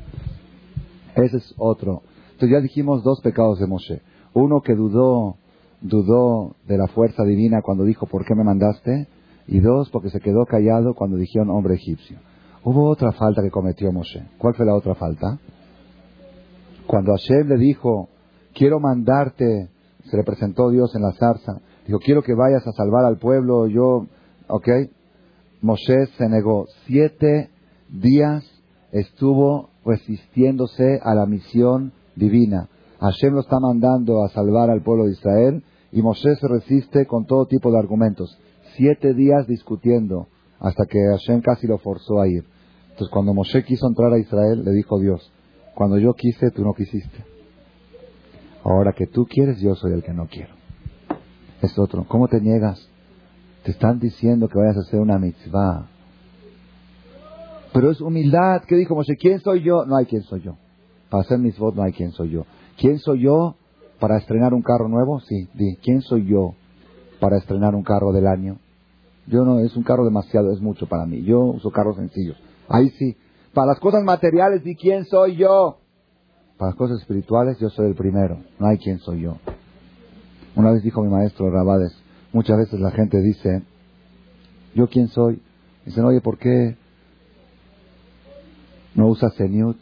Ese 1.15 1.38
es 1.38 1.54
otro. 1.58 2.02
Entonces 2.32 2.49
ya 2.49 2.62
dijimos 2.62 3.04
dos 3.04 3.21
pecados 3.21 3.60
de 3.60 3.67
Moshe. 3.67 4.02
Uno 4.34 4.62
que 4.62 4.73
dudó, 4.73 5.38
dudó 5.82 6.56
de 6.67 6.78
la 6.78 6.88
fuerza 6.88 7.23
divina 7.23 7.62
cuando 7.62 7.84
dijo 7.84 8.08
¿por 8.08 8.26
qué 8.26 8.34
me 8.34 8.43
mandaste? 8.43 9.08
Y 9.45 9.60
dos, 9.60 9.89
porque 9.91 10.10
se 10.10 10.21
quedó 10.21 10.45
callado 10.45 10.95
cuando 10.95 11.17
dijeron 11.17 11.49
hombre 11.49 11.76
egipcio. 11.76 12.17
Hubo 12.65 12.89
otra 12.89 13.12
falta 13.12 13.41
que 13.41 13.52
cometió 13.52 13.91
Moshe. 13.91 14.23
¿Cuál 14.38 14.56
fue 14.56 14.65
la 14.65 14.73
otra 14.73 14.95
falta? 14.95 15.38
Cuando 16.88 17.12
Hashem 17.12 17.49
le 17.49 17.58
dijo, 17.58 18.08
quiero 18.54 18.80
mandarte, 18.80 19.69
se 20.06 20.17
le 20.17 20.23
presentó 20.23 20.69
Dios 20.69 20.95
en 20.95 21.02
la 21.02 21.12
zarza, 21.12 21.60
dijo, 21.86 21.99
quiero 21.99 22.23
que 22.23 22.34
vayas 22.34 22.65
a 22.65 22.71
salvar 22.71 23.04
al 23.04 23.17
pueblo, 23.17 23.67
yo, 23.67 24.06
ok, 24.47 24.67
Moshe 25.62 26.06
se 26.17 26.30
negó. 26.30 26.67
Siete 26.86 27.49
días 27.89 28.45
estuvo 28.93 29.69
resistiéndose 29.86 30.99
a 31.04 31.15
la 31.15 31.26
misión 31.26 31.91
divina. 32.15 32.69
Hashem 32.99 33.34
lo 33.34 33.41
está 33.41 33.60
mandando 33.60 34.23
a 34.23 34.30
salvar 34.30 34.69
al 34.69 34.82
pueblo 34.84 35.06
de 35.06 35.12
Israel 35.12 35.63
y 35.91 36.02
Moshe 36.02 36.36
se 36.36 36.47
resiste 36.47 37.06
con 37.08 37.26
todo 37.26 37.45
tipo 37.45 37.71
de 37.71 37.80
argumentos. 37.80 38.38
Siete 38.78 39.13
días 39.13 39.47
discutiendo 39.47 40.28
hasta 40.60 40.86
que 40.86 40.99
Hashem 41.12 41.41
casi 41.41 41.67
lo 41.67 41.78
forzó 41.78 42.21
a 42.21 42.28
ir. 42.28 42.53
Entonces 42.93 43.10
cuando 43.12 43.34
Moshe 43.34 43.63
quiso 43.63 43.88
entrar 43.88 44.13
a 44.13 44.19
Israel, 44.19 44.63
le 44.63 44.71
dijo 44.71 44.99
Dios, 44.99 45.32
cuando 45.73 45.97
yo 45.97 46.13
quise, 46.13 46.51
tú 46.51 46.63
no 46.63 46.75
quisiste. 46.75 47.25
Ahora 48.63 48.93
que 48.93 49.08
tú 49.08 49.25
quieres, 49.25 49.60
yo 49.60 49.73
soy 49.73 49.93
el 49.93 50.03
que 50.03 50.13
no 50.13 50.27
quiero. 50.27 50.53
Es 51.60 51.77
otro. 51.79 52.06
¿Cómo 52.08 52.27
te 52.27 52.39
niegas? 52.39 52.87
Te 53.63 53.71
están 53.71 54.00
diciendo 54.00 54.48
que 54.48 54.60
vayas 54.60 54.77
a 54.77 54.81
hacer 54.81 55.00
una 55.00 55.17
mitzvah. 55.17 55.87
Pero 57.73 57.89
es 57.89 58.00
humildad. 58.00 58.62
¿Qué 58.67 58.75
dijo 58.75 58.94
Moshe? 58.94 59.15
¿Quién 59.17 59.39
soy 59.39 59.63
yo? 59.63 59.85
No 59.85 59.98
hay 59.98 60.06
quién 60.06 60.21
soy 60.21 60.41
yo. 60.41 60.56
Para 61.10 61.23
hacer 61.23 61.39
mitzvot 61.39 61.73
no 61.73 61.81
hay 61.81 61.94
quién 61.94 62.12
soy 62.12 62.29
yo. 62.29 62.46
¿Quién 62.77 63.00
soy 63.00 63.21
yo 63.21 63.56
para 64.00 64.17
estrenar 64.17 64.54
un 64.54 64.62
carro 64.62 64.87
nuevo? 64.87 65.19
Sí, 65.21 65.50
di. 65.56 65.77
¿Quién 65.77 66.02
soy 66.02 66.27
yo 66.27 66.54
para 67.19 67.37
estrenar 67.37 67.73
un 67.73 67.83
carro 67.83 68.12
del 68.12 68.27
año? 68.27 68.60
Yo 69.25 69.44
no, 69.46 69.60
es 69.60 69.75
un 69.75 69.83
carro 69.83 70.06
demasiado, 70.06 70.52
es 70.52 70.62
mucho 70.62 70.85
para 70.85 71.08
mí. 71.08 71.23
Yo 71.23 71.39
uso 71.39 71.71
carros 71.71 71.96
sencillos. 71.96 72.37
Ahí 72.74 72.90
sí. 72.98 73.15
Para 73.54 73.67
las 73.67 73.80
cosas 73.80 74.04
materiales, 74.04 74.63
di 74.63 74.76
quién 74.76 75.06
soy 75.06 75.38
yo. 75.38 75.78
Para 76.58 76.71
las 76.71 76.78
cosas 76.78 77.00
espirituales, 77.00 77.58
yo 77.60 77.69
soy 77.69 77.88
el 77.88 77.96
primero. 77.96 78.40
No 78.60 78.67
hay 78.67 78.78
quién 78.78 79.00
soy 79.00 79.21
yo. 79.21 79.38
Una 80.56 80.71
vez 80.71 80.84
dijo 80.84 81.02
mi 81.04 81.10
maestro 81.10 81.50
Rabades, 81.50 82.04
Muchas 82.34 82.58
veces 82.58 82.80
la 82.80 82.90
gente 82.90 83.21
dice, 83.21 83.62
¿yo 84.74 84.88
quién 84.88 85.08
soy? 85.10 85.40
Dicen, 85.86 86.04
oye, 86.04 86.19
¿por 86.19 86.40
qué 86.40 86.76
no 88.96 89.08
usas 89.08 89.36
señut? 89.36 89.78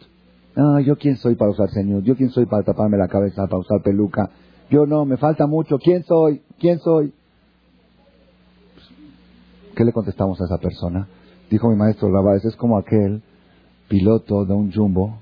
Ah, 0.57 0.81
¿yo 0.81 0.97
quién 0.97 1.15
soy 1.15 1.35
para 1.35 1.51
usar 1.51 1.69
señut? 1.69 2.03
¿Yo 2.03 2.17
quién 2.17 2.29
soy 2.29 2.45
para 2.45 2.63
taparme 2.63 2.97
la 2.97 3.07
cabeza, 3.07 3.47
para 3.47 3.59
usar 3.59 3.81
peluca? 3.81 4.29
Yo 4.69 4.85
no, 4.85 5.05
me 5.05 5.15
falta 5.15 5.47
mucho. 5.47 5.77
¿Quién 5.77 6.03
soy? 6.03 6.41
¿Quién 6.59 6.79
soy? 6.79 7.13
¿Qué 9.73 9.85
le 9.85 9.93
contestamos 9.93 10.41
a 10.41 10.43
esa 10.43 10.57
persona? 10.57 11.07
Dijo 11.51 11.69
mi 11.69 11.75
maestro 11.75 12.09
Rabades, 12.09 12.45
es 12.45 12.55
como 12.55 12.77
aquel 12.77 13.21
piloto 13.89 14.45
de 14.45 14.53
un 14.53 14.71
jumbo, 14.71 15.17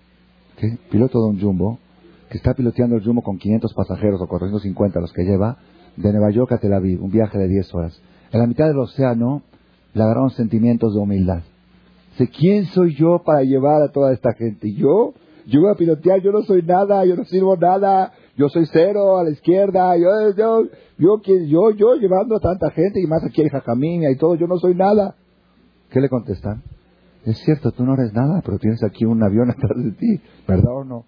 ¿qué? 0.58 0.78
Piloto 0.92 1.20
de 1.24 1.30
un 1.30 1.42
jumbo, 1.42 1.80
que 2.30 2.38
está 2.38 2.54
piloteando 2.54 2.98
el 2.98 3.04
jumbo 3.04 3.24
con 3.24 3.40
500 3.40 3.74
pasajeros 3.74 4.22
o 4.22 4.28
450 4.28 5.00
los 5.00 5.12
que 5.12 5.24
lleva, 5.24 5.58
de 5.96 6.12
Nueva 6.14 6.30
York 6.30 6.52
a 6.52 6.60
Tel 6.60 6.74
Aviv, 6.74 7.04
un 7.04 7.10
viaje 7.10 7.36
de 7.40 7.48
10 7.48 7.74
horas. 7.74 8.00
En 8.32 8.40
la 8.40 8.46
mitad 8.46 8.68
del 8.68 8.78
océano 8.78 9.42
le 9.96 10.04
agarraron 10.04 10.30
sentimientos 10.30 10.94
de 10.94 11.00
humildad. 11.00 11.42
Dice, 12.12 12.30
¿quién 12.30 12.66
soy 12.66 12.94
yo 12.94 13.24
para 13.26 13.42
llevar 13.42 13.82
a 13.82 13.92
toda 13.92 14.14
esta 14.14 14.34
gente? 14.34 14.72
¿Yo? 14.72 15.16
Yo 15.48 15.62
voy 15.62 15.72
a 15.72 15.76
pilotear, 15.76 16.22
yo 16.22 16.32
no 16.32 16.44
soy 16.44 16.62
nada, 16.62 17.04
yo 17.06 17.16
no 17.16 17.26
sirvo 17.26 17.58
nada, 17.58 18.14
yo 18.38 18.50
soy 18.50 18.68
cero 18.72 19.18
a 19.18 19.24
la 19.24 19.32
izquierda, 19.32 19.98
yo, 19.98 20.08
yo, 20.38 21.22
yo, 21.24 21.72
yo, 21.72 21.96
llevando 21.96 22.36
a 22.36 22.40
tanta 22.40 22.70
gente 22.70 23.02
y 23.02 23.08
más 23.08 23.24
aquí 23.26 23.42
hay 23.42 23.50
Jajamín 23.50 24.04
y 24.04 24.16
todo, 24.16 24.36
yo 24.36 24.46
no 24.46 24.60
soy 24.60 24.76
nada. 24.76 25.16
¿Qué 25.90 26.00
le 26.00 26.10
contestan? 26.10 26.62
Es 27.26 27.38
cierto, 27.40 27.72
tú 27.72 27.84
no 27.84 27.96
eres 27.96 28.14
nada, 28.14 28.42
pero 28.46 28.60
tienes 28.60 28.84
aquí 28.84 29.06
un 29.06 29.22
avión 29.24 29.50
atrás 29.52 29.84
de 29.84 29.92
ti, 29.92 30.22
¿verdad 30.48 30.74
o 30.74 30.84
no? 30.84 31.06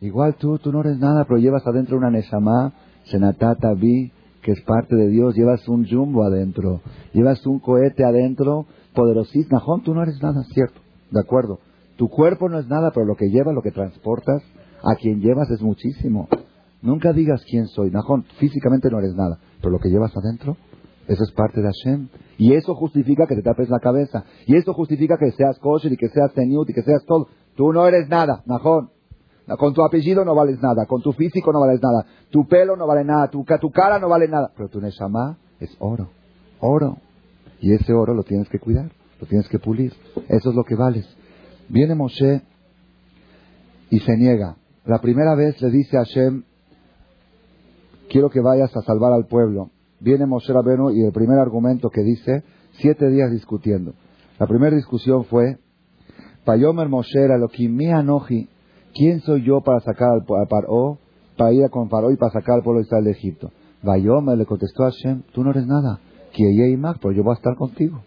Igual 0.00 0.34
tú, 0.34 0.58
tú 0.58 0.72
no 0.72 0.80
eres 0.80 0.98
nada, 0.98 1.24
pero 1.24 1.38
llevas 1.38 1.66
adentro 1.66 1.96
una 1.96 2.10
Neshama, 2.10 2.72
Senatata 3.04 3.72
Vi, 3.74 4.12
que 4.42 4.52
es 4.52 4.60
parte 4.62 4.94
de 4.94 5.08
Dios, 5.08 5.34
llevas 5.34 5.66
un 5.68 5.88
jumbo 5.88 6.24
adentro, 6.24 6.80
llevas 7.12 7.44
un 7.46 7.58
cohete 7.58 8.04
adentro, 8.04 8.66
poderosísimo. 8.94 9.58
Najón, 9.58 9.82
tú 9.82 9.94
no 9.94 10.02
eres 10.02 10.20
nada, 10.22 10.42
cierto, 10.52 10.80
de 11.10 11.20
acuerdo. 11.20 11.60
Tu 11.96 12.08
cuerpo 12.08 12.48
no 12.48 12.58
es 12.58 12.66
nada, 12.68 12.90
pero 12.92 13.06
lo 13.06 13.16
que 13.16 13.30
llevas, 13.30 13.54
lo 13.54 13.62
que 13.62 13.70
transportas, 13.70 14.42
a 14.84 14.94
quien 14.96 15.20
llevas 15.20 15.50
es 15.50 15.62
muchísimo. 15.62 16.28
Nunca 16.82 17.12
digas 17.12 17.42
quién 17.48 17.66
soy. 17.68 17.90
Najón, 17.90 18.24
físicamente 18.38 18.90
no 18.90 18.98
eres 18.98 19.14
nada, 19.14 19.38
pero 19.60 19.70
lo 19.70 19.78
que 19.78 19.88
llevas 19.88 20.14
adentro, 20.16 20.56
eso 21.08 21.22
es 21.22 21.32
parte 21.32 21.60
de 21.60 21.68
Hashem. 21.68 22.08
Y 22.38 22.54
eso 22.54 22.74
justifica 22.74 23.26
que 23.26 23.36
te 23.36 23.42
tapes 23.42 23.68
la 23.68 23.78
cabeza. 23.78 24.24
Y 24.46 24.56
eso 24.56 24.72
justifica 24.74 25.16
que 25.18 25.30
seas 25.32 25.58
kosher 25.58 25.92
y 25.92 25.96
que 25.96 26.08
seas 26.08 26.32
teniut 26.32 26.68
y 26.70 26.74
que 26.74 26.82
seas 26.82 27.04
todo. 27.06 27.28
Tú 27.56 27.72
no 27.72 27.86
eres 27.86 28.08
nada, 28.08 28.42
Najón. 28.46 28.90
Con 29.58 29.74
tu 29.74 29.84
apellido 29.84 30.24
no 30.24 30.34
vales 30.34 30.60
nada, 30.60 30.86
con 30.86 31.02
tu 31.02 31.12
físico 31.12 31.52
no 31.52 31.60
vales 31.60 31.80
nada, 31.80 32.04
tu 32.30 32.48
pelo 32.48 32.76
no 32.76 32.84
vale 32.84 33.04
nada, 33.04 33.28
tu, 33.28 33.44
tu 33.60 33.70
cara 33.70 34.00
no 34.00 34.08
vale 34.08 34.26
nada. 34.26 34.50
Pero 34.56 34.68
tu 34.68 34.80
Neshama 34.80 35.38
es 35.60 35.70
oro, 35.78 36.10
oro. 36.58 36.96
Y 37.60 37.72
ese 37.72 37.92
oro 37.92 38.12
lo 38.12 38.24
tienes 38.24 38.48
que 38.48 38.58
cuidar, 38.58 38.90
lo 39.20 39.26
tienes 39.28 39.48
que 39.48 39.60
pulir. 39.60 39.92
Eso 40.28 40.50
es 40.50 40.56
lo 40.56 40.64
que 40.64 40.74
vales. 40.74 41.06
Viene 41.68 41.94
Moshe 41.94 42.42
y 43.90 44.00
se 44.00 44.16
niega. 44.16 44.56
La 44.84 45.00
primera 45.00 45.36
vez 45.36 45.60
le 45.62 45.70
dice 45.70 45.96
a 45.96 46.00
Hashem, 46.00 46.42
quiero 48.10 48.30
que 48.30 48.40
vayas 48.40 48.76
a 48.76 48.82
salvar 48.82 49.12
al 49.12 49.26
pueblo. 49.26 49.70
Viene 50.00 50.26
Moshe 50.26 50.52
Rabenu 50.52 50.90
y 50.90 51.04
el 51.04 51.12
primer 51.12 51.38
argumento 51.38 51.90
que 51.90 52.02
dice, 52.02 52.42
siete 52.72 53.08
días 53.08 53.30
discutiendo. 53.30 53.94
La 54.38 54.46
primera 54.46 54.74
discusión 54.76 55.24
fue, 55.24 55.58
Payomer 56.44 56.88
Moshe 56.88 57.18
mi 57.68 57.90
anoji, 57.90 58.48
¿quién 58.94 59.20
soy 59.20 59.44
yo 59.44 59.60
para 59.62 59.80
sacar 59.80 60.10
al 60.10 60.24
Paró, 60.48 60.98
para 61.36 61.52
ir 61.52 61.68
con 61.70 61.88
Paró 61.88 62.10
y 62.10 62.16
para 62.16 62.32
sacar 62.32 62.56
al 62.56 62.62
pueblo 62.62 62.80
de 62.80 62.86
Israel 62.86 63.04
de 63.04 63.10
Egipto? 63.12 63.50
Payomer 63.82 64.36
le 64.36 64.46
contestó 64.46 64.84
a 64.84 64.90
Hashem, 64.90 65.22
tú 65.32 65.42
no 65.42 65.50
eres 65.50 65.66
nada, 65.66 66.00
más, 66.76 66.98
pero 67.00 67.12
yo 67.12 67.22
voy 67.22 67.32
a 67.32 67.36
estar 67.36 67.56
contigo. 67.56 68.02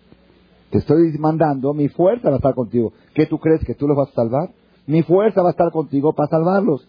Te 0.69 0.77
estoy 0.77 1.17
mandando, 1.17 1.73
mi 1.73 1.87
fuerza 1.89 2.29
va 2.29 2.35
a 2.35 2.37
estar 2.37 2.53
contigo. 2.53 2.93
¿Qué 3.15 3.25
tú 3.25 3.39
crees 3.39 3.63
que 3.65 3.73
tú 3.73 3.87
los 3.87 3.97
vas 3.97 4.09
a 4.09 4.13
salvar? 4.13 4.51
Mi 4.85 5.01
fuerza 5.03 5.41
va 5.41 5.49
a 5.49 5.51
estar 5.51 5.71
contigo 5.71 6.13
para 6.13 6.29
salvarlos. 6.29 6.87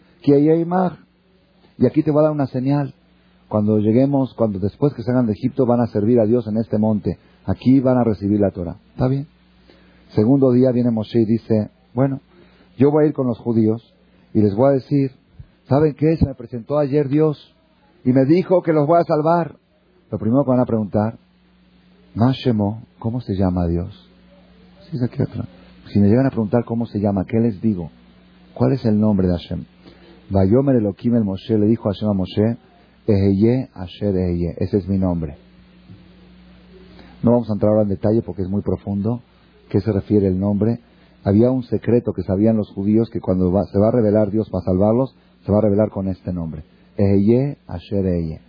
más. 0.67 0.99
Y 1.79 1.87
aquí 1.87 2.03
te 2.03 2.11
voy 2.11 2.21
a 2.21 2.25
dar 2.25 2.33
una 2.33 2.47
señal. 2.47 2.95
Cuando 3.51 3.81
lleguemos, 3.81 4.33
cuando 4.35 4.61
después 4.61 4.95
que 4.95 5.03
salgan 5.03 5.27
de 5.27 5.33
Egipto 5.33 5.67
van 5.67 5.81
a 5.81 5.89
servir 5.89 6.21
a 6.21 6.25
Dios 6.25 6.47
en 6.47 6.57
este 6.57 6.79
monte. 6.79 7.19
Aquí 7.45 7.81
van 7.81 7.99
a 7.99 8.05
recibir 8.05 8.39
la 8.39 8.53
Torah. 8.53 8.77
¿Está 8.93 9.09
bien? 9.09 9.27
Segundo 10.11 10.53
día 10.53 10.71
viene 10.71 10.93
Moshe 10.93 11.19
y 11.19 11.25
dice, 11.25 11.69
bueno, 11.93 12.21
yo 12.79 12.93
voy 12.93 13.05
a 13.05 13.09
ir 13.09 13.13
con 13.13 13.27
los 13.27 13.41
judíos 13.41 13.83
y 14.33 14.41
les 14.41 14.55
voy 14.55 14.69
a 14.69 14.75
decir, 14.75 15.11
¿saben 15.69 15.95
qué? 15.95 16.17
Se 16.17 16.27
me 16.27 16.37
presentó 16.37 16.79
ayer 16.79 17.09
Dios 17.09 17.53
y 18.05 18.13
me 18.13 18.25
dijo 18.25 18.63
que 18.63 18.73
los 18.73 18.87
voy 18.87 19.01
a 19.01 19.05
salvar. 19.05 19.57
Lo 20.13 20.19
primero 20.19 20.45
que 20.45 20.51
van 20.51 20.61
a 20.61 20.67
preguntar, 20.67 21.19
Mashemo, 22.15 22.85
¿cómo 23.01 23.21
se 23.21 23.35
llama 23.35 23.67
Dios? 23.67 24.09
Si 25.87 25.99
me 25.99 26.07
llegan 26.07 26.27
a 26.27 26.31
preguntar 26.31 26.65
cómo 26.65 26.87
se 26.87 27.01
llama, 27.01 27.25
¿qué 27.25 27.41
les 27.41 27.61
digo? 27.61 27.91
¿Cuál 28.55 28.75
es 28.75 28.85
el 28.85 29.01
nombre 29.01 29.27
de 29.27 29.33
Hashem? 29.33 29.65
Vayomer 30.31 30.77
Elohim 30.77 31.17
el 31.17 31.25
Moshe 31.25 31.59
le 31.59 31.67
dijo 31.67 31.89
a 31.89 31.93
Hashem 31.93 32.11
a 32.11 32.13
Moshe, 32.13 32.70
Eheye 33.11 33.69
Asher 33.75 34.17
Eheye, 34.17 34.55
ese 34.59 34.79
es 34.79 34.89
mi 34.89 34.99
nombre. 34.99 35.37
No 37.23 37.33
vamos 37.33 37.51
a 37.51 37.55
entrar 37.55 37.71
ahora 37.73 37.83
en 37.83 37.89
detalle 37.89 38.23
porque 38.23 38.43
es 38.43 38.49
muy 38.49 38.63
profundo. 38.63 39.23
¿Qué 39.69 39.81
se 39.81 39.93
refiere 39.93 40.29
el 40.29 40.39
nombre? 40.39 40.79
Había 41.25 41.51
un 41.51 41.65
secreto 41.65 42.13
que 42.13 42.23
sabían 42.23 42.57
los 42.57 42.71
judíos 42.71 43.11
que 43.11 43.21
cuando 43.21 43.51
se 43.67 43.79
va 43.79 43.89
a 43.89 43.93
revelar 43.93 44.31
Dios 44.31 44.49
para 44.49 44.65
salvarlos, 44.65 45.15
se 45.45 45.53
va 45.53 45.59
a 45.59 45.63
revelar 45.63 45.91
con 45.91 46.09
este 46.09 46.33
nombre. 46.33 46.63
Eheye 46.97 47.59
Asher 47.67 48.07
Eheye. 48.07 48.41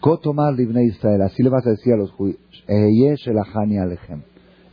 Kotomar 0.00 0.54
Libne 0.54 0.84
Israel, 0.84 1.22
así 1.22 1.42
le 1.42 1.48
vas 1.48 1.66
a 1.66 1.70
decir 1.70 1.92
a 1.94 1.96
los 1.96 2.12
judíos, 2.12 2.38
Eheye 2.68 3.16
Shelachani 3.16 3.78
Alechem. 3.78 4.22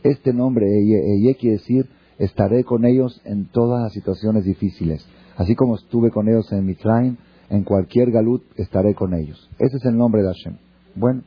Este 0.02 0.32
nombre, 0.32 0.66
Eheye, 0.66 1.34
quiere 1.36 1.56
decir, 1.56 1.88
estaré 2.18 2.64
con 2.64 2.84
ellos 2.84 3.20
en 3.24 3.46
todas 3.46 3.82
las 3.82 3.92
situaciones 3.92 4.44
difíciles. 4.44 5.06
Así 5.36 5.54
como 5.54 5.76
estuve 5.76 6.10
con 6.10 6.28
ellos 6.28 6.50
en 6.52 6.66
Mitraim, 6.66 7.16
en 7.48 7.64
cualquier 7.64 8.10
galut 8.10 8.42
estaré 8.56 8.94
con 8.94 9.14
ellos. 9.14 9.48
Ese 9.58 9.76
es 9.76 9.84
el 9.84 9.96
nombre 9.96 10.22
de 10.22 10.28
Hashem. 10.28 10.56
Bueno, 10.94 11.22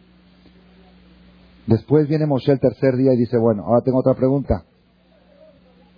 después 1.68 2.08
viene 2.08 2.26
Moshe 2.26 2.52
el 2.52 2.60
tercer 2.60 2.96
día 2.96 3.14
y 3.14 3.18
dice, 3.18 3.38
bueno, 3.38 3.64
ahora 3.66 3.82
tengo 3.82 4.00
otra 4.00 4.16
pregunta. 4.16 4.66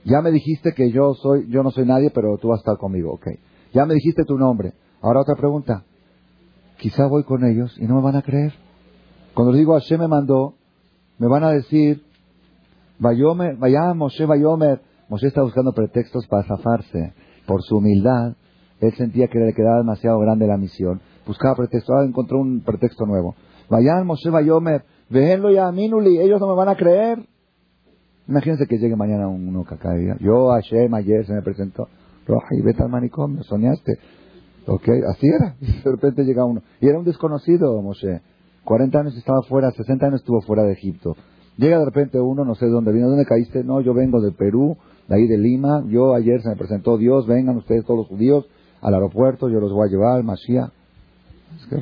Ya 0.03 0.21
me 0.21 0.31
dijiste 0.31 0.73
que 0.73 0.91
yo 0.91 1.13
soy, 1.15 1.49
yo 1.49 1.63
no 1.63 1.71
soy 1.71 1.85
nadie, 1.85 2.11
pero 2.11 2.37
tú 2.37 2.49
vas 2.49 2.59
a 2.59 2.61
estar 2.61 2.77
conmigo, 2.77 3.13
ok. 3.13 3.27
Ya 3.73 3.85
me 3.85 3.93
dijiste 3.93 4.23
tu 4.23 4.37
nombre. 4.37 4.73
Ahora 5.01 5.21
otra 5.21 5.35
pregunta. 5.35 5.83
Quizá 6.77 7.07
voy 7.07 7.23
con 7.23 7.43
ellos 7.43 7.75
y 7.77 7.85
no 7.85 7.95
me 7.95 8.01
van 8.01 8.15
a 8.15 8.21
creer. 8.21 8.53
Cuando 9.33 9.51
les 9.51 9.59
digo 9.59 9.73
Hashem 9.73 9.99
me 9.99 10.07
mandó, 10.07 10.55
me 11.17 11.27
van 11.27 11.43
a 11.43 11.51
decir, 11.51 12.03
vaya 12.99 13.93
Moshe 13.93 14.25
Vayomer. 14.25 14.81
Moshe 15.09 15.27
está 15.27 15.41
buscando 15.41 15.73
pretextos 15.73 16.27
para 16.27 16.43
zafarse. 16.43 17.13
Por 17.45 17.61
su 17.63 17.77
humildad, 17.77 18.35
él 18.79 18.93
sentía 18.95 19.27
que 19.27 19.39
le 19.39 19.53
quedaba 19.53 19.77
demasiado 19.77 20.19
grande 20.19 20.47
la 20.47 20.57
misión. 20.57 21.01
Buscaba 21.25 21.55
pretextos, 21.55 21.93
ahora 21.93 22.07
encontró 22.07 22.39
un 22.39 22.61
pretexto 22.61 23.05
nuevo. 23.05 23.35
Vayan 23.69 24.05
Moshe 24.05 24.29
Vayomer, 24.29 24.83
vejenlo 25.09 25.51
ya 25.51 25.71
Minuli, 25.71 26.19
ellos 26.19 26.39
no 26.39 26.47
me 26.47 26.55
van 26.55 26.69
a 26.69 26.75
creer. 26.75 27.19
Imagínense 28.27 28.67
que 28.67 28.77
llegue 28.77 28.95
mañana 28.95 29.27
uno 29.27 29.65
que 29.65 29.75
acá 29.75 29.93
diga, 29.93 30.17
yo 30.19 30.49
Hashem 30.51 30.93
ayer 30.93 31.25
se 31.25 31.33
me 31.33 31.41
presentó, 31.41 31.87
Roja 32.27 32.47
vete 32.63 32.83
al 32.83 32.89
manicomio, 32.89 33.43
soñaste. 33.43 33.93
Ok, 34.67 34.89
así 35.09 35.27
era. 35.27 35.55
De 35.83 35.91
repente 35.91 36.23
llega 36.23 36.43
uno. 36.43 36.61
Y 36.81 36.87
era 36.87 36.99
un 36.99 37.05
desconocido, 37.05 37.81
Moshe. 37.81 38.21
40 38.65 38.99
años 38.99 39.17
estaba 39.17 39.41
fuera, 39.47 39.71
60 39.71 40.05
años 40.05 40.19
estuvo 40.19 40.41
fuera 40.41 40.63
de 40.63 40.73
Egipto. 40.73 41.15
Llega 41.55 41.79
de 41.79 41.85
repente 41.85 42.19
uno, 42.19 42.43
no 42.43 42.53
sé 42.53 42.65
de 42.65 42.71
dónde 42.71 42.91
vino, 42.91 43.07
¿dónde 43.07 43.25
caíste? 43.25 43.63
No, 43.63 43.79
yo 43.79 43.93
vengo 43.93 44.21
de 44.21 44.31
Perú, 44.31 44.77
de 45.07 45.15
ahí 45.15 45.25
de 45.25 45.37
Lima. 45.37 45.83
Yo 45.87 46.13
ayer 46.13 46.41
se 46.41 46.49
me 46.49 46.57
presentó 46.57 46.97
Dios, 46.97 47.25
vengan 47.25 47.55
ustedes 47.55 47.85
todos 47.85 48.01
los 48.01 48.07
judíos 48.07 48.45
al 48.81 48.93
aeropuerto, 48.93 49.49
yo 49.49 49.59
los 49.59 49.71
voy 49.71 49.87
a 49.87 49.91
llevar, 49.91 50.23
Mashiach. 50.23 50.71
Es 51.57 51.65
que, 51.67 51.77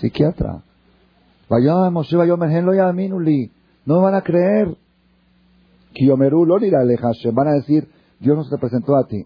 psiquiatra. 0.00 0.62
Vaya, 1.48 1.90
Moshe, 1.90 2.16
vaya, 2.16 2.34
ya 2.36 2.92
minuli. 2.92 3.50
No 3.86 4.02
van 4.02 4.14
a 4.14 4.22
creer. 4.22 4.76
Kiyomeru, 5.94 6.44
lo 6.44 6.58
Van 6.58 7.48
a 7.48 7.52
decir, 7.52 7.88
Dios 8.20 8.36
nos 8.36 8.50
representó 8.50 8.96
a 8.96 9.06
ti. 9.06 9.24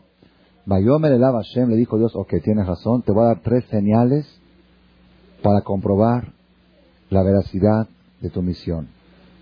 Vayomer 0.64 1.12
el 1.12 1.22
Hashem, 1.22 1.68
le 1.70 1.76
dijo 1.76 1.98
Dios, 1.98 2.14
ok, 2.14 2.34
tienes 2.42 2.66
razón, 2.66 3.02
te 3.02 3.10
voy 3.10 3.24
a 3.24 3.28
dar 3.28 3.40
tres 3.42 3.64
señales 3.64 4.26
para 5.42 5.62
comprobar 5.62 6.32
la 7.10 7.24
veracidad 7.24 7.88
de 8.20 8.30
tu 8.30 8.42
misión. 8.42 8.88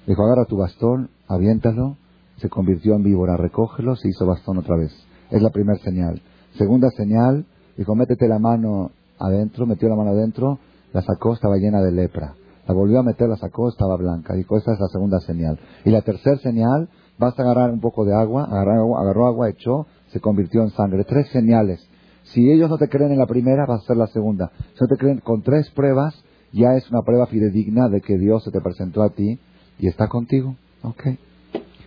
Dijo, 0.06 0.24
agarra 0.24 0.46
tu 0.46 0.56
bastón, 0.56 1.10
aviéntalo, 1.28 1.98
se 2.38 2.48
convirtió 2.48 2.94
en 2.94 3.02
víbora, 3.02 3.36
recógelo, 3.36 3.96
se 3.96 4.08
hizo 4.08 4.24
bastón 4.24 4.58
otra 4.58 4.76
vez. 4.76 4.92
Es 5.30 5.42
la 5.42 5.50
primera 5.50 5.78
señal. 5.80 6.22
Segunda 6.56 6.88
señal, 6.90 7.46
dijo, 7.76 7.94
métete 7.94 8.28
la 8.28 8.38
mano 8.38 8.90
adentro, 9.18 9.66
metió 9.66 9.88
la 9.88 9.96
mano 9.96 10.10
adentro, 10.10 10.58
la 10.92 11.02
sacó, 11.02 11.34
estaba 11.34 11.56
llena 11.56 11.80
de 11.80 11.92
lepra. 11.92 12.34
La 12.66 12.74
volvió 12.74 13.00
a 13.00 13.02
meter, 13.02 13.28
la 13.28 13.36
sacó, 13.36 13.68
estaba 13.68 13.96
blanca. 13.96 14.34
Dijo, 14.34 14.56
esa 14.56 14.72
es 14.72 14.80
la 14.80 14.88
segunda 14.88 15.20
señal. 15.20 15.58
Y 15.84 15.90
la 15.90 16.02
tercera 16.02 16.36
señal, 16.38 16.88
vas 17.18 17.38
a 17.38 17.42
agarrar 17.42 17.70
un 17.70 17.80
poco 17.80 18.04
de 18.04 18.14
agua, 18.14 18.44
agarró 18.44 18.72
agua, 18.80 19.00
agarró 19.02 19.26
agua, 19.26 19.48
echó, 19.50 19.86
se 20.08 20.20
convirtió 20.20 20.62
en 20.62 20.70
sangre. 20.70 21.04
Tres 21.04 21.28
señales. 21.28 21.86
Si 22.24 22.50
ellos 22.50 22.70
no 22.70 22.78
te 22.78 22.88
creen 22.88 23.12
en 23.12 23.18
la 23.18 23.26
primera, 23.26 23.66
vas 23.66 23.82
a 23.82 23.86
ser 23.86 23.96
la 23.96 24.06
segunda. 24.08 24.50
Si 24.74 24.78
no 24.80 24.88
te 24.88 24.96
creen 24.96 25.18
con 25.18 25.42
tres 25.42 25.70
pruebas, 25.70 26.14
ya 26.52 26.74
es 26.76 26.88
una 26.90 27.02
prueba 27.02 27.26
fidedigna 27.26 27.88
de 27.88 28.00
que 28.00 28.18
Dios 28.18 28.44
se 28.44 28.50
te 28.50 28.60
presentó 28.60 29.02
a 29.02 29.10
ti 29.10 29.38
y 29.78 29.88
está 29.88 30.08
contigo. 30.08 30.56
Ok. 30.82 31.06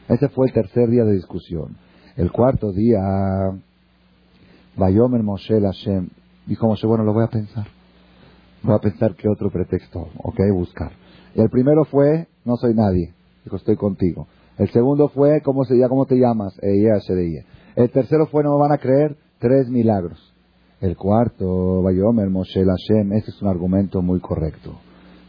Ese 0.09 0.29
fue 0.29 0.47
el 0.47 0.53
tercer 0.53 0.89
día 0.89 1.05
de 1.05 1.13
discusión. 1.13 1.77
El 2.15 2.31
cuarto 2.31 2.71
día, 2.71 2.99
Vayomer 4.75 5.23
Moshe 5.23 5.59
Hashem. 5.59 6.09
Dijo 6.45 6.67
Moshe, 6.67 6.87
bueno, 6.87 7.03
lo 7.03 7.13
voy 7.13 7.23
a 7.23 7.29
pensar. 7.29 7.67
Voy 8.63 8.75
a 8.75 8.79
pensar 8.79 9.15
qué 9.15 9.27
otro 9.27 9.49
pretexto, 9.49 10.07
ok, 10.17 10.39
buscar. 10.53 10.91
El 11.35 11.49
primero 11.49 11.83
fue, 11.85 12.27
no 12.45 12.55
soy 12.55 12.73
nadie. 12.73 13.13
Dijo, 13.43 13.57
estoy 13.57 13.75
contigo. 13.75 14.27
El 14.57 14.69
segundo 14.69 15.09
fue, 15.09 15.41
¿cómo, 15.41 15.65
se, 15.65 15.75
¿cómo 15.89 16.05
te 16.05 16.15
llamas? 16.15 16.53
El 16.61 17.89
tercero 17.91 18.27
fue, 18.27 18.43
no 18.43 18.53
me 18.53 18.61
van 18.61 18.71
a 18.71 18.77
creer, 18.77 19.17
tres 19.39 19.67
milagros. 19.67 20.33
El 20.79 20.95
cuarto, 20.95 21.81
Bayomer 21.81 22.29
Moshe 22.29 22.63
Hashem, 22.63 23.13
este 23.13 23.31
es 23.31 23.41
un 23.41 23.47
argumento 23.47 24.01
muy 24.01 24.19
correcto. 24.19 24.75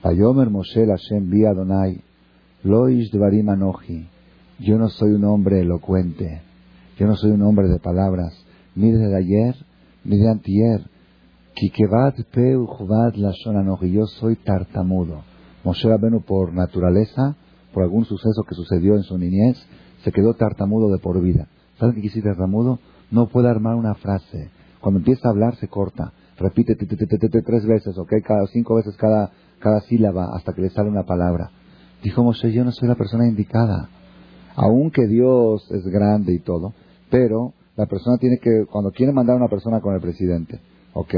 Bayomer 0.03 0.51
Moshe 0.51 0.87
Hashem 0.87 1.31
vi 1.31 1.45
Adonai, 1.47 2.01
Loish 2.65 3.11
Dvarim 3.11 3.49
Anoji. 3.49 4.09
Yo 4.59 4.79
no 4.79 4.89
soy 4.89 5.13
un 5.13 5.25
hombre 5.25 5.61
elocuente, 5.61 6.43
yo 6.99 7.07
no 7.07 7.17
soy 7.17 7.33
un 7.33 7.43
hombre 7.43 7.69
de 7.69 7.79
palabras, 7.79 8.44
ni 8.75 8.91
de 8.91 9.17
ayer, 9.17 9.55
ni 10.05 10.19
de 10.19 10.29
antier. 10.29 10.81
Yo 13.93 14.07
soy 14.07 14.37
tartamudo. 14.37 15.23
Moshe 15.63 15.89
Rabenu 15.89 16.21
por 16.21 16.53
naturaleza, 16.53 17.37
por 17.73 17.85
algún 17.85 18.05
suceso 18.05 18.43
que 18.49 18.55
sucedió 18.55 18.97
en 18.97 19.03
su 19.03 19.17
niñez, 19.19 19.57
se 20.03 20.13
quedó 20.13 20.35
tartamudo 20.35 20.91
de 20.91 20.99
por 20.99 21.21
vida. 21.23 21.49
¿Saben 21.79 21.95
qué 21.95 22.03
quisiera 22.03 22.31
tartamudo? 22.31 22.79
No 23.11 23.29
puede 23.29 23.49
armar 23.49 23.77
una 23.77 23.95
frase 23.95 24.51
cuando 24.85 24.99
empieza 24.99 25.29
a 25.29 25.31
hablar 25.31 25.57
se 25.57 25.69
corta. 25.69 26.13
Repite 26.37 26.77
tres 26.77 27.67
veces, 27.67 27.97
¿ok? 27.97 28.13
Cada, 28.23 28.47
cinco 28.49 28.75
veces 28.75 28.95
cada, 28.99 29.31
cada 29.59 29.81
sílaba 29.81 30.37
hasta 30.37 30.53
que 30.53 30.61
le 30.61 30.69
sale 30.69 30.91
una 30.91 31.05
palabra. 31.05 31.51
Dijo 32.03 32.23
Moshe, 32.23 32.53
yo 32.53 32.65
no 32.65 32.71
soy 32.71 32.89
la 32.89 32.95
persona 32.95 33.27
indicada. 33.27 33.89
Aunque 34.57 35.07
Dios 35.07 35.67
es 35.71 35.87
grande 35.87 36.35
y 36.35 36.41
todo, 36.41 36.75
pero 37.09 37.55
la 37.77 37.87
persona 37.87 38.19
tiene 38.19 38.39
que, 38.39 38.67
cuando 38.71 38.91
quiere 38.91 39.13
mandar 39.13 39.35
a 39.35 39.39
una 39.39 39.49
persona 39.49 39.81
con 39.81 39.95
el 39.95 40.01
presidente, 40.01 40.61
¿ok? 40.93 41.15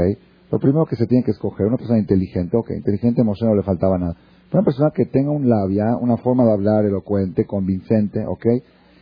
Lo 0.51 0.59
primero 0.59 0.85
que 0.85 0.95
se 0.95 1.05
tiene 1.05 1.23
que 1.23 1.31
escoger, 1.31 1.67
una 1.67 1.77
persona 1.77 1.99
inteligente, 1.99 2.55
ok, 2.55 2.71
inteligente 2.71 3.23
Moshe 3.23 3.45
no 3.45 3.55
le 3.55 3.63
faltaba 3.63 3.97
nada. 3.97 4.15
Una 4.51 4.63
persona 4.63 4.91
que 4.95 5.05
tenga 5.05 5.31
un 5.31 5.49
labia, 5.49 5.97
una 5.99 6.17
forma 6.17 6.45
de 6.45 6.53
hablar 6.53 6.85
elocuente, 6.85 7.45
convincente, 7.45 8.25
¿ok? 8.25 8.45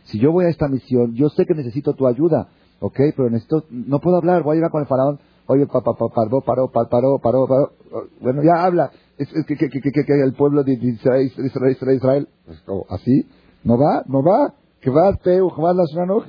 Si 0.04 0.18
yo 0.18 0.32
voy 0.32 0.46
a 0.46 0.48
esta 0.48 0.68
misión, 0.68 1.14
yo 1.14 1.28
sé 1.28 1.46
que 1.46 1.54
necesito 1.54 1.94
tu 1.94 2.06
ayuda. 2.06 2.48
Ok, 2.80 2.98
pero 3.16 3.30
necesito, 3.30 3.64
no 3.70 4.00
puedo 4.00 4.16
hablar, 4.16 4.42
voy 4.42 4.54
a 4.54 4.56
llegar 4.56 4.70
con 4.70 4.82
el 4.82 4.88
faraón. 4.88 5.18
Oye, 5.46 5.66
pa, 5.66 5.80
pa, 5.80 5.94
pa, 5.94 6.08
paró, 6.08 6.40
paró, 6.40 6.70
paró, 6.70 7.18
paró, 7.22 7.46
paró. 7.46 7.72
Bueno, 8.20 8.42
ya 8.42 8.64
habla. 8.64 8.90
Es, 9.16 9.28
que, 9.46 9.56
que, 9.56 9.68
que, 9.68 9.80
que, 9.80 10.22
el 10.22 10.34
pueblo 10.34 10.62
de 10.62 10.74
Israel, 10.74 11.32
Israel, 11.38 11.96
Israel, 11.96 12.28
pues, 12.44 12.62
así, 12.90 13.26
no 13.64 13.78
va, 13.78 14.02
no 14.06 14.22
va. 14.22 14.54
Que 14.80 14.90
va 14.90 15.16
Peu, 15.22 15.48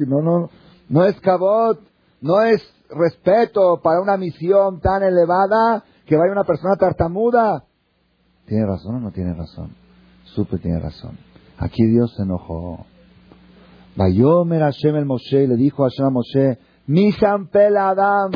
no, 0.07 0.21
no, 0.21 0.49
no 0.89 1.05
es 1.05 1.19
cabot, 1.21 1.79
no 2.21 2.41
es 2.41 2.61
respeto 2.89 3.79
para 3.83 4.01
una 4.01 4.17
misión 4.17 4.79
tan 4.79 5.03
elevada 5.03 5.83
que 6.05 6.15
vaya 6.15 6.31
una 6.31 6.43
persona 6.43 6.75
tartamuda. 6.75 7.65
¿Tiene 8.45 8.65
razón 8.65 8.95
o 8.95 8.99
no 8.99 9.11
tiene 9.11 9.33
razón? 9.33 9.75
Supe 10.23 10.57
tiene 10.57 10.79
razón. 10.79 11.17
Aquí 11.57 11.85
Dios 11.85 12.13
se 12.15 12.23
enojó. 12.23 12.85
Vayomer 13.95 14.61
Hashem 14.61 14.95
el 14.95 15.05
Moshe, 15.05 15.47
le 15.47 15.55
dijo 15.55 15.83
a 15.83 15.89
Hashem 15.89 16.05
a 16.05 16.09
Moshe, 16.11 16.59
mi 16.85 17.11
Adam, 17.77 18.31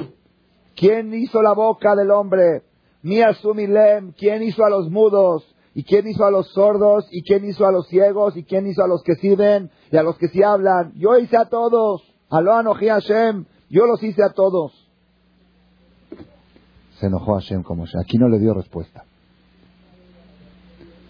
¿quién 0.75 1.13
hizo 1.13 1.41
la 1.41 1.53
boca 1.53 1.95
del 1.95 2.11
hombre? 2.11 2.63
Mi 3.03 3.21
Asumilem, 3.21 4.11
¿quién 4.13 4.43
hizo 4.43 4.65
a 4.65 4.69
los 4.69 4.89
mudos? 4.89 5.45
¿Y 5.73 5.83
quién 5.83 6.07
hizo 6.07 6.25
a 6.25 6.31
los 6.31 6.51
sordos? 6.51 7.07
¿Y 7.11 7.23
quién 7.23 7.45
hizo 7.45 7.65
a 7.65 7.71
los 7.71 7.87
ciegos? 7.87 8.35
¿Y 8.35 8.43
quién 8.43 8.67
hizo 8.67 8.83
a 8.83 8.87
los 8.87 9.03
que 9.03 9.15
sí 9.15 9.35
ven? 9.35 9.71
¿Y 9.91 9.97
a 9.97 10.03
los 10.03 10.17
que 10.17 10.27
sí 10.27 10.43
hablan? 10.43 10.91
Yo 10.95 11.17
hice 11.17 11.37
a 11.37 11.45
todos. 11.45 12.03
Aló 12.31 12.53
anojí 12.53 12.87
Hashem. 12.87 13.45
Yo 13.69 13.85
los 13.85 14.01
hice 14.01 14.23
a 14.23 14.29
todos. 14.33 14.71
Se 16.99 17.07
enojó 17.07 17.35
Hashem 17.35 17.63
como 17.63 17.81
Moshe. 17.81 17.97
Aquí 17.99 18.17
no 18.17 18.29
le 18.29 18.39
dio 18.39 18.53
respuesta. 18.53 19.03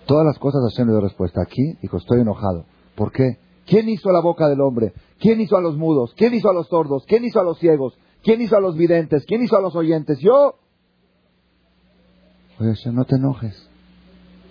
Todas 0.08 0.26
las 0.26 0.40
cosas 0.40 0.62
Hashem 0.70 0.88
le 0.88 0.94
dio 0.94 1.02
respuesta. 1.02 1.42
Aquí 1.42 1.78
dijo, 1.82 1.98
estoy 1.98 2.22
enojado. 2.22 2.66
¿Por 2.96 3.12
qué? 3.12 3.38
¿Quién 3.66 3.88
hizo 3.88 4.12
la 4.12 4.20
boca 4.20 4.50
del 4.50 4.62
hombre? 4.62 4.94
¿Quién 5.20 5.40
hizo 5.40 5.56
a 5.58 5.62
los 5.62 5.78
mudos? 5.78 6.14
¿Quién 6.18 6.34
hizo 6.34 6.50
a 6.50 6.54
los 6.54 6.68
sordos? 6.68 7.06
¿Quién 7.08 7.24
hizo 7.24 7.40
a 7.40 7.44
los 7.44 7.60
ciegos? 7.60 7.98
¿Quién 8.24 8.42
hizo 8.42 8.58
a 8.58 8.62
los 8.62 8.76
videntes? 8.76 9.24
¿Quién 9.26 9.44
hizo 9.44 9.56
a 9.58 9.62
los 9.62 9.76
oyentes? 9.76 10.20
Yo. 10.20 10.56
Oye, 12.60 12.74
no 12.92 13.06
te 13.06 13.16
enojes. 13.16 13.70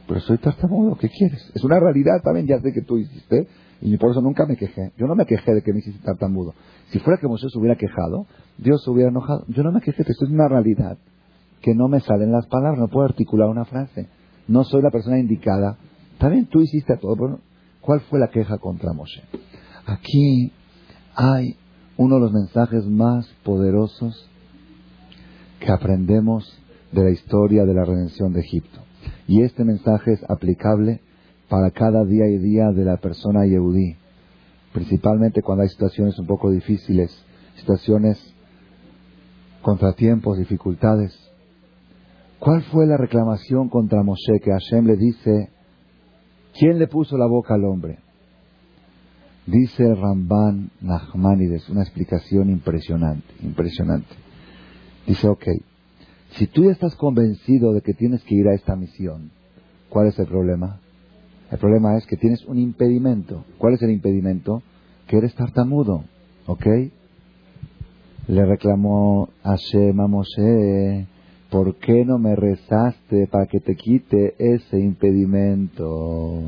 Pero 0.07 0.21
soy 0.21 0.39
tartamudo, 0.39 0.97
¿qué 0.97 1.09
quieres? 1.09 1.51
Es 1.55 1.63
una 1.63 1.79
realidad 1.79 2.21
también, 2.23 2.47
ya 2.47 2.61
sé 2.61 2.73
que 2.73 2.83
tú 2.83 2.99
hiciste, 2.99 3.47
y 3.81 3.97
por 3.97 4.11
eso 4.11 4.21
nunca 4.21 4.47
me 4.47 4.57
quejé. 4.57 4.93
Yo 4.97 5.07
no 5.07 5.15
me 5.15 5.27
quejé 5.27 5.53
de 5.55 5.63
que 5.63 5.73
me 5.73 5.79
hiciste 5.79 6.03
tartamudo. 6.05 6.55
Si 6.91 6.99
fuera 6.99 7.19
que 7.21 7.27
Moisés 7.27 7.55
hubiera 7.57 7.77
quejado, 7.77 8.27
Dios 8.59 8.83
se 8.85 8.91
hubiera 8.91 9.11
enojado. 9.11 9.45
Yo 9.49 9.63
no 9.63 9.73
me 9.73 9.81
quejé, 9.81 10.03
esto 10.03 10.25
es 10.25 10.31
una 10.31 10.49
realidad 10.49 10.99
que 11.63 11.75
no 11.75 11.89
me 11.89 12.01
salen 12.01 12.33
las 12.33 12.47
palabras, 12.47 12.79
no 12.79 12.89
puedo 12.89 13.07
articular 13.07 13.49
una 13.49 13.65
frase. 13.65 14.09
No 14.49 14.65
soy 14.65 14.83
la 14.83 14.91
persona 14.91 15.19
indicada. 15.19 15.79
También 16.19 16.47
tú 16.47 16.61
hiciste 16.61 16.97
todo, 16.97 17.15
pero 17.17 17.41
¿Cuál 17.81 18.01
fue 18.03 18.19
la 18.19 18.29
queja 18.29 18.59
contra 18.59 18.93
Moshe? 18.93 19.23
Aquí 19.87 20.53
hay 21.15 21.57
uno 21.97 22.17
de 22.17 22.21
los 22.21 22.33
mensajes 22.33 22.85
más 22.87 23.27
poderosos 23.43 24.29
que 25.59 25.73
aprendemos 25.73 26.59
de 26.93 27.05
la 27.05 27.11
historia 27.11 27.65
de 27.65 27.75
la 27.75 27.85
redención 27.85 28.33
de 28.33 28.41
Egipto. 28.41 28.81
Y 29.27 29.43
este 29.43 29.65
mensaje 29.65 30.13
es 30.13 30.21
aplicable 30.29 31.01
para 31.51 31.71
cada 31.73 32.05
día 32.05 32.27
y 32.29 32.39
día 32.39 32.71
de 32.71 32.85
la 32.85 32.97
persona 32.97 33.45
yehudí, 33.45 33.97
principalmente 34.73 35.43
cuando 35.43 35.65
hay 35.65 35.69
situaciones 35.69 36.19
un 36.19 36.27
poco 36.27 36.51
difíciles, 36.51 37.11
situaciones, 37.57 38.19
contratiempos, 39.61 40.39
dificultades. 40.39 41.13
¿Cuál 42.39 42.63
fue 42.63 42.87
la 42.87 42.97
reclamación 42.97 43.69
contra 43.69 44.03
Moshe 44.03 44.41
que 44.41 44.53
Hashem 44.53 44.87
le 44.87 44.97
dice, 44.97 45.51
¿Quién 46.59 46.79
le 46.79 46.87
puso 46.87 47.17
la 47.17 47.27
boca 47.27 47.55
al 47.55 47.65
hombre? 47.65 47.99
Dice 49.47 49.95
Ramban 49.95 50.71
Nachmanides, 50.81 51.69
una 51.69 51.83
explicación 51.83 52.51
impresionante, 52.51 53.27
impresionante. 53.43 54.15
Dice, 55.07 55.29
ok, 55.29 55.45
si 56.33 56.47
tú 56.47 56.65
ya 56.65 56.73
estás 56.73 56.95
convencido 56.95 57.73
de 57.73 57.81
que 57.81 57.95
tienes 57.95 58.23
que 58.23 58.35
ir 58.35 58.47
a 58.49 58.55
esta 58.55 58.77
misión, 58.77 59.33
¿cuál 59.89 60.09
es 60.09 60.19
el 60.19 60.27
problema? 60.27 60.81
El 61.51 61.59
problema 61.59 61.97
es 61.97 62.07
que 62.07 62.17
tienes 62.17 62.45
un 62.47 62.59
impedimento. 62.59 63.45
¿Cuál 63.59 63.75
es 63.75 63.83
el 63.83 63.91
impedimento? 63.91 64.63
Que 65.09 65.19
eres 65.19 65.35
tartamudo, 65.35 66.05
¿ok? 66.47 66.67
Le 68.29 68.47
reclamó 68.47 69.29
a 69.43 69.57
Shema 69.57 70.07
Moshe, 70.07 71.09
¿por 71.51 71.75
qué 71.77 72.05
no 72.05 72.19
me 72.19 72.37
rezaste 72.37 73.27
para 73.27 73.47
que 73.47 73.59
te 73.59 73.75
quite 73.75 74.37
ese 74.39 74.79
impedimento? 74.79 76.43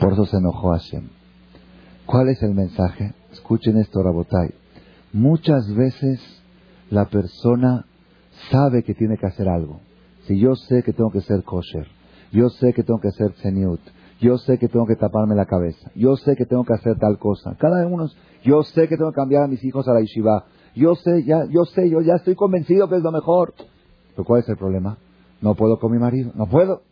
Por 0.00 0.12
eso 0.12 0.26
se 0.26 0.36
enojó 0.36 0.72
Hashem. 0.72 1.08
¿Cuál 2.06 2.30
es 2.30 2.42
el 2.42 2.54
mensaje? 2.54 3.12
Escuchen 3.32 3.78
esto, 3.78 4.02
Rabotai. 4.02 4.50
Muchas 5.12 5.72
veces 5.74 6.20
la 6.90 7.04
persona 7.04 7.84
sabe 8.50 8.82
que 8.82 8.94
tiene 8.94 9.16
que 9.18 9.26
hacer 9.26 9.48
algo. 9.48 9.80
Si 10.28 10.38
yo 10.38 10.54
sé 10.56 10.82
que 10.82 10.92
tengo 10.92 11.10
que 11.10 11.22
ser 11.22 11.42
kosher, 11.42 11.86
yo 12.32 12.50
sé 12.50 12.74
que 12.74 12.82
tengo 12.82 13.00
que 13.00 13.10
ser 13.12 13.32
zeniut, 13.40 13.80
yo 14.20 14.36
sé 14.36 14.58
que 14.58 14.68
tengo 14.68 14.84
que 14.84 14.94
taparme 14.94 15.34
la 15.34 15.46
cabeza, 15.46 15.90
yo 15.94 16.16
sé 16.16 16.36
que 16.36 16.44
tengo 16.44 16.64
que 16.64 16.74
hacer 16.74 16.98
tal 16.98 17.18
cosa. 17.18 17.56
Cada 17.58 17.86
uno 17.86 18.08
yo 18.44 18.62
sé 18.62 18.88
que 18.88 18.98
tengo 18.98 19.10
que 19.10 19.16
cambiar 19.16 19.44
a 19.44 19.46
mis 19.48 19.64
hijos 19.64 19.88
a 19.88 19.94
la 19.94 20.00
yeshiva. 20.00 20.44
Yo 20.74 20.94
sé, 20.96 21.24
ya, 21.24 21.46
yo 21.46 21.64
sé, 21.64 21.88
yo 21.88 22.02
ya 22.02 22.16
estoy 22.16 22.34
convencido 22.34 22.90
que 22.90 22.96
es 22.96 23.02
lo 23.02 23.10
mejor. 23.10 23.54
Pero 24.10 24.24
¿cuál 24.24 24.42
es 24.42 24.48
el 24.50 24.58
problema? 24.58 24.98
No 25.40 25.54
puedo 25.54 25.78
con 25.78 25.92
mi 25.92 25.98
marido, 25.98 26.30
no 26.34 26.46
puedo. 26.46 26.82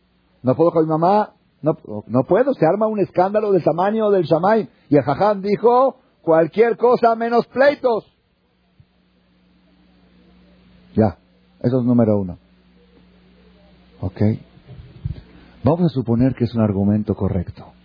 No 0.43 0.57
puedo 0.57 0.70
con 0.70 0.84
mi 0.84 0.89
mamá, 0.89 1.34
no, 1.61 1.76
no 2.07 2.22
puedo. 2.24 2.55
Se 2.55 2.64
arma 2.64 2.87
un 2.87 3.01
escándalo 3.01 3.53
del 3.53 3.62
tamaño 3.62 4.11
del 4.11 4.24
shamay. 4.24 4.70
Y 4.89 4.97
el 4.97 5.03
jajam 5.03 5.43
dijo, 5.43 5.97
cualquier 6.22 6.78
cosa 6.78 7.14
menos 7.16 7.47
pleitos. 7.49 8.11
Ya, 10.95 11.18
eso 11.61 11.80
es 11.80 11.84
número 11.84 12.18
uno. 12.18 12.45
¿Ok? 14.01 14.20
Vamos 15.64 15.82
a 15.82 15.88
suponer 15.88 16.34
que 16.34 16.44
es 16.44 16.55
un 16.55 16.62
argumento 16.62 17.14
correcto 17.14 17.76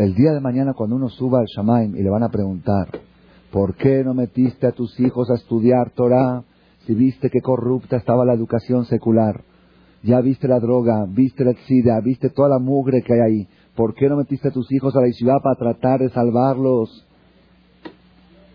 el 0.00 0.14
día 0.14 0.32
de 0.32 0.40
mañana 0.40 0.72
cuando 0.72 0.96
uno 0.96 1.10
suba 1.10 1.40
al 1.40 1.46
Shamaim 1.46 1.94
y 1.96 2.02
le 2.02 2.08
van 2.08 2.22
a 2.22 2.30
preguntar, 2.30 2.88
¿por 3.52 3.74
qué 3.76 4.02
no 4.02 4.14
metiste 4.14 4.66
a 4.66 4.72
tus 4.72 4.98
hijos 4.98 5.30
a 5.30 5.34
estudiar 5.34 5.90
Torah 5.90 6.42
si 6.86 6.94
viste 6.94 7.28
que 7.28 7.40
corrupta 7.40 7.96
estaba 7.96 8.24
la 8.24 8.32
educación 8.32 8.86
secular? 8.86 9.42
Ya 10.02 10.20
viste 10.20 10.48
la 10.48 10.60
droga, 10.60 11.04
viste 11.08 11.44
la 11.44 11.50
exida, 11.50 12.00
viste 12.00 12.30
toda 12.30 12.48
la 12.48 12.58
mugre 12.58 13.02
que 13.02 13.12
hay 13.12 13.20
ahí. 13.20 13.48
¿Por 13.76 13.94
qué 13.94 14.08
no 14.08 14.16
metiste 14.16 14.48
a 14.48 14.50
tus 14.50 14.70
hijos 14.72 14.96
a 14.96 15.00
la 15.00 15.12
ciudad 15.12 15.36
para 15.42 15.56
tratar 15.56 16.00
de 16.00 16.08
salvarlos? 16.08 17.06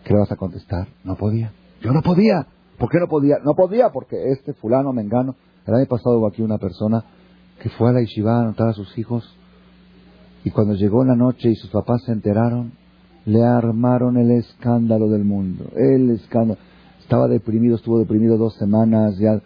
¿Qué 0.04 0.14
le 0.14 0.20
vas 0.20 0.32
a 0.32 0.38
contestar? 0.38 0.88
No 1.04 1.16
podía. 1.16 1.52
Yo 1.82 1.92
no 1.92 2.02
podía. 2.02 2.48
¿Por 2.80 2.90
qué 2.90 2.98
no 3.00 3.08
podía? 3.08 3.38
No 3.44 3.54
podía 3.54 3.90
porque 3.90 4.16
este 4.32 4.54
fulano 4.54 4.92
mengano. 4.92 5.36
El 5.70 5.76
año 5.76 5.86
pasado 5.86 6.18
hubo 6.18 6.28
aquí 6.28 6.42
una 6.42 6.58
persona 6.58 7.06
que 7.62 7.70
fue 7.70 7.90
a 7.90 7.94
la 7.94 8.02
yeshiva 8.02 8.38
a 8.38 8.42
anotar 8.42 8.70
a 8.70 8.74
sus 8.74 8.98
hijos 8.98 9.24
y 10.44 10.50
cuando 10.50 10.74
llegó 10.74 11.04
la 11.04 11.16
noche 11.16 11.50
y 11.50 11.56
sus 11.56 11.70
papás 11.70 12.02
se 12.06 12.12
enteraron, 12.12 12.72
le 13.26 13.44
armaron 13.44 14.18
el 14.18 14.32
escándalo 14.32 15.10
del 15.10 15.26
mundo. 15.26 15.66
El 15.76 16.10
escándalo. 16.10 16.60
Estaba 17.02 17.28
deprimido, 17.28 17.76
estuvo 17.76 18.00
deprimido 18.00 18.38
dos 18.38 18.56
semanas, 18.56 19.18
ya 19.20 19.42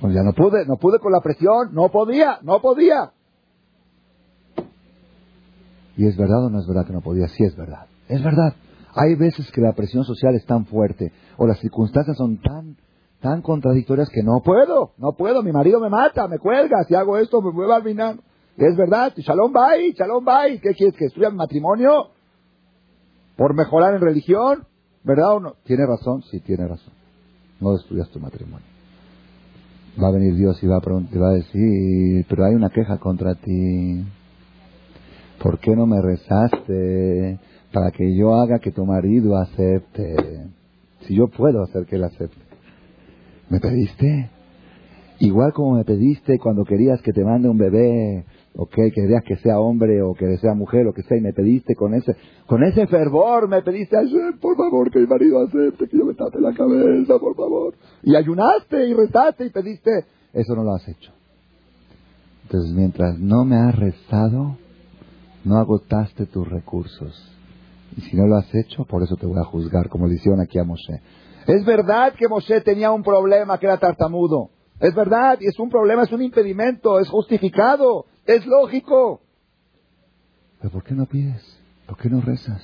Pues 0.00 0.14
ya 0.14 0.22
no 0.22 0.32
pude, 0.32 0.66
no 0.66 0.76
pude 0.76 0.98
con 0.98 1.12
la 1.12 1.20
presión, 1.20 1.72
no 1.72 1.88
podía, 1.90 2.38
no 2.42 2.60
podía. 2.60 3.12
¿Y 5.96 6.06
es 6.06 6.16
verdad 6.16 6.46
o 6.46 6.50
no 6.50 6.58
es 6.58 6.66
verdad 6.66 6.86
que 6.86 6.92
no 6.92 7.00
podía? 7.00 7.28
Sí 7.28 7.44
es 7.44 7.54
verdad. 7.54 7.86
Es 8.08 8.24
verdad. 8.24 8.54
Hay 8.94 9.14
veces 9.14 9.52
que 9.52 9.60
la 9.60 9.72
presión 9.72 10.02
social 10.02 10.34
es 10.34 10.44
tan 10.46 10.66
fuerte 10.66 11.12
o 11.36 11.46
las 11.46 11.60
circunstancias 11.60 12.16
son 12.16 12.38
tan, 12.40 12.76
tan 13.20 13.42
contradictorias 13.42 14.08
que 14.08 14.22
no 14.22 14.40
puedo, 14.42 14.92
no 14.98 15.12
puedo. 15.12 15.42
Mi 15.42 15.52
marido 15.52 15.80
me 15.80 15.90
mata, 15.90 16.26
me 16.26 16.38
cuelga, 16.38 16.84
si 16.88 16.94
hago 16.94 17.18
esto 17.18 17.40
me 17.42 17.52
vuelvo 17.52 17.74
al 17.74 17.82
final. 17.82 18.20
Es 18.56 18.76
verdad, 18.76 19.12
shalom 19.16 19.52
bye, 19.52 19.92
shalom 19.92 20.24
bye. 20.24 20.60
¿Qué 20.60 20.74
quieres 20.74 20.96
que 20.96 21.06
estudie 21.06 21.30
matrimonio? 21.30 22.08
¿Por 23.36 23.54
mejorar 23.54 23.94
en 23.94 24.00
religión? 24.00 24.66
¿Verdad 25.02 25.36
o 25.36 25.40
no? 25.40 25.54
¿Tiene 25.64 25.86
razón? 25.86 26.22
Sí, 26.30 26.40
tiene 26.40 26.66
razón. 26.66 26.92
No 27.60 27.76
estudias 27.76 28.08
tu 28.10 28.20
matrimonio. 28.20 28.66
Va 30.02 30.08
a 30.08 30.12
venir 30.12 30.34
Dios 30.34 30.62
y 30.62 30.66
va 30.66 30.76
a, 30.76 30.80
va 30.80 31.28
a 31.28 31.32
decir, 31.32 32.26
pero 32.28 32.44
hay 32.44 32.54
una 32.54 32.70
queja 32.70 32.98
contra 32.98 33.34
ti. 33.34 34.04
¿Por 35.42 35.58
qué 35.58 35.74
no 35.74 35.86
me 35.86 36.00
rezaste 36.00 37.38
para 37.72 37.90
que 37.90 38.14
yo 38.14 38.34
haga 38.34 38.58
que 38.58 38.72
tu 38.72 38.84
marido 38.84 39.36
acepte? 39.36 40.48
Si 41.06 41.14
yo 41.14 41.28
puedo 41.28 41.62
hacer 41.62 41.86
que 41.86 41.96
él 41.96 42.04
acepte. 42.04 42.49
¿Me 43.50 43.60
pediste? 43.60 44.30
Igual 45.18 45.52
como 45.52 45.76
me 45.76 45.84
pediste 45.84 46.38
cuando 46.38 46.64
querías 46.64 47.02
que 47.02 47.12
te 47.12 47.22
mande 47.22 47.48
un 47.48 47.58
bebé, 47.58 48.24
o 48.56 48.66
que 48.66 48.90
querías 48.90 49.22
que 49.24 49.36
sea 49.36 49.60
hombre 49.60 50.02
o 50.02 50.14
que 50.14 50.36
sea 50.38 50.54
mujer 50.54 50.86
o 50.86 50.92
que 50.92 51.02
sea, 51.02 51.18
y 51.18 51.20
me 51.20 51.32
pediste 51.32 51.74
con 51.74 51.94
ese, 51.94 52.16
con 52.46 52.62
ese 52.64 52.86
fervor, 52.86 53.48
me 53.48 53.62
pediste, 53.62 53.96
por 54.40 54.56
favor, 54.56 54.90
que 54.90 55.00
mi 55.00 55.06
marido 55.06 55.42
acepte, 55.42 55.88
que 55.88 55.96
yo 55.96 56.04
me 56.04 56.14
la 56.14 56.54
cabeza, 56.54 57.18
por 57.18 57.36
favor. 57.36 57.74
Y 58.02 58.16
ayunaste 58.16 58.88
y 58.88 58.94
rezaste 58.94 59.46
y 59.46 59.50
pediste, 59.50 59.90
eso 60.32 60.54
no 60.54 60.64
lo 60.64 60.74
has 60.74 60.88
hecho. 60.88 61.12
Entonces, 62.44 62.72
mientras 62.74 63.18
no 63.18 63.44
me 63.44 63.56
has 63.56 63.78
rezado, 63.78 64.56
no 65.44 65.56
agotaste 65.56 66.26
tus 66.26 66.48
recursos. 66.48 67.36
Y 67.96 68.00
si 68.02 68.16
no 68.16 68.26
lo 68.26 68.36
has 68.36 68.52
hecho, 68.54 68.84
por 68.84 69.02
eso 69.02 69.16
te 69.16 69.26
voy 69.26 69.38
a 69.38 69.44
juzgar, 69.44 69.88
como 69.88 70.06
le 70.06 70.14
hicieron 70.14 70.40
aquí 70.40 70.58
a 70.58 70.64
Moshe. 70.64 71.00
Es 71.52 71.64
verdad 71.64 72.14
que 72.16 72.28
Moshe 72.28 72.60
tenía 72.60 72.92
un 72.92 73.02
problema, 73.02 73.58
que 73.58 73.66
era 73.66 73.78
tartamudo. 73.78 74.50
Es 74.78 74.94
verdad, 74.94 75.38
y 75.40 75.46
es 75.46 75.58
un 75.58 75.68
problema, 75.68 76.04
es 76.04 76.12
un 76.12 76.22
impedimento, 76.22 77.00
es 77.00 77.08
justificado, 77.08 78.06
es 78.24 78.46
lógico. 78.46 79.20
Pero 80.60 80.72
¿por 80.72 80.84
qué 80.84 80.94
no 80.94 81.06
pides? 81.06 81.60
¿Por 81.86 81.96
qué 81.96 82.08
no 82.08 82.20
rezas? 82.20 82.62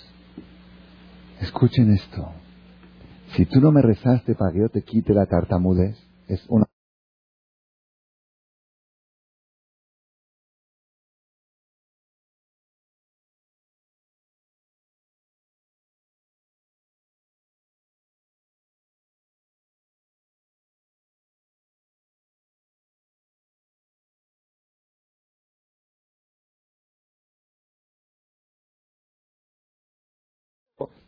Escuchen 1.41 1.93
esto. 1.93 2.33
Si 3.35 3.45
tú 3.47 3.61
no 3.61 3.73
me 3.73 3.83
rezaste 3.83 4.35
para 4.35 4.53
que 4.53 4.61
yo 4.61 4.69
te 4.69 4.83
quite 4.83 5.13
la 5.13 5.27
tartamudez, 5.27 5.99
es 6.29 6.45
una 6.49 6.67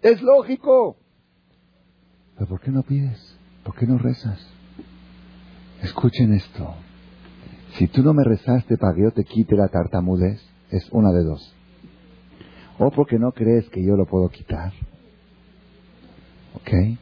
Es 0.02 0.22
lógico. 0.22 0.96
Pero 2.34 2.48
¿por 2.48 2.60
qué 2.60 2.70
no 2.70 2.82
pides? 2.82 3.36
¿Por 3.64 3.74
qué 3.74 3.86
no 3.86 3.98
rezas? 3.98 4.38
Escuchen 5.82 6.34
esto. 6.34 6.74
Si 7.74 7.86
tú 7.88 8.02
no 8.02 8.14
me 8.14 8.24
rezaste 8.24 8.76
para 8.76 8.94
que 8.94 9.02
yo 9.02 9.10
te 9.12 9.24
quite 9.24 9.56
la 9.56 9.68
tartamudez, 9.68 10.40
es 10.70 10.88
una 10.92 11.10
de 11.12 11.24
dos. 11.24 11.54
O 12.78 12.90
porque 12.90 13.18
no 13.18 13.32
crees 13.32 13.68
que 13.70 13.84
yo 13.84 13.96
lo 13.96 14.06
puedo 14.06 14.28
quitar. 14.28 14.72
¿Ok? 16.54 16.98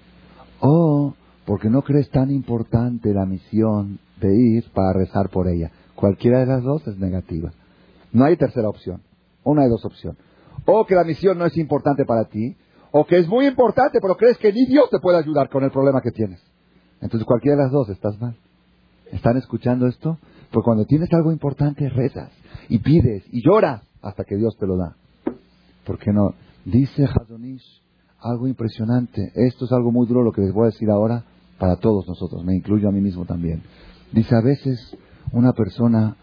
O 0.60 1.14
porque 1.44 1.70
no 1.70 1.82
crees 1.82 2.10
tan 2.10 2.30
importante 2.30 3.12
la 3.12 3.26
misión 3.26 4.00
de 4.20 4.34
ir 4.34 4.70
para 4.72 4.94
rezar 4.94 5.28
por 5.30 5.48
ella. 5.48 5.70
Cualquiera 5.94 6.40
de 6.40 6.46
las 6.46 6.62
dos 6.62 6.86
es 6.88 6.98
negativa. 6.98 7.52
No 8.12 8.24
hay 8.24 8.36
tercera 8.36 8.68
opción. 8.68 9.02
Una 9.44 9.62
de 9.62 9.68
dos 9.68 9.84
opciones. 9.84 10.18
O 10.64 10.84
que 10.86 10.94
la 10.94 11.04
misión 11.04 11.38
no 11.38 11.46
es 11.46 11.57
importante 11.57 12.04
para 12.04 12.24
ti, 12.24 12.57
o 12.90 13.04
que 13.04 13.18
es 13.18 13.28
muy 13.28 13.46
importante, 13.46 13.98
pero 14.00 14.16
crees 14.16 14.38
que 14.38 14.52
ni 14.52 14.66
Dios 14.66 14.88
te 14.90 14.98
puede 14.98 15.18
ayudar 15.18 15.48
con 15.48 15.64
el 15.64 15.70
problema 15.70 16.00
que 16.00 16.11
tienes. 16.11 16.42
Entonces 17.00 17.26
cualquiera 17.26 17.57
de 17.57 17.62
las 17.64 17.72
dos 17.72 17.88
estás 17.90 18.18
mal. 18.20 18.36
¿Están 19.12 19.36
escuchando 19.36 19.86
esto? 19.86 20.18
Pues 20.50 20.64
cuando 20.64 20.84
tienes 20.84 21.12
algo 21.12 21.30
importante, 21.30 21.88
rezas 21.88 22.30
y 22.68 22.78
pides 22.78 23.24
y 23.30 23.42
lloras 23.46 23.82
hasta 24.02 24.24
que 24.24 24.36
Dios 24.36 24.57
te 24.59 24.66
lo 24.66 24.76
da. 24.76 24.96
¿Por 25.84 25.98
qué 25.98 26.12
no? 26.12 26.34
Dice 26.64 27.04
Hazonish 27.04 27.82
algo 28.20 28.48
impresionante. 28.48 29.32
Esto 29.34 29.66
es 29.66 29.72
algo 29.72 29.92
muy 29.92 30.07
duro 30.07 30.22
lo 30.22 30.32
que 30.32 30.40
les 30.40 30.52
voy 30.52 30.64
a 30.64 30.70
decir 30.70 30.90
ahora 30.90 31.24
para 31.59 31.76
todos 31.76 32.07
nosotros. 32.09 32.44
Me 32.44 32.54
incluyo 32.54 32.88
a 32.88 32.92
mí 32.92 33.00
mismo 33.00 33.24
también. 33.24 33.62
Dice 34.12 34.34
a 34.34 34.40
veces 34.40 34.96
una 35.32 35.52
persona 35.52 36.16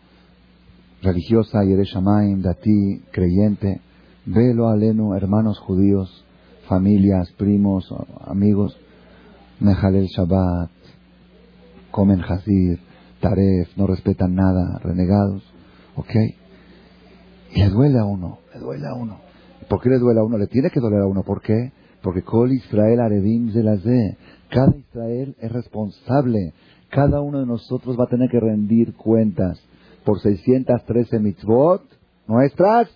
religiosa, 1.01 1.63
Yereshamaim, 1.63 2.41
Dati, 2.41 3.03
creyente, 3.11 3.81
velo 4.25 4.69
aleno, 4.69 5.15
hermanos 5.15 5.59
judíos, 5.59 6.25
familias, 6.67 7.31
primos, 7.37 7.93
amigos, 8.25 8.77
Mejalel 9.59 10.07
Shabbat, 10.07 10.71
comen 11.91 12.21
Hazir, 12.21 12.79
Taref, 13.19 13.77
no 13.77 13.87
respetan 13.87 14.35
nada, 14.35 14.79
renegados, 14.83 15.43
¿ok? 15.95 16.11
Y 17.55 17.59
le 17.59 17.69
duele 17.69 17.99
a 17.99 18.05
uno, 18.05 18.39
le 18.53 18.59
duele 18.59 18.87
a 18.87 18.93
uno. 18.95 19.19
¿Por 19.69 19.81
qué 19.81 19.89
le 19.89 19.99
duele 19.99 20.19
a 20.19 20.23
uno? 20.23 20.37
Le 20.37 20.47
tiene 20.47 20.69
que 20.69 20.79
doler 20.79 21.01
a 21.01 21.07
uno, 21.07 21.23
¿por 21.23 21.41
qué? 21.41 21.71
Porque 22.01 22.23
Kol 22.23 22.51
Israel 22.51 22.99
Arevim 22.99 23.53
Zelazé, 23.53 24.17
cada 24.49 24.75
Israel 24.75 25.35
es 25.39 25.51
responsable, 25.51 26.53
cada 26.89 27.21
uno 27.21 27.39
de 27.39 27.45
nosotros 27.45 27.97
va 27.97 28.05
a 28.05 28.09
tener 28.09 28.29
que 28.29 28.39
rendir 28.39 28.93
cuentas 28.95 29.59
por 30.03 30.19
613 30.19 31.19
mitzvot 31.19 31.83
nuestras 32.27 32.89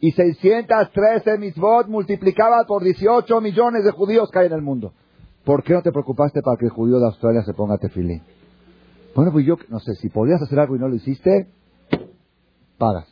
y 0.00 0.12
613 0.12 1.38
mitzvot 1.38 1.86
multiplicadas 1.88 2.66
por 2.66 2.82
18 2.82 3.40
millones 3.40 3.84
de 3.84 3.90
judíos 3.90 4.30
que 4.30 4.38
hay 4.38 4.46
en 4.46 4.54
el 4.54 4.62
mundo. 4.62 4.92
¿Por 5.44 5.62
qué 5.62 5.74
no 5.74 5.82
te 5.82 5.92
preocupaste 5.92 6.42
para 6.42 6.56
que 6.56 6.66
el 6.66 6.70
judío 6.70 6.98
de 6.98 7.06
Australia 7.06 7.42
se 7.42 7.52
ponga 7.52 7.78
tefilín? 7.78 8.22
Bueno, 9.14 9.32
pues 9.32 9.44
yo 9.44 9.56
no 9.68 9.78
sé, 9.80 9.94
si 9.96 10.08
podías 10.08 10.40
hacer 10.40 10.58
algo 10.58 10.76
y 10.76 10.78
no 10.78 10.88
lo 10.88 10.94
hiciste, 10.94 11.48
pagas. 12.78 13.08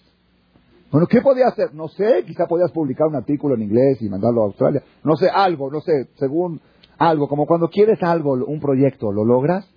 Bueno, 0.90 1.06
¿qué 1.06 1.20
podías 1.20 1.52
hacer? 1.52 1.74
No 1.74 1.88
sé, 1.88 2.24
quizá 2.26 2.46
podías 2.46 2.72
publicar 2.72 3.08
un 3.08 3.16
artículo 3.16 3.54
en 3.54 3.62
inglés 3.62 4.00
y 4.00 4.08
mandarlo 4.08 4.42
a 4.42 4.46
Australia. 4.46 4.82
No 5.04 5.16
sé, 5.16 5.28
algo, 5.28 5.70
no 5.70 5.80
sé, 5.80 6.08
según 6.16 6.60
algo, 6.96 7.28
como 7.28 7.46
cuando 7.46 7.68
quieres 7.68 8.02
algo, 8.02 8.32
un 8.32 8.60
proyecto, 8.60 9.12
lo 9.12 9.24
logras. 9.24 9.68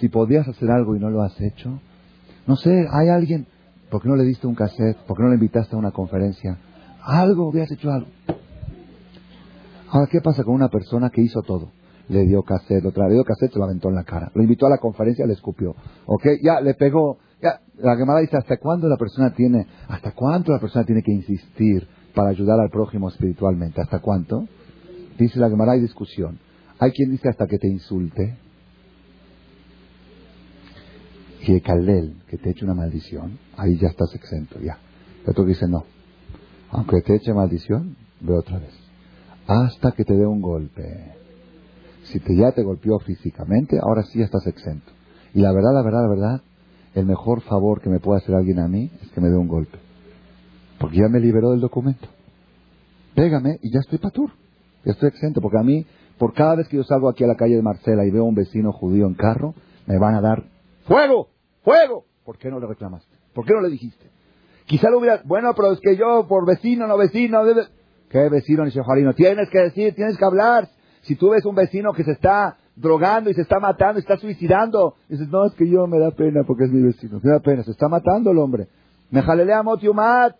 Si 0.00 0.08
podías 0.08 0.48
hacer 0.48 0.70
algo 0.70 0.96
y 0.96 1.00
no 1.00 1.10
lo 1.10 1.22
has 1.22 1.40
hecho, 1.40 1.78
no 2.46 2.56
sé, 2.56 2.86
hay 2.90 3.08
alguien, 3.08 3.46
¿Por 3.92 4.00
qué 4.00 4.08
no 4.08 4.16
le 4.16 4.24
diste 4.24 4.46
un 4.46 4.54
cassette? 4.54 4.96
¿Por 5.06 5.18
qué 5.18 5.22
no 5.22 5.28
le 5.28 5.34
invitaste 5.34 5.76
a 5.76 5.78
una 5.78 5.90
conferencia? 5.90 6.56
Algo, 7.02 7.48
hubieras 7.48 7.70
hecho 7.72 7.92
algo. 7.92 8.08
Ahora, 9.90 10.08
¿qué 10.10 10.22
pasa 10.22 10.44
con 10.44 10.54
una 10.54 10.68
persona 10.68 11.10
que 11.10 11.20
hizo 11.20 11.42
todo? 11.42 11.68
Le 12.08 12.24
dio 12.24 12.42
cassette, 12.42 12.86
otra 12.86 13.06
le 13.06 13.16
dio 13.16 13.22
cassette, 13.22 13.52
se 13.52 13.58
lo 13.58 13.66
aventó 13.66 13.90
en 13.90 13.96
la 13.96 14.04
cara. 14.04 14.32
Lo 14.34 14.42
invitó 14.42 14.66
a 14.66 14.70
la 14.70 14.78
conferencia, 14.78 15.26
le 15.26 15.34
escupió. 15.34 15.76
¿Ok? 16.06 16.24
Ya, 16.42 16.62
le 16.62 16.72
pegó. 16.72 17.18
Ya, 17.42 17.60
la 17.76 17.94
Gemara 17.94 18.20
dice, 18.20 18.38
¿hasta 18.38 18.56
cuándo 18.56 18.88
la 18.88 18.96
persona 18.96 19.34
tiene, 19.34 19.66
hasta 19.88 20.12
cuánto 20.12 20.52
la 20.52 20.58
persona 20.58 20.86
tiene 20.86 21.02
que 21.02 21.12
insistir 21.12 21.86
para 22.14 22.30
ayudar 22.30 22.60
al 22.60 22.70
prójimo 22.70 23.10
espiritualmente? 23.10 23.82
¿Hasta 23.82 23.98
cuánto? 23.98 24.48
Dice 25.18 25.38
la 25.38 25.50
Gemara, 25.50 25.72
hay 25.72 25.80
discusión. 25.80 26.38
Hay 26.78 26.92
quien 26.92 27.10
dice 27.10 27.28
hasta 27.28 27.46
que 27.46 27.58
te 27.58 27.68
insulte 27.68 28.38
y 31.44 31.60
que 31.60 32.38
te 32.38 32.50
eche 32.50 32.64
una 32.64 32.74
maldición, 32.74 33.38
ahí 33.56 33.76
ya 33.76 33.88
estás 33.88 34.14
exento, 34.14 34.60
ya. 34.60 34.78
Y 35.26 35.30
otro 35.30 35.44
dice, 35.44 35.66
no. 35.66 35.84
Aunque 36.70 37.00
te 37.02 37.16
eche 37.16 37.34
maldición, 37.34 37.96
ve 38.20 38.34
otra 38.34 38.58
vez. 38.58 38.72
Hasta 39.46 39.92
que 39.92 40.04
te 40.04 40.14
dé 40.14 40.24
un 40.24 40.40
golpe. 40.40 41.14
Si 42.04 42.20
te, 42.20 42.36
ya 42.36 42.52
te 42.52 42.62
golpeó 42.62 42.98
físicamente, 43.00 43.78
ahora 43.80 44.04
sí 44.04 44.22
estás 44.22 44.46
exento. 44.46 44.92
Y 45.34 45.40
la 45.40 45.52
verdad, 45.52 45.74
la 45.74 45.82
verdad, 45.82 46.02
la 46.02 46.08
verdad, 46.08 46.42
el 46.94 47.06
mejor 47.06 47.40
favor 47.42 47.80
que 47.80 47.90
me 47.90 47.98
puede 47.98 48.18
hacer 48.18 48.34
alguien 48.34 48.60
a 48.60 48.68
mí 48.68 48.90
es 49.02 49.10
que 49.10 49.20
me 49.20 49.28
dé 49.28 49.36
un 49.36 49.48
golpe. 49.48 49.78
Porque 50.78 50.98
ya 50.98 51.08
me 51.08 51.20
liberó 51.20 51.50
del 51.50 51.60
documento. 51.60 52.08
Pégame 53.14 53.58
y 53.62 53.72
ya 53.72 53.80
estoy 53.80 53.98
patur. 53.98 54.30
Ya 54.84 54.92
estoy 54.92 55.08
exento. 55.08 55.40
Porque 55.40 55.58
a 55.58 55.62
mí, 55.62 55.86
por 56.18 56.34
cada 56.34 56.54
vez 56.54 56.68
que 56.68 56.76
yo 56.76 56.84
salgo 56.84 57.08
aquí 57.08 57.24
a 57.24 57.26
la 57.26 57.36
calle 57.36 57.56
de 57.56 57.62
Marcela 57.62 58.06
y 58.06 58.10
veo 58.10 58.22
a 58.22 58.28
un 58.28 58.34
vecino 58.34 58.72
judío 58.72 59.06
en 59.06 59.14
carro, 59.14 59.54
me 59.86 59.98
van 59.98 60.14
a 60.14 60.20
dar 60.20 60.44
fuego. 60.86 61.31
¡Fuego! 61.62 62.04
¿Por 62.24 62.38
qué 62.38 62.50
no 62.50 62.60
le 62.60 62.66
reclamaste? 62.66 63.16
¿Por 63.34 63.44
qué 63.44 63.54
no 63.54 63.60
le 63.60 63.68
dijiste? 63.68 64.10
Quizá 64.66 64.90
lo 64.90 64.98
hubiera... 64.98 65.22
Bueno, 65.24 65.52
pero 65.54 65.72
es 65.72 65.80
que 65.80 65.96
yo, 65.96 66.26
por 66.28 66.46
vecino, 66.46 66.86
no 66.86 66.96
vecino... 66.96 67.44
Debe... 67.44 67.62
¿Qué 68.08 68.28
vecino, 68.28 68.64
ni 68.64 69.14
Tienes 69.14 69.48
que 69.48 69.58
decir, 69.58 69.94
tienes 69.94 70.18
que 70.18 70.24
hablar. 70.24 70.68
Si 71.02 71.16
tú 71.16 71.30
ves 71.30 71.44
un 71.46 71.54
vecino 71.54 71.94
que 71.94 72.04
se 72.04 72.12
está 72.12 72.58
drogando 72.76 73.30
y 73.30 73.34
se 73.34 73.40
está 73.42 73.58
matando, 73.58 73.98
y 73.98 74.02
está 74.02 74.18
suicidando. 74.18 74.96
Dices, 75.08 75.28
no, 75.28 75.46
es 75.46 75.54
que 75.54 75.68
yo 75.68 75.86
me 75.86 75.98
da 75.98 76.10
pena 76.10 76.42
porque 76.46 76.64
es 76.64 76.70
mi 76.70 76.82
vecino. 76.82 77.20
Me 77.22 77.30
da 77.30 77.40
pena, 77.40 77.62
se 77.62 77.70
está 77.70 77.88
matando 77.88 78.30
el 78.30 78.38
hombre. 78.38 78.68
Me 79.10 79.22
jalelea 79.22 79.62
motiumat. 79.62 80.36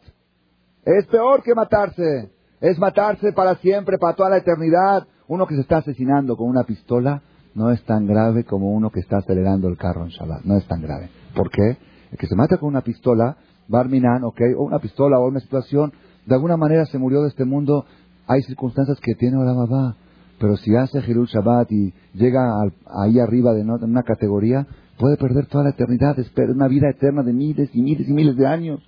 Es 0.84 1.06
peor 1.06 1.42
que 1.42 1.54
matarse. 1.54 2.30
Es 2.60 2.78
matarse 2.78 3.32
para 3.32 3.56
siempre, 3.56 3.96
para 3.98 4.14
toda 4.14 4.30
la 4.30 4.38
eternidad. 4.38 5.06
Uno 5.28 5.46
que 5.46 5.54
se 5.54 5.62
está 5.62 5.78
asesinando 5.78 6.36
con 6.36 6.48
una 6.48 6.64
pistola 6.64 7.22
no 7.54 7.70
es 7.70 7.82
tan 7.84 8.06
grave 8.06 8.44
como 8.44 8.70
uno 8.70 8.90
que 8.90 9.00
está 9.00 9.18
acelerando 9.18 9.68
el 9.68 9.76
carro 9.76 10.04
en 10.04 10.10
Shabbat. 10.10 10.44
No 10.44 10.56
es 10.56 10.66
tan 10.66 10.80
grave. 10.80 11.10
¿Por 11.34 11.50
qué? 11.50 11.76
El 12.10 12.18
que 12.18 12.26
se 12.26 12.34
mata 12.34 12.56
con 12.58 12.68
una 12.68 12.82
pistola, 12.82 13.36
Barminan, 13.68 14.24
ok, 14.24 14.40
o 14.58 14.64
una 14.64 14.78
pistola 14.78 15.18
o 15.18 15.28
una 15.28 15.40
situación, 15.40 15.92
de 16.26 16.34
alguna 16.34 16.56
manera 16.56 16.84
se 16.86 16.98
murió 16.98 17.22
de 17.22 17.28
este 17.28 17.44
mundo. 17.44 17.84
Hay 18.26 18.42
circunstancias 18.42 18.98
que 19.00 19.14
tiene 19.14 19.36
Olam 19.36 19.94
pero 20.38 20.56
si 20.56 20.74
hace 20.74 20.98
Hirul 20.98 21.28
Shabbat 21.28 21.70
y 21.70 21.94
llega 22.14 22.40
ahí 22.86 23.20
arriba 23.20 23.52
de 23.54 23.62
una 23.62 24.02
categoría, 24.02 24.66
puede 24.98 25.16
perder 25.16 25.46
toda 25.46 25.64
la 25.64 25.70
eternidad, 25.70 26.16
una 26.48 26.66
vida 26.66 26.90
eterna 26.90 27.22
de 27.22 27.32
miles 27.32 27.70
y 27.72 27.80
miles 27.80 28.08
y 28.08 28.12
miles 28.12 28.36
de 28.36 28.46
años. 28.46 28.80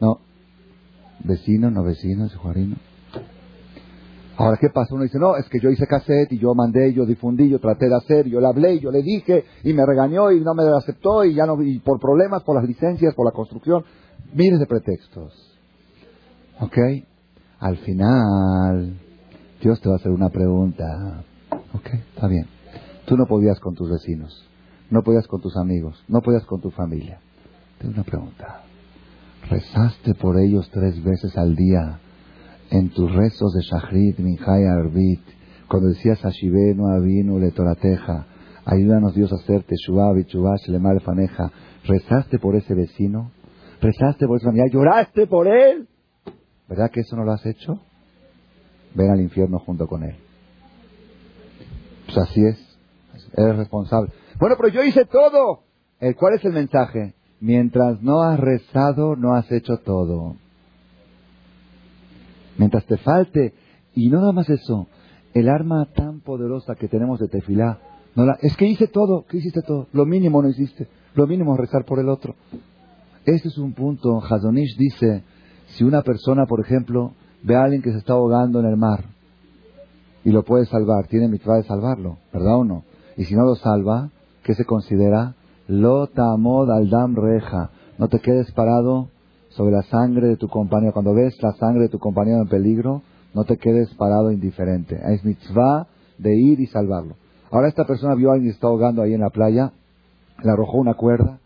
No. 0.00 0.18
Vecino, 1.22 1.70
no 1.70 1.84
vecino, 1.84 2.28
Juarino. 2.28 2.76
Ahora, 4.40 4.56
¿qué 4.58 4.70
pasa? 4.70 4.94
Uno 4.94 5.02
dice, 5.02 5.18
no, 5.18 5.36
es 5.36 5.46
que 5.50 5.60
yo 5.60 5.68
hice 5.68 5.86
cassette 5.86 6.32
y 6.32 6.38
yo 6.38 6.54
mandé, 6.54 6.94
yo 6.94 7.04
difundí, 7.04 7.50
yo 7.50 7.58
traté 7.58 7.90
de 7.90 7.94
hacer, 7.94 8.26
yo 8.26 8.40
le 8.40 8.46
hablé, 8.46 8.80
yo 8.80 8.90
le 8.90 9.02
dije 9.02 9.44
y 9.64 9.74
me 9.74 9.84
regañó 9.84 10.30
y 10.32 10.40
no 10.40 10.54
me 10.54 10.62
aceptó 10.74 11.24
y 11.24 11.34
ya 11.34 11.44
no, 11.44 11.60
y 11.60 11.78
por 11.80 12.00
problemas, 12.00 12.42
por 12.42 12.56
las 12.56 12.66
licencias, 12.66 13.14
por 13.14 13.26
la 13.26 13.32
construcción, 13.32 13.84
miles 14.32 14.58
de 14.58 14.64
pretextos. 14.64 15.58
¿Ok? 16.58 16.78
Al 17.58 17.76
final, 17.78 18.98
Dios 19.60 19.78
te 19.82 19.90
va 19.90 19.96
a 19.96 19.98
hacer 19.98 20.10
una 20.10 20.30
pregunta. 20.30 21.22
¿Ok? 21.74 21.90
Está 22.14 22.26
bien. 22.26 22.46
Tú 23.04 23.18
no 23.18 23.26
podías 23.26 23.60
con 23.60 23.74
tus 23.74 23.90
vecinos, 23.90 24.48
no 24.88 25.02
podías 25.02 25.26
con 25.26 25.42
tus 25.42 25.54
amigos, 25.58 26.02
no 26.08 26.22
podías 26.22 26.46
con 26.46 26.62
tu 26.62 26.70
familia. 26.70 27.20
Tengo 27.78 27.92
una 27.92 28.04
pregunta. 28.04 28.62
¿Rezaste 29.50 30.14
por 30.14 30.38
ellos 30.38 30.70
tres 30.72 31.04
veces 31.04 31.36
al 31.36 31.54
día? 31.54 32.00
En 32.70 32.90
tus 32.90 33.12
rezos 33.12 33.52
de 33.52 33.62
Shachrit, 33.62 34.18
Minjay, 34.18 34.64
Arbit, 34.66 35.20
cuando 35.68 35.88
decías 35.88 36.24
Ashivenu, 36.24 36.88
Avinu, 36.88 37.38
Letorateja, 37.38 38.26
ayúdanos 38.64 39.14
Dios 39.14 39.32
a 39.32 39.36
hacer 39.36 39.64
Teshuvah, 39.64 40.12
Bichuvah, 40.12 40.56
Shlemar, 40.56 41.00
Faneja, 41.00 41.50
¿rezaste 41.84 42.38
por 42.38 42.56
ese 42.56 42.74
vecino? 42.74 43.32
¿Rezaste 43.80 44.26
por 44.26 44.36
esa 44.36 44.46
familia? 44.46 44.70
¿Lloraste 44.72 45.26
por 45.26 45.48
él? 45.48 45.88
¿Verdad 46.68 46.90
que 46.90 47.00
eso 47.00 47.16
no 47.16 47.24
lo 47.24 47.32
has 47.32 47.44
hecho? 47.46 47.80
Ven 48.94 49.10
al 49.10 49.20
infierno 49.20 49.58
junto 49.58 49.86
con 49.86 50.02
él. 50.04 50.16
Pues 52.06 52.18
así 52.18 52.44
es. 52.44 52.58
Eres 53.36 53.56
responsable. 53.56 54.12
Bueno, 54.38 54.56
pero 54.58 54.68
yo 54.68 54.82
hice 54.82 55.04
todo. 55.04 55.64
¿Cuál 56.16 56.34
es 56.34 56.44
el 56.44 56.52
mensaje? 56.52 57.14
Mientras 57.40 58.02
no 58.02 58.22
has 58.22 58.38
rezado, 58.38 59.16
no 59.16 59.34
has 59.34 59.50
hecho 59.50 59.78
todo. 59.78 60.36
Mientras 62.60 62.84
te 62.84 62.98
falte, 62.98 63.54
y 63.94 64.10
no 64.10 64.20
nada 64.20 64.32
más 64.32 64.50
eso, 64.50 64.86
el 65.32 65.48
arma 65.48 65.86
tan 65.96 66.20
poderosa 66.20 66.74
que 66.74 66.88
tenemos 66.88 67.18
de 67.18 67.26
tefilá, 67.26 67.78
no 68.14 68.26
la, 68.26 68.36
es 68.42 68.54
que 68.54 68.66
hice 68.66 68.86
todo, 68.86 69.24
¿qué 69.26 69.38
hiciste 69.38 69.62
todo? 69.62 69.86
Lo 69.94 70.04
mínimo 70.04 70.42
no 70.42 70.50
hiciste, 70.50 70.86
lo 71.14 71.26
mínimo 71.26 71.56
rezar 71.56 71.86
por 71.86 72.00
el 72.00 72.10
otro. 72.10 72.34
Este 73.24 73.48
es 73.48 73.56
un 73.56 73.72
punto, 73.72 74.20
Hazonish 74.22 74.76
dice, 74.76 75.24
si 75.68 75.84
una 75.84 76.02
persona, 76.02 76.44
por 76.44 76.60
ejemplo, 76.60 77.14
ve 77.42 77.56
a 77.56 77.62
alguien 77.62 77.80
que 77.80 77.92
se 77.92 77.96
está 77.96 78.12
ahogando 78.12 78.60
en 78.60 78.66
el 78.66 78.76
mar 78.76 79.06
y 80.22 80.28
lo 80.28 80.42
puede 80.42 80.66
salvar, 80.66 81.06
tiene 81.06 81.28
mitzvah 81.28 81.56
de 81.56 81.62
salvarlo, 81.62 82.18
¿verdad 82.30 82.56
o 82.58 82.64
no? 82.64 82.84
Y 83.16 83.24
si 83.24 83.34
no 83.34 83.44
lo 83.46 83.54
salva, 83.54 84.10
¿qué 84.42 84.52
se 84.52 84.66
considera? 84.66 85.34
Lo 85.66 86.08
tamod 86.08 86.70
al 86.70 86.90
dam 86.90 87.16
reja. 87.16 87.70
No 87.96 88.08
te 88.08 88.18
quedes 88.18 88.52
parado 88.52 89.08
sobre 89.50 89.72
la 89.72 89.82
sangre 89.82 90.28
de 90.28 90.36
tu 90.36 90.48
compañero. 90.48 90.92
Cuando 90.92 91.14
ves 91.14 91.40
la 91.42 91.52
sangre 91.52 91.82
de 91.82 91.88
tu 91.88 91.98
compañero 91.98 92.42
en 92.42 92.48
peligro, 92.48 93.02
no 93.34 93.44
te 93.44 93.56
quedes 93.56 93.92
parado 93.94 94.32
indiferente. 94.32 94.98
Es 95.12 95.24
mitzvah 95.24 95.86
de 96.18 96.34
ir 96.36 96.60
y 96.60 96.66
salvarlo. 96.66 97.16
Ahora 97.50 97.68
esta 97.68 97.84
persona 97.84 98.14
vio 98.14 98.30
a 98.30 98.34
alguien 98.34 98.50
que 98.50 98.54
está 98.54 98.68
ahogando 98.68 99.02
ahí 99.02 99.12
en 99.12 99.20
la 99.20 99.30
playa, 99.30 99.72
le 100.42 100.50
arrojó 100.50 100.78
una 100.78 100.94
cuerda, 100.94 101.38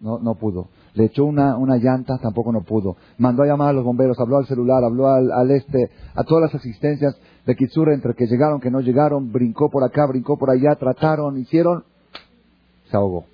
no, 0.00 0.18
no 0.18 0.34
pudo. 0.34 0.68
Le 0.94 1.04
echó 1.04 1.24
una, 1.24 1.56
una 1.56 1.76
llanta, 1.76 2.18
tampoco 2.18 2.52
no 2.52 2.62
pudo. 2.62 2.96
Mandó 3.16 3.44
a 3.44 3.46
llamar 3.46 3.70
a 3.70 3.72
los 3.72 3.84
bomberos, 3.84 4.18
habló 4.18 4.38
al 4.38 4.46
celular, 4.46 4.82
habló 4.84 5.08
al, 5.08 5.50
este, 5.52 5.90
a 6.14 6.24
todas 6.24 6.52
las 6.52 6.54
asistencias 6.56 7.16
de 7.46 7.54
Kitsura, 7.54 7.94
entre 7.94 8.14
que 8.14 8.26
llegaron, 8.26 8.60
que 8.60 8.70
no 8.70 8.80
llegaron, 8.80 9.32
brincó 9.32 9.70
por 9.70 9.84
acá, 9.84 10.06
brincó 10.06 10.36
por 10.36 10.50
allá, 10.50 10.74
trataron, 10.74 11.38
hicieron, 11.38 11.84
se 12.90 12.96
ahogó. 12.96 13.24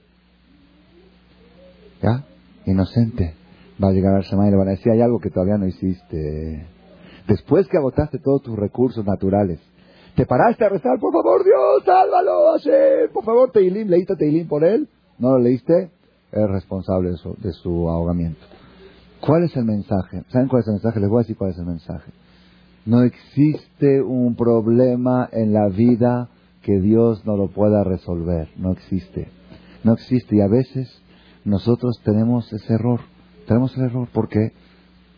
¿Ya? 2.03 2.24
Inocente 2.66 3.38
va 3.83 3.89
a 3.89 3.93
llegar 3.93 4.14
al 4.14 4.24
y 4.24 4.51
le 4.51 4.57
van 4.57 4.68
a 4.68 4.72
decir, 4.72 4.93
hay 4.93 5.01
algo 5.01 5.18
que 5.18 5.31
todavía 5.31 5.59
no 5.59 5.66
hiciste. 5.66 6.66
Después 7.26 7.66
que 7.68 7.76
agotaste 7.76 8.18
todos 8.18 8.43
tus 8.43 8.57
recursos 8.57 9.05
naturales, 9.05 9.61
te 10.14 10.26
paraste 10.26 10.64
a 10.64 10.68
rezar, 10.68 10.99
por 10.99 11.12
favor 11.12 11.45
Dios, 11.45 11.85
sálvalo, 11.85 12.53
Hashem, 12.53 13.12
por 13.12 13.24
favor 13.24 13.51
Teilim, 13.53 13.89
¿leíste 13.89 14.16
Teilim 14.16 14.49
por 14.49 14.64
él? 14.64 14.89
¿No 15.18 15.33
lo 15.33 15.39
leíste? 15.39 15.91
Es 16.33 16.51
responsable 16.51 17.11
de 17.11 17.16
su, 17.16 17.35
de 17.39 17.53
su 17.53 17.89
ahogamiento. 17.89 18.41
¿Cuál 19.20 19.45
es 19.45 19.57
el 19.57 19.64
mensaje? 19.64 20.22
¿Saben 20.29 20.49
cuál 20.49 20.62
es 20.62 20.68
el 20.68 20.74
mensaje? 20.74 21.01
Les 21.01 21.09
voy 21.09 21.18
a 21.18 21.22
decir 21.22 21.37
cuál 21.37 21.51
es 21.51 21.59
el 21.59 21.66
mensaje. 21.66 22.12
No 22.87 23.03
existe 23.03 24.01
un 24.01 24.37
problema 24.37 25.29
en 25.33 25.53
la 25.53 25.68
vida 25.68 26.29
que 26.62 26.81
Dios 26.81 27.24
no 27.26 27.37
lo 27.37 27.49
pueda 27.49 27.85
resolver. 27.85 28.49
No 28.57 28.72
existe. 28.72 29.29
No 29.85 29.95
existe. 29.95 30.37
Y 30.37 30.41
a 30.41 30.49
veces 30.49 30.89
nosotros 31.45 32.01
tenemos 32.05 32.53
ese 32.53 32.74
error. 32.74 33.01
Tenemos 33.49 33.74
el 33.78 33.84
error 33.84 34.07
porque 34.12 34.53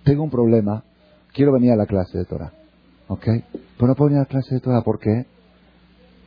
tengo 0.05 0.22
un 0.22 0.31
problema, 0.31 0.85
quiero 1.35 1.53
venir 1.53 1.72
a 1.72 1.76
la 1.76 1.87
clase 1.87 2.16
de 2.16 2.24
Torah, 2.24 2.53
¿ok? 3.09 3.24
Pero 3.76 3.89
no 3.89 3.95
puedo 3.97 4.09
venir 4.09 4.18
a 4.18 4.22
la 4.22 4.26
clase 4.26 4.55
de 4.55 4.61
Torah, 4.61 4.83
¿por 4.83 5.01
qué? 5.01 5.26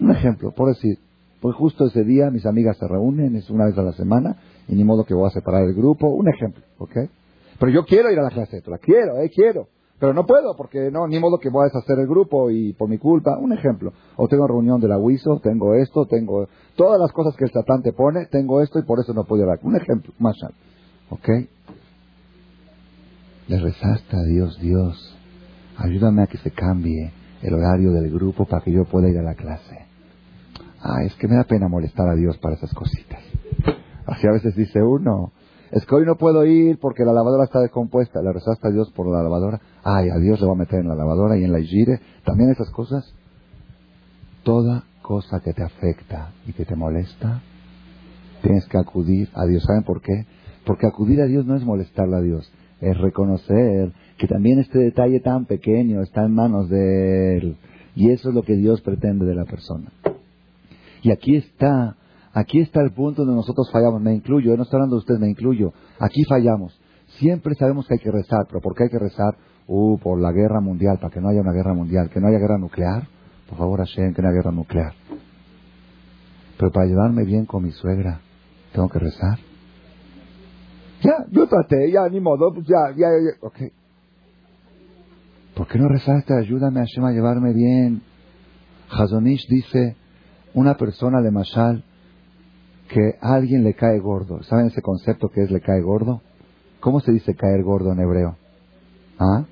Un 0.01 0.11
ejemplo, 0.11 0.51
por 0.51 0.67
decir, 0.67 0.99
pues 1.39 1.55
justo 1.55 1.85
ese 1.85 2.03
día 2.03 2.29
mis 2.29 2.45
amigas 2.45 2.77
se 2.77 2.89
reúnen, 2.89 3.37
es 3.37 3.49
una 3.49 3.65
vez 3.65 3.77
a 3.77 3.83
la 3.83 3.93
semana, 3.93 4.35
y 4.67 4.75
ni 4.75 4.83
modo 4.83 5.05
que 5.05 5.13
voy 5.13 5.27
a 5.27 5.29
separar 5.29 5.63
el 5.63 5.73
grupo, 5.73 6.09
un 6.09 6.27
ejemplo, 6.27 6.61
¿ok? 6.77 7.09
Pero 7.57 7.71
yo 7.71 7.85
quiero 7.85 8.11
ir 8.11 8.19
a 8.19 8.23
la 8.23 8.31
clase 8.31 8.57
de 8.57 8.61
Torah, 8.61 8.79
quiero, 8.79 9.17
eh, 9.21 9.31
quiero. 9.33 9.67
Pero 9.97 10.13
no 10.13 10.25
puedo, 10.25 10.57
porque 10.57 10.91
no, 10.91 11.07
ni 11.07 11.17
modo 11.17 11.37
que 11.37 11.49
voy 11.49 11.61
a 11.61 11.71
deshacer 11.71 11.97
el 11.99 12.07
grupo 12.07 12.49
y 12.49 12.73
por 12.73 12.89
mi 12.89 12.97
culpa. 12.97 13.37
Un 13.37 13.53
ejemplo. 13.53 13.93
O 14.17 14.27
tengo 14.27 14.45
reunión 14.45 14.81
de 14.81 14.89
la 14.89 14.97
WISO, 14.97 15.39
tengo 15.41 15.75
esto, 15.75 16.05
tengo 16.07 16.47
todas 16.75 16.99
las 16.99 17.13
cosas 17.13 17.33
que 17.37 17.45
el 17.45 17.51
Satán 17.51 17.81
te 17.83 17.93
pone, 17.93 18.25
tengo 18.25 18.61
esto 18.61 18.79
y 18.79 18.83
por 18.83 18.99
eso 18.99 19.13
no 19.13 19.23
puedo 19.23 19.43
ir 19.43 19.49
a 19.49 19.53
la 19.53 19.59
Un 19.63 19.77
ejemplo, 19.77 20.13
más 20.19 20.35
¿Ok? 21.09 21.29
Le 23.47 23.59
rezaste 23.59 24.15
a 24.15 24.23
Dios, 24.23 24.57
Dios, 24.61 25.17
ayúdame 25.77 26.23
a 26.23 26.27
que 26.27 26.37
se 26.37 26.51
cambie 26.51 27.11
el 27.41 27.53
horario 27.53 27.91
del 27.91 28.09
grupo 28.09 28.45
para 28.45 28.63
que 28.63 28.71
yo 28.71 28.85
pueda 28.85 29.09
ir 29.09 29.17
a 29.17 29.21
la 29.21 29.35
clase. 29.35 29.85
Ah, 30.81 31.03
es 31.03 31.13
que 31.15 31.27
me 31.27 31.35
da 31.35 31.43
pena 31.43 31.67
molestar 31.67 32.07
a 32.07 32.15
Dios 32.15 32.37
para 32.37 32.55
esas 32.55 32.73
cositas. 32.73 33.19
Así 34.05 34.27
a 34.27 34.31
veces 34.31 34.55
dice 34.55 34.81
uno, 34.81 35.33
es 35.71 35.85
que 35.85 35.95
hoy 35.95 36.05
no 36.05 36.15
puedo 36.15 36.45
ir 36.45 36.79
porque 36.79 37.03
la 37.03 37.11
lavadora 37.11 37.43
está 37.43 37.59
descompuesta. 37.59 38.21
Le 38.21 38.31
rezaste 38.31 38.67
a 38.67 38.71
Dios 38.71 38.91
por 38.91 39.07
la 39.07 39.23
lavadora. 39.23 39.59
Ay, 39.83 40.09
a 40.09 40.17
Dios 40.17 40.39
le 40.39 40.45
voy 40.45 40.55
a 40.55 40.59
meter 40.59 40.79
en 40.79 40.87
la 40.87 40.95
lavadora 40.95 41.37
y 41.37 41.43
en 41.43 41.51
la 41.51 41.59
gire. 41.59 41.99
También 42.23 42.49
esas 42.51 42.69
cosas. 42.69 43.13
Toda 44.43 44.83
cosa 45.01 45.39
que 45.39 45.53
te 45.53 45.63
afecta 45.63 46.31
y 46.45 46.53
que 46.53 46.65
te 46.65 46.75
molesta, 46.75 47.41
tienes 48.41 48.65
que 48.67 48.77
acudir 48.77 49.29
a 49.33 49.45
Dios. 49.45 49.63
¿Saben 49.63 49.83
por 49.83 50.01
qué? 50.01 50.27
Porque 50.65 50.85
acudir 50.85 51.21
a 51.21 51.25
Dios 51.25 51.45
no 51.45 51.55
es 51.55 51.63
molestarle 51.63 52.17
a 52.17 52.21
Dios 52.21 52.51
es 52.83 52.97
reconocer 52.97 53.93
que 54.17 54.27
también 54.27 54.59
este 54.59 54.79
detalle 54.79 55.19
tan 55.19 55.45
pequeño 55.45 56.01
está 56.01 56.25
en 56.25 56.33
manos 56.33 56.69
de 56.69 57.37
Él. 57.37 57.57
Y 57.95 58.11
eso 58.11 58.29
es 58.29 58.35
lo 58.35 58.43
que 58.43 58.55
Dios 58.55 58.81
pretende 58.81 59.25
de 59.25 59.35
la 59.35 59.45
persona. 59.45 59.91
Y 61.01 61.11
aquí 61.11 61.35
está, 61.35 61.95
aquí 62.33 62.59
está 62.59 62.81
el 62.81 62.91
punto 62.91 63.23
donde 63.23 63.35
nosotros 63.35 63.69
fallamos. 63.71 64.01
Me 64.01 64.13
incluyo, 64.13 64.51
yo 64.51 64.57
no 64.57 64.63
estoy 64.63 64.77
hablando 64.77 64.95
de 64.95 64.99
usted, 64.99 65.15
me 65.19 65.29
incluyo. 65.29 65.73
Aquí 65.99 66.23
fallamos. 66.25 66.79
Siempre 67.19 67.55
sabemos 67.55 67.87
que 67.87 67.95
hay 67.95 67.99
que 67.99 68.11
rezar, 68.11 68.45
pero 68.47 68.61
¿por 68.61 68.75
qué 68.75 68.83
hay 68.83 68.89
que 68.89 68.99
rezar? 68.99 69.35
Uh, 69.67 69.97
por 69.99 70.19
la 70.19 70.31
guerra 70.31 70.59
mundial, 70.59 70.97
para 70.99 71.13
que 71.13 71.21
no 71.21 71.29
haya 71.29 71.41
una 71.41 71.53
guerra 71.53 71.73
mundial, 71.73 72.09
que 72.09 72.19
no 72.19 72.27
haya 72.27 72.39
guerra 72.39 72.57
nuclear. 72.57 73.07
Por 73.47 73.57
favor, 73.57 73.79
Hashem, 73.79 74.13
que 74.13 74.21
no 74.21 74.27
haya 74.27 74.37
guerra 74.37 74.51
nuclear. 74.51 74.93
Pero 76.57 76.71
para 76.71 76.87
llevarme 76.87 77.23
bien 77.23 77.45
con 77.45 77.63
mi 77.63 77.71
suegra, 77.71 78.19
¿tengo 78.73 78.89
que 78.89 78.99
rezar? 78.99 79.52
Ya, 81.03 81.25
yo 81.31 81.47
traté, 81.47 81.91
ya, 81.91 82.07
ni 82.09 82.21
modo, 82.21 82.53
pues 82.53 82.65
ya, 82.65 82.95
ya, 82.95 83.07
ya, 83.09 83.37
ok. 83.41 83.57
¿Por 85.55 85.67
qué 85.67 85.77
no 85.77 85.89
rezaste? 85.89 86.33
Ayúdame 86.33 86.79
Hashem 86.79 87.03
a 87.03 87.11
llevarme 87.11 87.53
bien. 87.53 88.01
Hazonish 88.89 89.47
dice, 89.49 89.97
una 90.53 90.77
persona 90.77 91.21
de 91.21 91.31
Mashal, 91.31 91.83
que 92.87 93.17
a 93.21 93.35
alguien 93.35 93.63
le 93.63 93.73
cae 93.73 93.99
gordo. 93.99 94.43
¿Saben 94.43 94.67
ese 94.67 94.81
concepto 94.81 95.29
que 95.29 95.43
es 95.43 95.51
le 95.51 95.61
cae 95.61 95.81
gordo? 95.81 96.21
¿Cómo 96.79 97.01
se 97.01 97.11
dice 97.11 97.35
caer 97.35 97.63
gordo 97.63 97.91
en 97.91 97.99
hebreo? 97.99 98.37
¿Ah? 99.19 99.45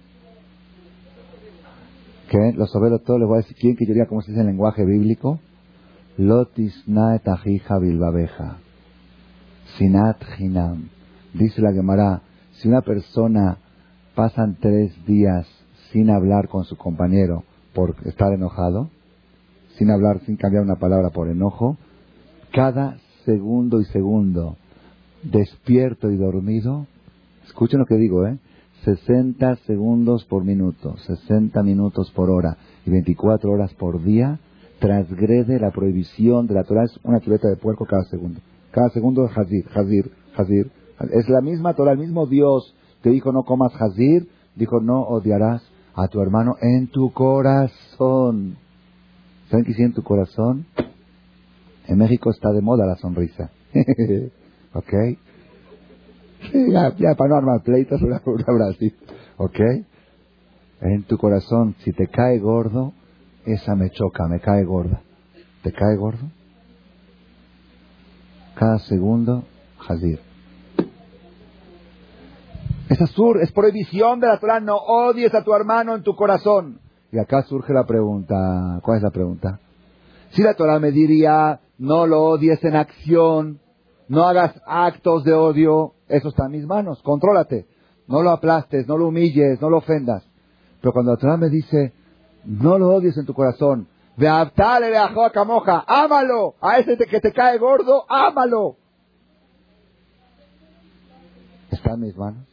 ¿Qué? 2.30 2.54
Los 2.56 2.72
soberos 2.72 3.04
todos 3.04 3.20
les 3.20 3.28
voy 3.28 3.40
a 3.40 3.42
decir, 3.42 3.58
¿quién 3.60 3.76
que 3.76 3.86
yo 3.86 3.94
diga 3.94 4.06
cómo 4.06 4.22
se 4.22 4.32
dice 4.32 4.42
en 4.42 4.48
lenguaje 4.48 4.86
bíblico? 4.86 5.40
Lotis 6.18 6.84
naet 6.88 7.24
bilbabeja. 7.82 8.58
Sinat 9.78 10.24
hinam. 10.40 10.90
Dice 11.34 11.62
la 11.62 11.74
Gemara, 11.74 12.22
si 12.54 12.68
una 12.68 12.82
persona 12.82 13.58
pasan 14.16 14.58
tres 14.60 14.94
días 15.06 15.48
sin 15.92 16.10
hablar 16.10 16.48
con 16.48 16.66
su 16.66 16.78
compañero 16.78 17.44
por 17.74 17.96
estar 18.06 18.34
enojado, 18.34 18.90
sin 19.78 19.90
hablar, 19.90 20.20
sin 20.26 20.36
cambiar 20.36 20.64
una 20.64 20.76
palabra 20.76 21.10
por 21.10 21.30
enojo, 21.30 21.78
cada 22.52 22.98
segundo 23.26 23.80
y 23.80 23.86
segundo, 23.86 24.58
despierto 25.24 26.12
y 26.12 26.18
dormido, 26.18 26.88
escuchen 27.46 27.80
lo 27.80 27.86
que 27.86 27.96
digo, 27.96 28.28
¿eh? 28.28 28.38
60 28.84 29.58
segundos 29.68 30.26
por 30.26 30.44
minuto, 30.44 30.98
60 30.98 31.62
minutos 31.62 32.12
por 32.12 32.32
hora 32.32 32.58
y 32.86 32.90
24 32.90 33.52
horas 33.52 33.74
por 33.76 34.04
día, 34.04 34.40
transgrede 34.80 35.60
la 35.60 35.70
prohibición 35.70 36.48
de 36.48 36.56
la 36.56 36.64
Torah. 36.64 36.86
Es 36.86 37.00
una 37.04 37.20
chuleta 37.20 37.48
de 37.48 37.58
puerco 37.58 37.86
cada 37.86 38.04
segundo. 38.06 38.40
Cada 38.72 38.90
segundo 38.90 39.26
es 39.26 39.38
Hazir, 39.38 39.66
Hazir, 39.76 40.12
Hazir. 40.36 40.72
Es 41.12 41.30
la 41.30 41.42
misma 41.42 41.74
Torah, 41.74 41.94
el 41.94 42.00
mismo 42.00 42.28
Dios 42.28 42.76
te 43.02 43.10
dijo 43.10 43.32
no 43.32 43.44
comas 43.44 43.74
Hazir, 43.80 44.30
dijo 44.56 44.80
no 44.80 45.02
odiarás 45.02 45.64
a 45.96 46.08
tu 46.08 46.22
hermano 46.22 46.56
en 46.62 46.88
tu 46.88 47.12
corazón. 47.12 48.58
¿Saben 49.50 49.66
qué 49.66 49.74
en 49.84 49.94
tu 49.94 50.04
corazón? 50.04 50.66
En 51.88 51.98
México 51.98 52.30
está 52.30 52.52
de 52.52 52.62
moda 52.62 52.86
la 52.86 52.96
sonrisa. 52.96 53.52
¿Ok? 54.74 54.94
ya, 56.98 57.16
para 57.16 57.30
no 57.30 57.36
armar 57.36 57.62
pleitos. 57.64 58.02
¿Ok? 59.38 59.60
En 60.82 61.04
tu 61.04 61.18
corazón, 61.18 61.76
si 61.80 61.92
te 61.92 62.08
cae 62.08 62.40
gordo, 62.40 62.94
esa 63.46 63.76
me 63.76 63.90
choca, 63.90 64.28
me 64.28 64.40
cae 64.40 64.64
gorda. 64.64 65.02
¿Te 65.64 65.72
cae 65.72 65.96
gordo? 65.96 66.32
Cada 68.56 68.80
segundo, 68.80 69.44
Hazir. 69.88 70.31
Es 72.92 73.02
azur, 73.02 73.42
es 73.42 73.54
prohibición 73.54 74.20
de 74.20 74.28
la 74.28 74.38
Torah, 74.38 74.60
no 74.60 74.76
odies 74.76 75.34
a 75.34 75.46
tu 75.46 75.54
hermano 75.54 75.96
en 75.96 76.04
tu 76.04 76.14
corazón. 76.14 76.82
Y 77.10 77.20
acá 77.20 77.44
surge 77.44 77.72
la 77.72 77.86
pregunta, 77.86 78.82
¿cuál 78.84 78.98
es 78.98 79.04
la 79.04 79.12
pregunta? 79.12 79.62
Si 80.32 80.42
la 80.42 80.56
Torah 80.56 80.78
me 80.78 80.92
diría, 80.92 81.62
no 81.78 82.06
lo 82.06 82.22
odies 82.22 82.62
en 82.66 82.76
acción, 82.76 83.62
no 84.10 84.26
hagas 84.26 84.62
actos 84.66 85.24
de 85.24 85.32
odio, 85.32 85.94
eso 86.10 86.28
está 86.28 86.48
en 86.48 86.52
mis 86.52 86.66
manos, 86.66 87.02
contrólate. 87.02 87.66
No 88.08 88.24
lo 88.24 88.32
aplastes, 88.32 88.86
no 88.90 88.98
lo 88.98 89.08
humilles, 89.08 89.62
no 89.62 89.70
lo 89.70 89.78
ofendas. 89.78 90.28
Pero 90.82 90.92
cuando 90.92 91.14
la 91.14 91.18
Torah 91.18 91.38
me 91.38 91.48
dice, 91.48 91.94
no 92.44 92.78
lo 92.78 92.90
odies 92.90 93.18
en 93.18 93.26
tu 93.26 93.34
corazón, 93.34 93.88
ve 94.18 94.28
a 94.28 94.52
camoja, 95.34 95.86
ámalo, 95.88 96.56
a 96.60 96.80
ese 96.80 96.98
que 96.98 97.22
te 97.22 97.32
cae 97.32 97.58
gordo, 97.58 98.04
ámalo. 98.10 98.76
¿Está 101.72 101.94
en 101.94 102.02
mis 102.02 102.18
manos? 102.18 102.51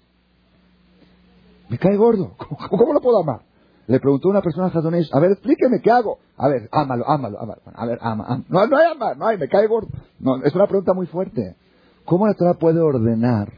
Me 1.68 1.78
cae 1.78 1.96
gordo, 1.96 2.34
¿cómo, 2.70 2.92
lo 2.92 3.00
puedo 3.00 3.20
amar? 3.20 3.42
Le 3.86 4.00
preguntó 4.00 4.28
una 4.28 4.42
persona 4.42 4.66
a 4.66 4.70
Jadonish, 4.70 5.08
a 5.12 5.20
ver, 5.20 5.32
explíqueme, 5.32 5.80
¿qué 5.80 5.90
hago? 5.90 6.18
A 6.36 6.48
ver, 6.48 6.68
ámalo, 6.72 7.08
ámalo, 7.08 7.40
ámalo. 7.40 7.62
A 7.74 7.86
ver, 7.86 7.98
ama, 8.02 8.44
No, 8.48 8.60
hay 8.60 8.92
amar, 8.92 9.16
no 9.16 9.26
hay, 9.26 9.38
me 9.38 9.48
cae 9.48 9.66
gordo. 9.66 9.88
No, 10.18 10.42
es 10.44 10.54
una 10.54 10.66
pregunta 10.66 10.92
muy 10.92 11.06
fuerte. 11.06 11.56
¿Cómo 12.04 12.26
la 12.26 12.34
Torah 12.34 12.54
puede 12.54 12.80
ordenar 12.80 13.52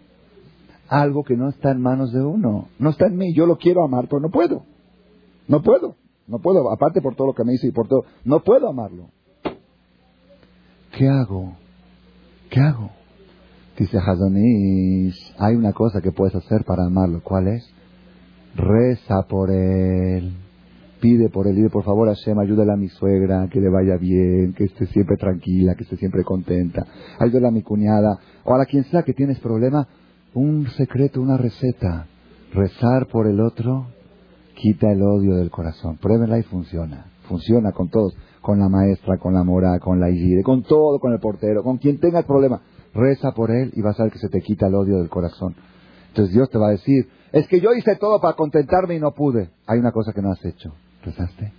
algo 0.88 1.24
que 1.24 1.36
no 1.36 1.48
está 1.48 1.72
en 1.72 1.82
manos 1.82 2.12
de 2.12 2.22
uno? 2.22 2.68
No 2.78 2.90
está 2.90 3.06
en 3.06 3.16
mí, 3.16 3.34
yo 3.34 3.46
lo 3.46 3.58
quiero 3.58 3.84
amar, 3.84 4.06
pero 4.08 4.20
no 4.20 4.30
puedo. 4.30 4.64
No 5.48 5.62
puedo, 5.62 5.96
no 6.28 6.38
puedo, 6.38 6.70
aparte 6.72 7.00
por 7.00 7.16
todo 7.16 7.28
lo 7.28 7.34
que 7.34 7.44
me 7.44 7.52
dice 7.52 7.66
y 7.66 7.72
por 7.72 7.88
todo, 7.88 8.04
no 8.24 8.40
puedo 8.40 8.68
amarlo. 8.68 9.08
¿Qué 10.96 11.08
hago? 11.08 11.54
¿Qué 12.50 12.60
hago? 12.60 12.90
Dice 13.76 13.98
Hazonish, 13.98 15.34
hay 15.38 15.56
una 15.56 15.72
cosa 15.72 16.00
que 16.00 16.12
puedes 16.12 16.34
hacer 16.34 16.64
para 16.64 16.84
amarlo. 16.84 17.20
¿Cuál 17.22 17.48
es? 17.48 17.68
Reza 18.54 19.22
por 19.28 19.50
él. 19.50 20.32
Pide 21.00 21.30
por 21.30 21.46
él. 21.46 21.56
Dile, 21.56 21.70
por 21.70 21.84
favor, 21.84 22.08
Hashem, 22.08 22.38
ayúdale 22.38 22.72
a 22.72 22.76
mi 22.76 22.88
suegra, 22.88 23.48
que 23.50 23.60
le 23.60 23.70
vaya 23.70 23.96
bien, 23.96 24.52
que 24.52 24.64
esté 24.64 24.86
siempre 24.86 25.16
tranquila, 25.16 25.74
que 25.74 25.84
esté 25.84 25.96
siempre 25.96 26.24
contenta. 26.24 26.84
Ayúdale 27.18 27.48
a 27.48 27.50
mi 27.50 27.62
cuñada. 27.62 28.18
O 28.44 28.54
a 28.54 28.58
la 28.58 28.66
quien 28.66 28.84
sea 28.84 29.02
que 29.02 29.14
tienes 29.14 29.38
problema, 29.40 29.86
un 30.34 30.66
secreto, 30.76 31.20
una 31.20 31.36
receta. 31.36 32.06
Rezar 32.52 33.06
por 33.06 33.26
el 33.26 33.40
otro 33.40 33.86
quita 34.54 34.90
el 34.90 35.02
odio 35.02 35.36
del 35.36 35.50
corazón. 35.50 35.96
Pruébenla 35.96 36.38
y 36.38 36.42
funciona. 36.42 37.06
Funciona 37.28 37.72
con 37.72 37.88
todos. 37.88 38.14
Con 38.40 38.58
la 38.58 38.68
maestra, 38.68 39.18
con 39.18 39.34
la 39.34 39.44
mora, 39.44 39.78
con 39.78 40.00
la 40.00 40.10
igire, 40.10 40.42
con 40.42 40.62
todo, 40.62 40.98
con 40.98 41.12
el 41.12 41.20
portero, 41.20 41.62
con 41.62 41.78
quien 41.78 41.98
tenga 42.00 42.20
el 42.20 42.24
problema. 42.24 42.62
Reza 42.94 43.32
por 43.32 43.50
él 43.50 43.70
y 43.74 43.82
vas 43.82 44.00
a 44.00 44.04
ver 44.04 44.12
que 44.12 44.18
se 44.18 44.28
te 44.28 44.40
quita 44.40 44.66
el 44.66 44.74
odio 44.74 44.98
del 44.98 45.08
corazón. 45.08 45.54
Entonces 46.08 46.34
Dios 46.34 46.48
te 46.50 46.58
va 46.58 46.68
a 46.68 46.72
decir, 46.72 47.06
es 47.32 47.46
que 47.48 47.60
yo 47.60 47.72
hice 47.72 47.96
todo 47.96 48.20
para 48.20 48.36
contentarme 48.36 48.96
y 48.96 49.00
no 49.00 49.12
pude. 49.12 49.50
Hay 49.66 49.78
una 49.78 49.92
cosa 49.92 50.12
que 50.12 50.22
no 50.22 50.32
has 50.32 50.44
hecho. 50.44 50.72
¿Rezaste? 51.04 51.52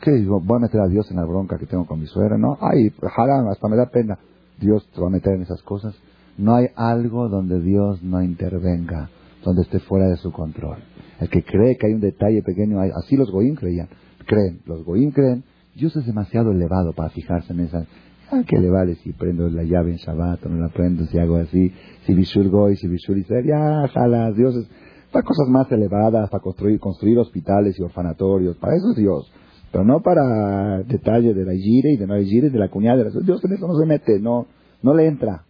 ¿Qué? 0.00 0.24
Voy 0.24 0.56
a 0.56 0.60
meter 0.60 0.80
a 0.80 0.86
Dios 0.86 1.10
en 1.10 1.16
la 1.16 1.24
bronca 1.24 1.58
que 1.58 1.66
tengo 1.66 1.84
con 1.84 1.98
mi 1.98 2.06
suegra, 2.06 2.38
¿no? 2.38 2.56
Ay, 2.60 2.92
haram, 3.16 3.48
hasta 3.48 3.68
me 3.68 3.76
da 3.76 3.86
pena. 3.86 4.18
Dios 4.60 4.88
te 4.94 5.00
va 5.00 5.08
a 5.08 5.10
meter 5.10 5.34
en 5.34 5.42
esas 5.42 5.62
cosas. 5.62 5.94
No 6.38 6.54
hay 6.54 6.66
algo 6.76 7.28
donde 7.28 7.60
Dios 7.60 8.02
no 8.02 8.22
intervenga, 8.22 9.10
donde 9.44 9.62
esté 9.62 9.80
fuera 9.80 10.06
de 10.06 10.16
su 10.16 10.30
control. 10.30 10.78
El 11.18 11.28
que 11.28 11.42
cree 11.42 11.76
que 11.76 11.88
hay 11.88 11.94
un 11.94 12.00
detalle 12.00 12.42
pequeño, 12.42 12.80
así 12.80 13.16
los 13.16 13.30
goyim 13.30 13.56
creían, 13.56 13.88
creen, 14.26 14.60
los 14.64 14.84
goyim 14.84 15.10
creen, 15.10 15.44
Dios 15.74 15.94
es 15.96 16.06
demasiado 16.06 16.52
elevado 16.52 16.92
para 16.92 17.10
fijarse 17.10 17.52
en 17.52 17.60
esa, 17.60 17.84
Ah, 18.32 18.42
¿Qué 18.46 18.58
le 18.58 18.70
vale 18.70 18.94
si 18.96 19.12
prendo 19.12 19.48
la 19.48 19.64
llave 19.64 19.90
en 19.90 19.96
Shabbat 19.96 20.46
o 20.46 20.48
no 20.48 20.60
la 20.60 20.68
prendo, 20.68 21.04
si 21.06 21.18
hago 21.18 21.36
así? 21.36 21.72
Si 22.06 22.14
Bishul 22.14 22.48
Goy, 22.48 22.76
si 22.76 22.86
Bishul 22.86 23.18
Israel, 23.18 23.44
ya, 23.44 23.88
jala, 23.88 24.30
Dios 24.30 24.54
es 24.54 24.70
para 25.10 25.24
cosas 25.24 25.48
más 25.48 25.70
elevadas, 25.72 26.30
para 26.30 26.40
construir, 26.40 26.78
construir 26.78 27.18
hospitales 27.18 27.76
y 27.78 27.82
orfanatorios, 27.82 28.56
para 28.58 28.76
eso 28.76 28.90
es 28.90 28.96
Dios. 28.96 29.32
Pero 29.72 29.84
no 29.84 30.00
para 30.00 30.82
detalle 30.84 31.34
de 31.34 31.44
la 31.44 31.52
gire 31.52 31.92
y 31.92 31.96
de 31.96 32.06
no 32.06 32.16
gire, 32.18 32.50
de 32.50 32.58
la 32.58 32.68
cuñada. 32.68 32.98
De 32.98 33.10
la... 33.10 33.20
Dios 33.20 33.44
en 33.44 33.52
eso 33.52 33.66
no 33.66 33.74
se 33.74 33.86
mete, 33.86 34.20
no, 34.20 34.46
no 34.82 34.94
le 34.94 35.06
entra. 35.06 35.44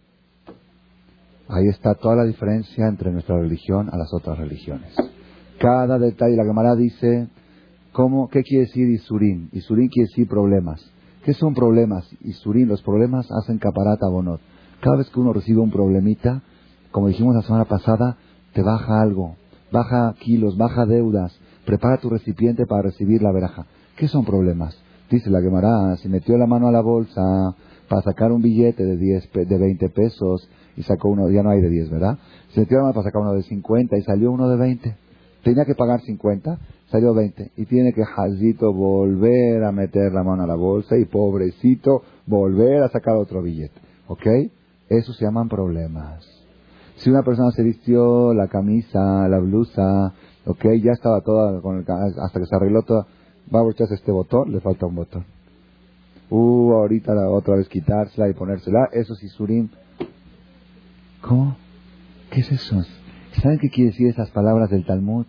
Ahí 1.47 1.67
está 1.67 1.95
toda 1.95 2.15
la 2.15 2.23
diferencia 2.23 2.87
entre 2.87 3.11
nuestra 3.11 3.37
religión 3.37 3.89
a 3.91 3.97
las 3.97 4.13
otras 4.13 4.37
religiones. 4.37 4.95
Cada 5.59 5.99
detalle, 5.99 6.35
la 6.35 6.45
Gemara 6.45 6.75
dice, 6.75 7.27
¿cómo, 7.91 8.29
¿qué 8.29 8.41
quiere 8.41 8.65
decir 8.65 8.89
Isurín? 8.89 9.49
Isurín 9.51 9.89
quiere 9.89 10.07
decir 10.07 10.27
problemas. 10.27 10.81
¿Qué 11.23 11.33
son 11.33 11.53
problemas? 11.53 12.07
Y 12.21 12.33
Surín, 12.33 12.67
los 12.67 12.81
problemas 12.81 13.27
hacen 13.31 13.59
caparata 13.59 14.07
bonot. 14.07 14.41
Cada 14.79 14.97
vez 14.97 15.09
que 15.11 15.19
uno 15.19 15.33
recibe 15.33 15.59
un 15.59 15.69
problemita, 15.69 16.41
como 16.89 17.09
dijimos 17.09 17.35
la 17.35 17.43
semana 17.43 17.65
pasada, 17.65 18.17
te 18.53 18.63
baja 18.63 19.01
algo, 19.01 19.35
baja 19.71 20.15
kilos, 20.19 20.57
baja 20.57 20.87
deudas, 20.87 21.31
prepara 21.65 21.97
tu 21.97 22.09
recipiente 22.09 22.65
para 22.65 22.81
recibir 22.81 23.21
la 23.21 23.31
veraja. 23.31 23.67
¿Qué 23.95 24.07
son 24.07 24.25
problemas? 24.25 24.75
Dice 25.11 25.29
la 25.29 25.41
Gemara, 25.41 25.95
si 25.97 26.09
metió 26.09 26.37
la 26.37 26.47
mano 26.47 26.67
a 26.67 26.71
la 26.71 26.81
bolsa 26.81 27.55
para 27.87 28.01
sacar 28.01 28.31
un 28.31 28.41
billete 28.41 28.83
de, 28.83 28.97
10, 28.97 29.29
de 29.47 29.57
20 29.57 29.89
pesos 29.89 30.49
y 30.75 30.81
sacó 30.83 31.09
uno, 31.09 31.29
ya 31.29 31.43
no 31.43 31.51
hay 31.51 31.61
de 31.61 31.69
10, 31.69 31.91
¿verdad? 31.91 32.17
Se 32.49 32.61
metió 32.61 32.77
la 32.77 32.83
mano 32.83 32.93
para 32.95 33.03
sacar 33.03 33.21
uno 33.21 33.33
de 33.33 33.43
50 33.43 33.95
y 33.97 34.01
salió 34.01 34.31
uno 34.31 34.49
de 34.49 34.57
20. 34.57 34.97
Tenía 35.43 35.65
que 35.65 35.75
pagar 35.75 36.01
50, 36.01 36.59
salió 36.91 37.13
20 37.13 37.51
y 37.57 37.65
tiene 37.65 37.93
que 37.93 38.03
Jazito 38.05 38.73
volver 38.73 39.63
a 39.63 39.71
meter 39.71 40.11
la 40.13 40.23
mano 40.23 40.43
a 40.43 40.47
la 40.47 40.55
bolsa 40.55 40.97
y 40.97 41.05
pobrecito 41.05 42.03
volver 42.27 42.83
a 42.83 42.89
sacar 42.89 43.15
otro 43.15 43.41
billete. 43.41 43.79
¿Ok? 44.07 44.27
Eso 44.89 45.13
se 45.13 45.25
llaman 45.25 45.49
problemas. 45.49 46.25
Si 46.97 47.09
una 47.09 47.23
persona 47.23 47.49
se 47.51 47.63
vistió 47.63 48.33
la 48.33 48.47
camisa, 48.47 49.27
la 49.27 49.39
blusa, 49.39 50.13
ok, 50.45 50.65
ya 50.83 50.91
estaba 50.91 51.21
toda, 51.21 51.61
con 51.61 51.77
el, 51.77 51.85
hasta 51.87 52.39
que 52.39 52.45
se 52.45 52.55
arregló 52.55 52.83
toda, 52.83 53.07
va 53.53 53.61
a 53.61 53.71
echarse 53.71 53.95
este 53.95 54.11
botón, 54.11 54.51
le 54.51 54.59
falta 54.59 54.85
un 54.85 54.95
botón. 54.95 55.25
Uh, 56.29 56.73
ahorita 56.73 57.13
la 57.13 57.29
otra 57.29 57.55
vez 57.55 57.67
quitársela 57.67 58.29
y 58.29 58.33
ponérsela, 58.33 58.89
eso 58.91 59.13
es 59.13 59.23
Isurim. 59.23 59.69
¿Cómo? 61.21 61.57
¿Qué 62.29 62.41
es 62.41 62.51
eso? 62.51 62.81
¿Saben 63.41 63.59
qué 63.59 63.69
quiere 63.69 63.91
decir 63.91 64.07
esas 64.07 64.29
palabras 64.31 64.69
del 64.69 64.85
Talmud? 64.85 65.25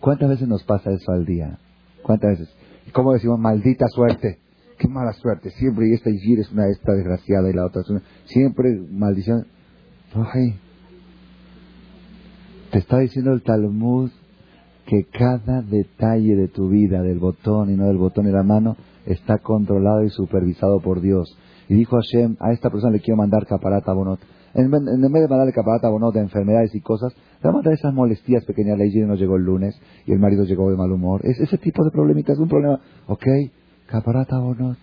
¿Cuántas 0.00 0.28
veces 0.28 0.48
nos 0.48 0.64
pasa 0.64 0.90
eso 0.90 1.12
al 1.12 1.24
día? 1.24 1.58
¿Cuántas 2.02 2.38
veces? 2.38 2.54
¿Cómo 2.92 3.12
decimos 3.12 3.38
maldita 3.38 3.86
suerte? 3.88 4.38
Qué 4.78 4.88
mala 4.88 5.12
suerte. 5.12 5.50
Siempre 5.50 5.88
y 5.88 5.94
esta 5.94 6.10
Igir 6.10 6.40
es 6.40 6.50
una 6.50 6.68
esta 6.68 6.92
desgraciada 6.92 7.48
y 7.48 7.52
la 7.52 7.64
otra 7.66 7.82
es 7.82 7.90
una... 7.90 8.02
Siempre 8.26 8.78
maldición. 8.90 9.46
Ay, 10.14 10.58
te 12.74 12.80
está 12.80 12.98
diciendo 12.98 13.32
el 13.32 13.42
Talmud 13.42 14.10
que 14.86 15.04
cada 15.04 15.62
detalle 15.62 16.34
de 16.34 16.48
tu 16.48 16.68
vida, 16.68 17.02
del 17.02 17.18
botón 17.18 17.70
y 17.70 17.76
no 17.76 17.86
del 17.86 17.98
botón 17.98 18.28
y 18.28 18.32
la 18.32 18.42
mano, 18.42 18.76
está 19.06 19.38
controlado 19.38 20.02
y 20.02 20.10
supervisado 20.10 20.80
por 20.80 21.00
Dios. 21.00 21.38
Y 21.68 21.74
dijo 21.74 21.96
Hashem, 21.96 22.36
a 22.40 22.52
esta 22.52 22.70
persona 22.70 22.92
le 22.92 23.00
quiero 23.00 23.16
mandar 23.16 23.46
caparata 23.46 23.92
bonot. 23.92 24.18
En, 24.54 24.70
vez 24.70 24.82
de 24.82 25.28
mandarle 25.28 25.52
caparata 25.52 25.88
bonot 25.88 26.14
de 26.14 26.20
enfermedades 26.20 26.74
y 26.74 26.80
cosas, 26.80 27.14
le 27.44 27.48
va 27.48 27.50
a 27.50 27.56
mandar 27.56 27.74
esas 27.74 27.92
molestias 27.92 28.42
pequeñas. 28.46 28.78
La 28.78 28.86
higiene 28.86 29.06
no 29.06 29.16
llegó 29.16 29.36
el 29.36 29.42
lunes 29.42 29.78
y 30.06 30.12
el 30.12 30.18
marido 30.18 30.44
llegó 30.44 30.70
de 30.70 30.78
mal 30.78 30.90
humor. 30.90 31.20
Es 31.24 31.38
ese 31.38 31.58
tipo 31.58 31.84
de 31.84 31.90
problemitas, 31.90 32.38
un 32.38 32.48
problema. 32.48 32.80
Ok, 33.06 33.26
caparata 33.86 34.38
bonot. 34.38 34.78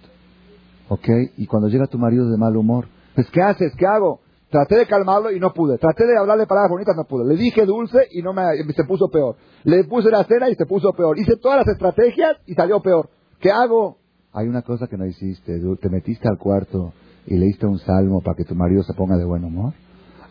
¿Ok? 0.89 1.07
Y 1.37 1.47
cuando 1.47 1.69
llega 1.69 1.87
tu 1.87 1.97
marido 1.97 2.29
de 2.29 2.37
mal 2.37 2.55
humor, 2.55 2.85
pues 3.15 3.27
¿qué 3.31 3.41
haces? 3.41 3.73
¿Qué 3.75 3.87
hago? 3.87 4.19
Traté 4.51 4.75
de 4.75 4.85
calmarlo 4.85 5.31
y 5.31 5.39
no 5.39 5.53
pude. 5.53 5.79
Traté 5.79 6.05
de 6.05 6.15
hablarle 6.15 6.45
palabras 6.45 6.69
bonitas, 6.69 6.95
no 6.95 7.05
pude. 7.05 7.33
Le 7.33 7.35
dije 7.35 7.65
dulce 7.65 7.97
y 8.11 8.21
no 8.21 8.31
me, 8.31 8.43
se 8.75 8.83
puso 8.83 9.09
peor. 9.09 9.37
Le 9.63 9.83
puse 9.85 10.11
la 10.11 10.23
cena 10.25 10.47
y 10.47 10.53
se 10.53 10.67
puso 10.67 10.91
peor. 10.93 11.17
Hice 11.17 11.37
todas 11.37 11.65
las 11.65 11.67
estrategias 11.67 12.37
y 12.45 12.53
salió 12.53 12.79
peor. 12.81 13.09
¿Qué 13.39 13.49
hago? 13.49 13.97
Hay 14.33 14.47
una 14.47 14.61
cosa 14.61 14.85
que 14.85 14.97
no 14.97 15.07
hiciste. 15.07 15.59
Te 15.81 15.89
metiste 15.89 16.27
al 16.27 16.37
cuarto 16.37 16.93
y 17.25 17.37
leíste 17.37 17.65
un 17.65 17.79
salmo 17.79 18.21
para 18.21 18.35
que 18.35 18.43
tu 18.43 18.53
marido 18.53 18.83
se 18.83 18.93
ponga 18.93 19.17
de 19.17 19.25
buen 19.25 19.43
humor. 19.43 19.73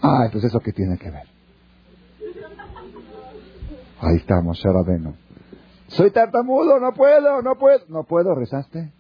Ah, 0.01 0.26
entonces 0.26 0.51
eso 0.51 0.61
qué 0.61 0.72
tiene 0.72 0.97
que 0.97 1.11
ver. 1.11 1.39
Ahí 4.03 4.16
estamos, 4.16 4.62
Rabeno. 4.62 5.14
Soy 5.88 6.11
tartamudo, 6.11 6.80
no 6.80 6.92
puedo, 6.92 7.42
no 7.42 7.57
puedo. 7.57 7.80
No 7.88 8.05
puedo, 8.05 8.34
rezaste. 8.34 8.92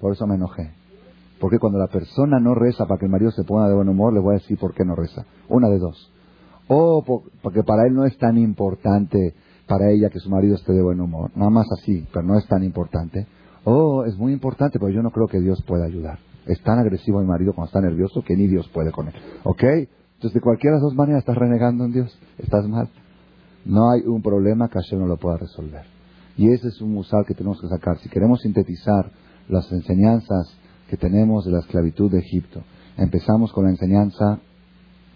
Por 0.00 0.12
eso 0.12 0.26
me 0.26 0.36
enojé. 0.36 0.70
Porque 1.40 1.58
cuando 1.58 1.78
la 1.78 1.88
persona 1.88 2.38
no 2.38 2.54
reza 2.54 2.86
para 2.86 2.98
que 2.98 3.06
el 3.06 3.10
marido 3.10 3.32
se 3.32 3.42
ponga 3.42 3.68
de 3.68 3.74
buen 3.74 3.88
humor, 3.88 4.12
le 4.12 4.20
voy 4.20 4.34
a 4.34 4.38
decir 4.38 4.56
por 4.58 4.74
qué 4.74 4.84
no 4.84 4.94
reza. 4.94 5.24
Una 5.48 5.68
de 5.68 5.78
dos. 5.78 6.12
O 6.68 7.04
porque 7.42 7.62
para 7.64 7.86
él 7.86 7.94
no 7.94 8.04
es 8.04 8.16
tan 8.18 8.36
importante 8.36 9.34
para 9.66 9.90
ella 9.90 10.10
que 10.10 10.20
su 10.20 10.30
marido 10.30 10.54
esté 10.54 10.72
de 10.72 10.82
buen 10.82 11.00
humor. 11.00 11.30
Nada 11.34 11.50
más 11.50 11.66
así, 11.72 12.06
pero 12.12 12.24
no 12.24 12.38
es 12.38 12.46
tan 12.46 12.62
importante. 12.62 13.26
O 13.64 14.04
es 14.04 14.16
muy 14.16 14.32
importante, 14.32 14.78
pero 14.78 14.92
yo 14.92 15.02
no 15.02 15.10
creo 15.10 15.26
que 15.26 15.40
Dios 15.40 15.62
pueda 15.66 15.84
ayudar. 15.84 16.18
Es 16.46 16.62
tan 16.62 16.78
agresivo 16.78 17.20
mi 17.20 17.26
marido 17.26 17.54
cuando 17.54 17.68
está 17.68 17.80
nervioso 17.80 18.22
que 18.22 18.36
ni 18.36 18.46
Dios 18.46 18.68
puede 18.68 18.92
con 18.92 19.08
él. 19.08 19.14
¿Ok? 19.42 19.62
Entonces, 19.62 20.34
de 20.34 20.40
cualquiera 20.40 20.76
de 20.76 20.82
las 20.82 20.90
dos 20.90 20.94
maneras 20.94 21.20
estás 21.20 21.36
renegando 21.36 21.84
en 21.84 21.92
Dios. 21.92 22.18
Estás 22.38 22.66
mal. 22.68 22.88
No 23.64 23.90
hay 23.90 24.00
un 24.06 24.22
problema 24.22 24.68
que 24.68 24.78
Hashem 24.78 25.00
no 25.00 25.06
lo 25.06 25.16
pueda 25.16 25.36
resolver. 25.36 25.84
Y 26.36 26.50
ese 26.50 26.68
es 26.68 26.80
un 26.80 26.92
musal 26.92 27.24
que 27.26 27.34
tenemos 27.34 27.60
que 27.60 27.68
sacar. 27.68 27.98
Si 27.98 28.08
queremos 28.08 28.40
sintetizar 28.42 29.10
las 29.48 29.70
enseñanzas 29.72 30.56
que 30.88 30.96
tenemos 30.96 31.44
de 31.44 31.52
la 31.52 31.60
esclavitud 31.60 32.10
de 32.10 32.20
Egipto, 32.20 32.62
empezamos 32.96 33.52
con 33.52 33.64
la 33.64 33.70
enseñanza 33.70 34.40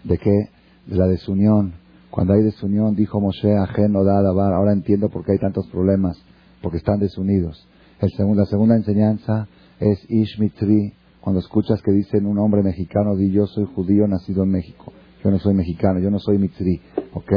de 0.03 0.17
que 0.17 0.49
de 0.85 0.95
la 0.95 1.07
desunión. 1.07 1.73
Cuando 2.11 2.33
hay 2.33 2.43
desunión, 2.43 2.95
dijo 2.95 3.19
Moshe, 3.19 3.55
Ajen 3.57 3.91
no 3.91 4.03
da 4.03 4.19
Ahora 4.19 4.73
entiendo 4.73 5.09
por 5.09 5.25
qué 5.25 5.33
hay 5.33 5.39
tantos 5.39 5.67
problemas, 5.67 6.17
porque 6.61 6.77
están 6.77 6.99
desunidos. 6.99 7.67
El 7.99 8.35
la 8.35 8.45
segunda 8.45 8.75
enseñanza 8.75 9.47
es 9.79 9.99
Ishmitri, 10.09 10.93
cuando 11.21 11.39
escuchas 11.39 11.81
que 11.81 11.91
dicen 11.91 12.25
un 12.25 12.37
hombre 12.37 12.61
mexicano, 12.63 13.15
di 13.15 13.31
yo 13.31 13.47
soy 13.47 13.65
judío 13.73 14.07
nacido 14.07 14.43
en 14.43 14.51
México. 14.51 14.91
Yo 15.23 15.31
no 15.31 15.39
soy 15.39 15.53
mexicano, 15.53 15.99
yo 15.99 16.11
no 16.11 16.19
soy 16.19 16.37
mitzri. 16.37 16.81
¿Ok? 17.13 17.31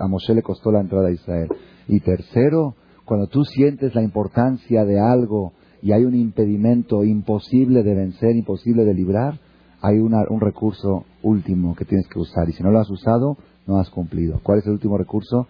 A 0.00 0.08
Moshe 0.08 0.34
le 0.34 0.42
costó 0.42 0.72
la 0.72 0.80
entrada 0.80 1.08
a 1.08 1.12
Israel. 1.12 1.48
Y 1.88 2.00
tercero, 2.00 2.74
cuando 3.04 3.26
tú 3.26 3.44
sientes 3.44 3.94
la 3.94 4.02
importancia 4.02 4.84
de 4.84 4.98
algo 4.98 5.52
y 5.82 5.92
hay 5.92 6.04
un 6.04 6.14
impedimento 6.14 7.04
imposible 7.04 7.82
de 7.82 7.94
vencer, 7.94 8.36
imposible 8.36 8.84
de 8.84 8.94
librar, 8.94 9.38
hay 9.82 9.98
un 9.98 10.40
recurso 10.40 11.04
último 11.22 11.74
que 11.74 11.84
tienes 11.84 12.06
que 12.08 12.18
usar. 12.18 12.48
Y 12.48 12.52
si 12.52 12.62
no 12.62 12.70
lo 12.70 12.80
has 12.80 12.90
usado, 12.90 13.36
no 13.66 13.78
has 13.78 13.88
cumplido. 13.90 14.40
¿Cuál 14.42 14.58
es 14.58 14.66
el 14.66 14.72
último 14.72 14.98
recurso? 14.98 15.46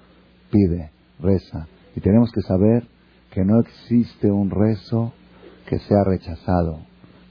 Pide, 0.50 0.90
reza. 1.18 1.66
Y 1.96 2.00
tenemos 2.00 2.30
que 2.32 2.42
saber 2.42 2.86
que 3.32 3.44
no 3.44 3.60
existe 3.60 4.30
un 4.30 4.50
rezo 4.50 5.12
que 5.66 5.78
sea 5.80 6.04
rechazado. 6.04 6.78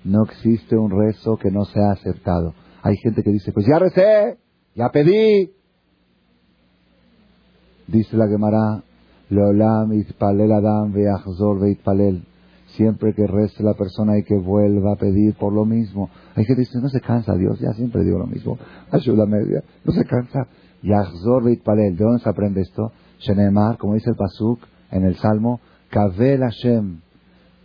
No 0.03 0.23
existe 0.23 0.77
un 0.77 0.91
rezo 0.91 1.37
que 1.37 1.51
no 1.51 1.65
sea 1.65 1.91
aceptado. 1.91 2.53
Hay 2.81 2.95
gente 2.97 3.23
que 3.23 3.31
dice, 3.31 3.51
pues 3.51 3.65
ya 3.65 3.79
recé, 3.79 4.37
ya 4.75 4.89
pedí. 4.89 5.51
Dice 7.87 8.15
la 8.15 8.27
Gemara, 8.27 8.83
Leolam 9.29 9.93
itpalel 9.93 10.51
adam 10.51 10.93
veachzor 10.93 11.59
veitpalel. 11.59 12.23
Siempre 12.67 13.13
que 13.13 13.25
rece 13.25 13.63
la 13.63 13.73
persona 13.73 14.13
hay 14.13 14.23
que 14.23 14.37
vuelva 14.37 14.93
a 14.93 14.95
pedir 14.95 15.35
por 15.35 15.51
lo 15.51 15.65
mismo. 15.65 16.09
Hay 16.35 16.45
gente 16.45 16.61
que 16.61 16.67
dice, 16.67 16.79
no 16.79 16.89
se 16.89 17.01
cansa 17.01 17.33
Dios, 17.35 17.59
ya 17.59 17.73
siempre 17.73 18.03
digo 18.03 18.19
lo 18.19 18.27
mismo. 18.27 18.57
Ayuda 18.91 19.25
media, 19.25 19.63
no 19.83 19.91
se 19.91 20.05
cansa. 20.05 20.47
Yachzor 20.83 21.43
veitpalel. 21.43 21.97
¿De 21.97 22.03
dónde 22.03 22.23
se 22.23 22.29
aprende 22.29 22.61
esto? 22.61 22.91
Shenemar, 23.19 23.77
como 23.77 23.95
dice 23.95 24.11
el 24.11 24.15
Pasuk 24.15 24.59
en 24.91 25.03
el 25.03 25.15
Salmo, 25.15 25.59
Kavel 25.89 26.41
Hashem 26.41 27.01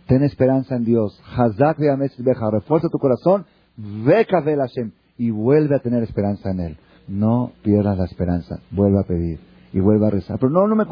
Ten 0.07 0.23
esperanza 0.23 0.75
en 0.75 0.85
Dios. 0.85 1.19
Hazak 1.35 1.77
beja. 1.79 2.51
Refuerza 2.51 2.89
tu 2.89 2.99
corazón. 2.99 3.45
Ve 3.75 4.21
el 4.21 4.59
Hashem. 4.59 4.91
Y 5.17 5.31
vuelve 5.31 5.75
a 5.75 5.79
tener 5.79 6.03
esperanza 6.03 6.51
en 6.51 6.59
Él. 6.59 6.77
No 7.07 7.51
pierdas 7.63 7.97
la 7.97 8.05
esperanza. 8.05 8.59
Vuelve 8.71 8.99
a 8.99 9.03
pedir. 9.03 9.39
Y 9.73 9.79
vuelve 9.79 10.07
a 10.07 10.09
rezar. 10.09 10.37
Pero 10.39 10.51
no, 10.51 10.67
no 10.67 10.75
me... 10.75 10.85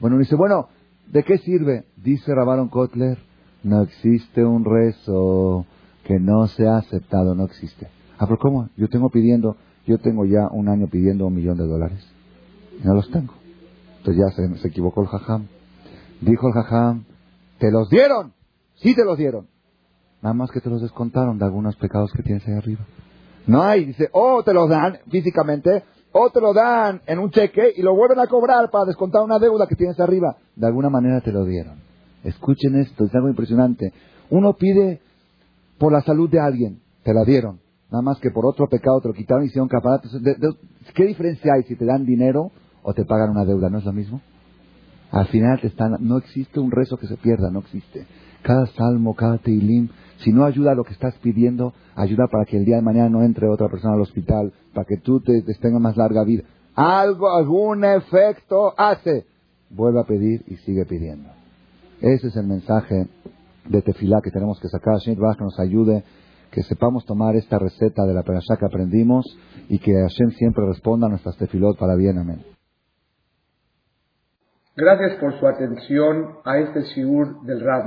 Bueno, 0.00 0.18
dice, 0.18 0.36
bueno, 0.36 0.68
¿de 1.12 1.22
qué 1.24 1.38
sirve? 1.38 1.84
Dice 1.96 2.34
Rabaron 2.34 2.68
Kotler. 2.68 3.18
No 3.62 3.82
existe 3.82 4.44
un 4.44 4.64
rezo 4.64 5.66
que 6.04 6.18
no 6.18 6.46
sea 6.46 6.78
aceptado. 6.78 7.34
No 7.34 7.44
existe. 7.44 7.88
Ah, 8.18 8.26
pero 8.26 8.38
¿cómo? 8.38 8.68
Yo 8.76 8.88
tengo 8.88 9.10
pidiendo... 9.10 9.56
Yo 9.86 9.98
tengo 9.98 10.26
ya 10.26 10.48
un 10.50 10.68
año 10.68 10.86
pidiendo 10.88 11.26
un 11.26 11.34
millón 11.34 11.56
de 11.56 11.66
dólares. 11.66 12.06
Y 12.82 12.86
no 12.86 12.94
los 12.94 13.10
tengo. 13.10 13.32
Entonces 13.98 14.22
ya 14.22 14.30
se, 14.34 14.58
se 14.58 14.68
equivocó 14.68 15.02
el 15.02 15.08
jajam. 15.08 15.46
Dijo 16.20 16.48
el 16.48 16.52
jajam, 16.52 17.04
te 17.58 17.70
los 17.70 17.88
dieron. 17.88 18.32
Sí 18.76 18.94
te 18.94 19.04
los 19.04 19.16
dieron. 19.16 19.46
Nada 20.22 20.34
más 20.34 20.50
que 20.50 20.60
te 20.60 20.68
los 20.68 20.82
descontaron 20.82 21.38
de 21.38 21.44
algunos 21.44 21.76
pecados 21.76 22.12
que 22.12 22.22
tienes 22.22 22.46
ahí 22.46 22.54
arriba. 22.54 22.84
No 23.48 23.62
hay, 23.62 23.86
dice, 23.86 24.08
o 24.12 24.42
te 24.44 24.52
los 24.52 24.68
dan 24.68 24.98
físicamente, 25.10 25.82
o 26.12 26.30
te 26.30 26.40
lo 26.40 26.52
dan 26.52 27.00
en 27.06 27.18
un 27.18 27.30
cheque 27.30 27.72
y 27.76 27.82
lo 27.82 27.96
vuelven 27.96 28.20
a 28.20 28.26
cobrar 28.26 28.70
para 28.70 28.84
descontar 28.84 29.22
una 29.22 29.38
deuda 29.38 29.66
que 29.66 29.74
tienes 29.74 29.98
arriba. 29.98 30.36
De 30.54 30.66
alguna 30.66 30.90
manera 30.90 31.20
te 31.20 31.32
lo 31.32 31.44
dieron. 31.44 31.78
Escuchen 32.24 32.76
esto, 32.76 33.04
es 33.04 33.14
algo 33.14 33.28
impresionante. 33.28 33.92
Uno 34.30 34.52
pide 34.52 35.00
por 35.78 35.92
la 35.92 36.02
salud 36.02 36.30
de 36.30 36.40
alguien, 36.40 36.80
te 37.02 37.12
la 37.12 37.24
dieron. 37.24 37.60
Nada 37.90 38.02
más 38.02 38.18
que 38.20 38.30
por 38.30 38.44
otro 38.44 38.68
pecado 38.68 39.00
te 39.00 39.08
lo 39.08 39.14
quitaron 39.14 39.44
y 39.44 39.46
hicieron 39.46 39.68
caparatos. 39.68 40.14
¿Qué 40.94 41.04
diferencia 41.04 41.54
hay 41.54 41.62
si 41.62 41.74
te 41.74 41.86
dan 41.86 42.04
dinero 42.04 42.52
o 42.82 42.92
te 42.92 43.04
pagan 43.04 43.30
una 43.30 43.44
deuda? 43.44 43.70
¿No 43.70 43.78
es 43.78 43.84
lo 43.84 43.92
mismo? 43.92 44.20
Al 45.10 45.26
final 45.28 45.58
te 45.60 45.68
están, 45.68 45.96
no 46.00 46.18
existe 46.18 46.60
un 46.60 46.70
rezo 46.70 46.98
que 46.98 47.06
se 47.06 47.16
pierda, 47.16 47.50
no 47.50 47.60
existe 47.60 48.06
cada 48.42 48.66
salmo, 48.66 49.14
cada 49.14 49.38
teilim, 49.38 49.88
si 50.18 50.32
no 50.32 50.44
ayuda 50.44 50.72
a 50.72 50.74
lo 50.74 50.84
que 50.84 50.92
estás 50.92 51.14
pidiendo, 51.22 51.72
ayuda 51.94 52.26
para 52.26 52.44
que 52.44 52.56
el 52.56 52.64
día 52.64 52.76
de 52.76 52.82
mañana 52.82 53.08
no 53.08 53.22
entre 53.22 53.48
otra 53.48 53.68
persona 53.68 53.94
al 53.94 54.00
hospital, 54.00 54.52
para 54.74 54.84
que 54.84 54.96
tú 54.96 55.20
te, 55.20 55.42
tengas 55.60 55.80
más 55.80 55.96
larga 55.96 56.24
vida. 56.24 56.44
Algo, 56.74 57.30
algún 57.30 57.84
efecto 57.84 58.72
hace. 58.76 59.26
Vuelve 59.70 60.00
a 60.00 60.04
pedir 60.04 60.44
y 60.46 60.56
sigue 60.58 60.84
pidiendo. 60.86 61.28
Ese 62.00 62.28
es 62.28 62.36
el 62.36 62.46
mensaje 62.46 63.08
de 63.68 63.82
tefilá 63.82 64.20
que 64.22 64.30
tenemos 64.30 64.58
que 64.60 64.68
sacar. 64.68 64.94
Hashem 64.94 65.16
que 65.16 65.44
nos 65.44 65.58
ayude, 65.60 66.04
que 66.50 66.62
sepamos 66.62 67.04
tomar 67.04 67.36
esta 67.36 67.58
receta 67.58 68.06
de 68.06 68.14
la 68.14 68.22
perashá 68.22 68.56
que 68.58 68.66
aprendimos 68.66 69.26
y 69.68 69.78
que 69.78 69.92
Hashem 69.92 70.30
siempre 70.32 70.64
responda 70.66 71.06
a 71.06 71.10
nuestras 71.10 71.36
tefilot 71.36 71.78
para 71.78 71.94
bien. 71.94 72.18
Amén. 72.18 72.44
Gracias 74.76 75.18
por 75.20 75.38
su 75.38 75.46
atención 75.46 76.38
a 76.44 76.58
este 76.58 76.82
shiur 76.94 77.42
del 77.42 77.60
Rad. 77.60 77.86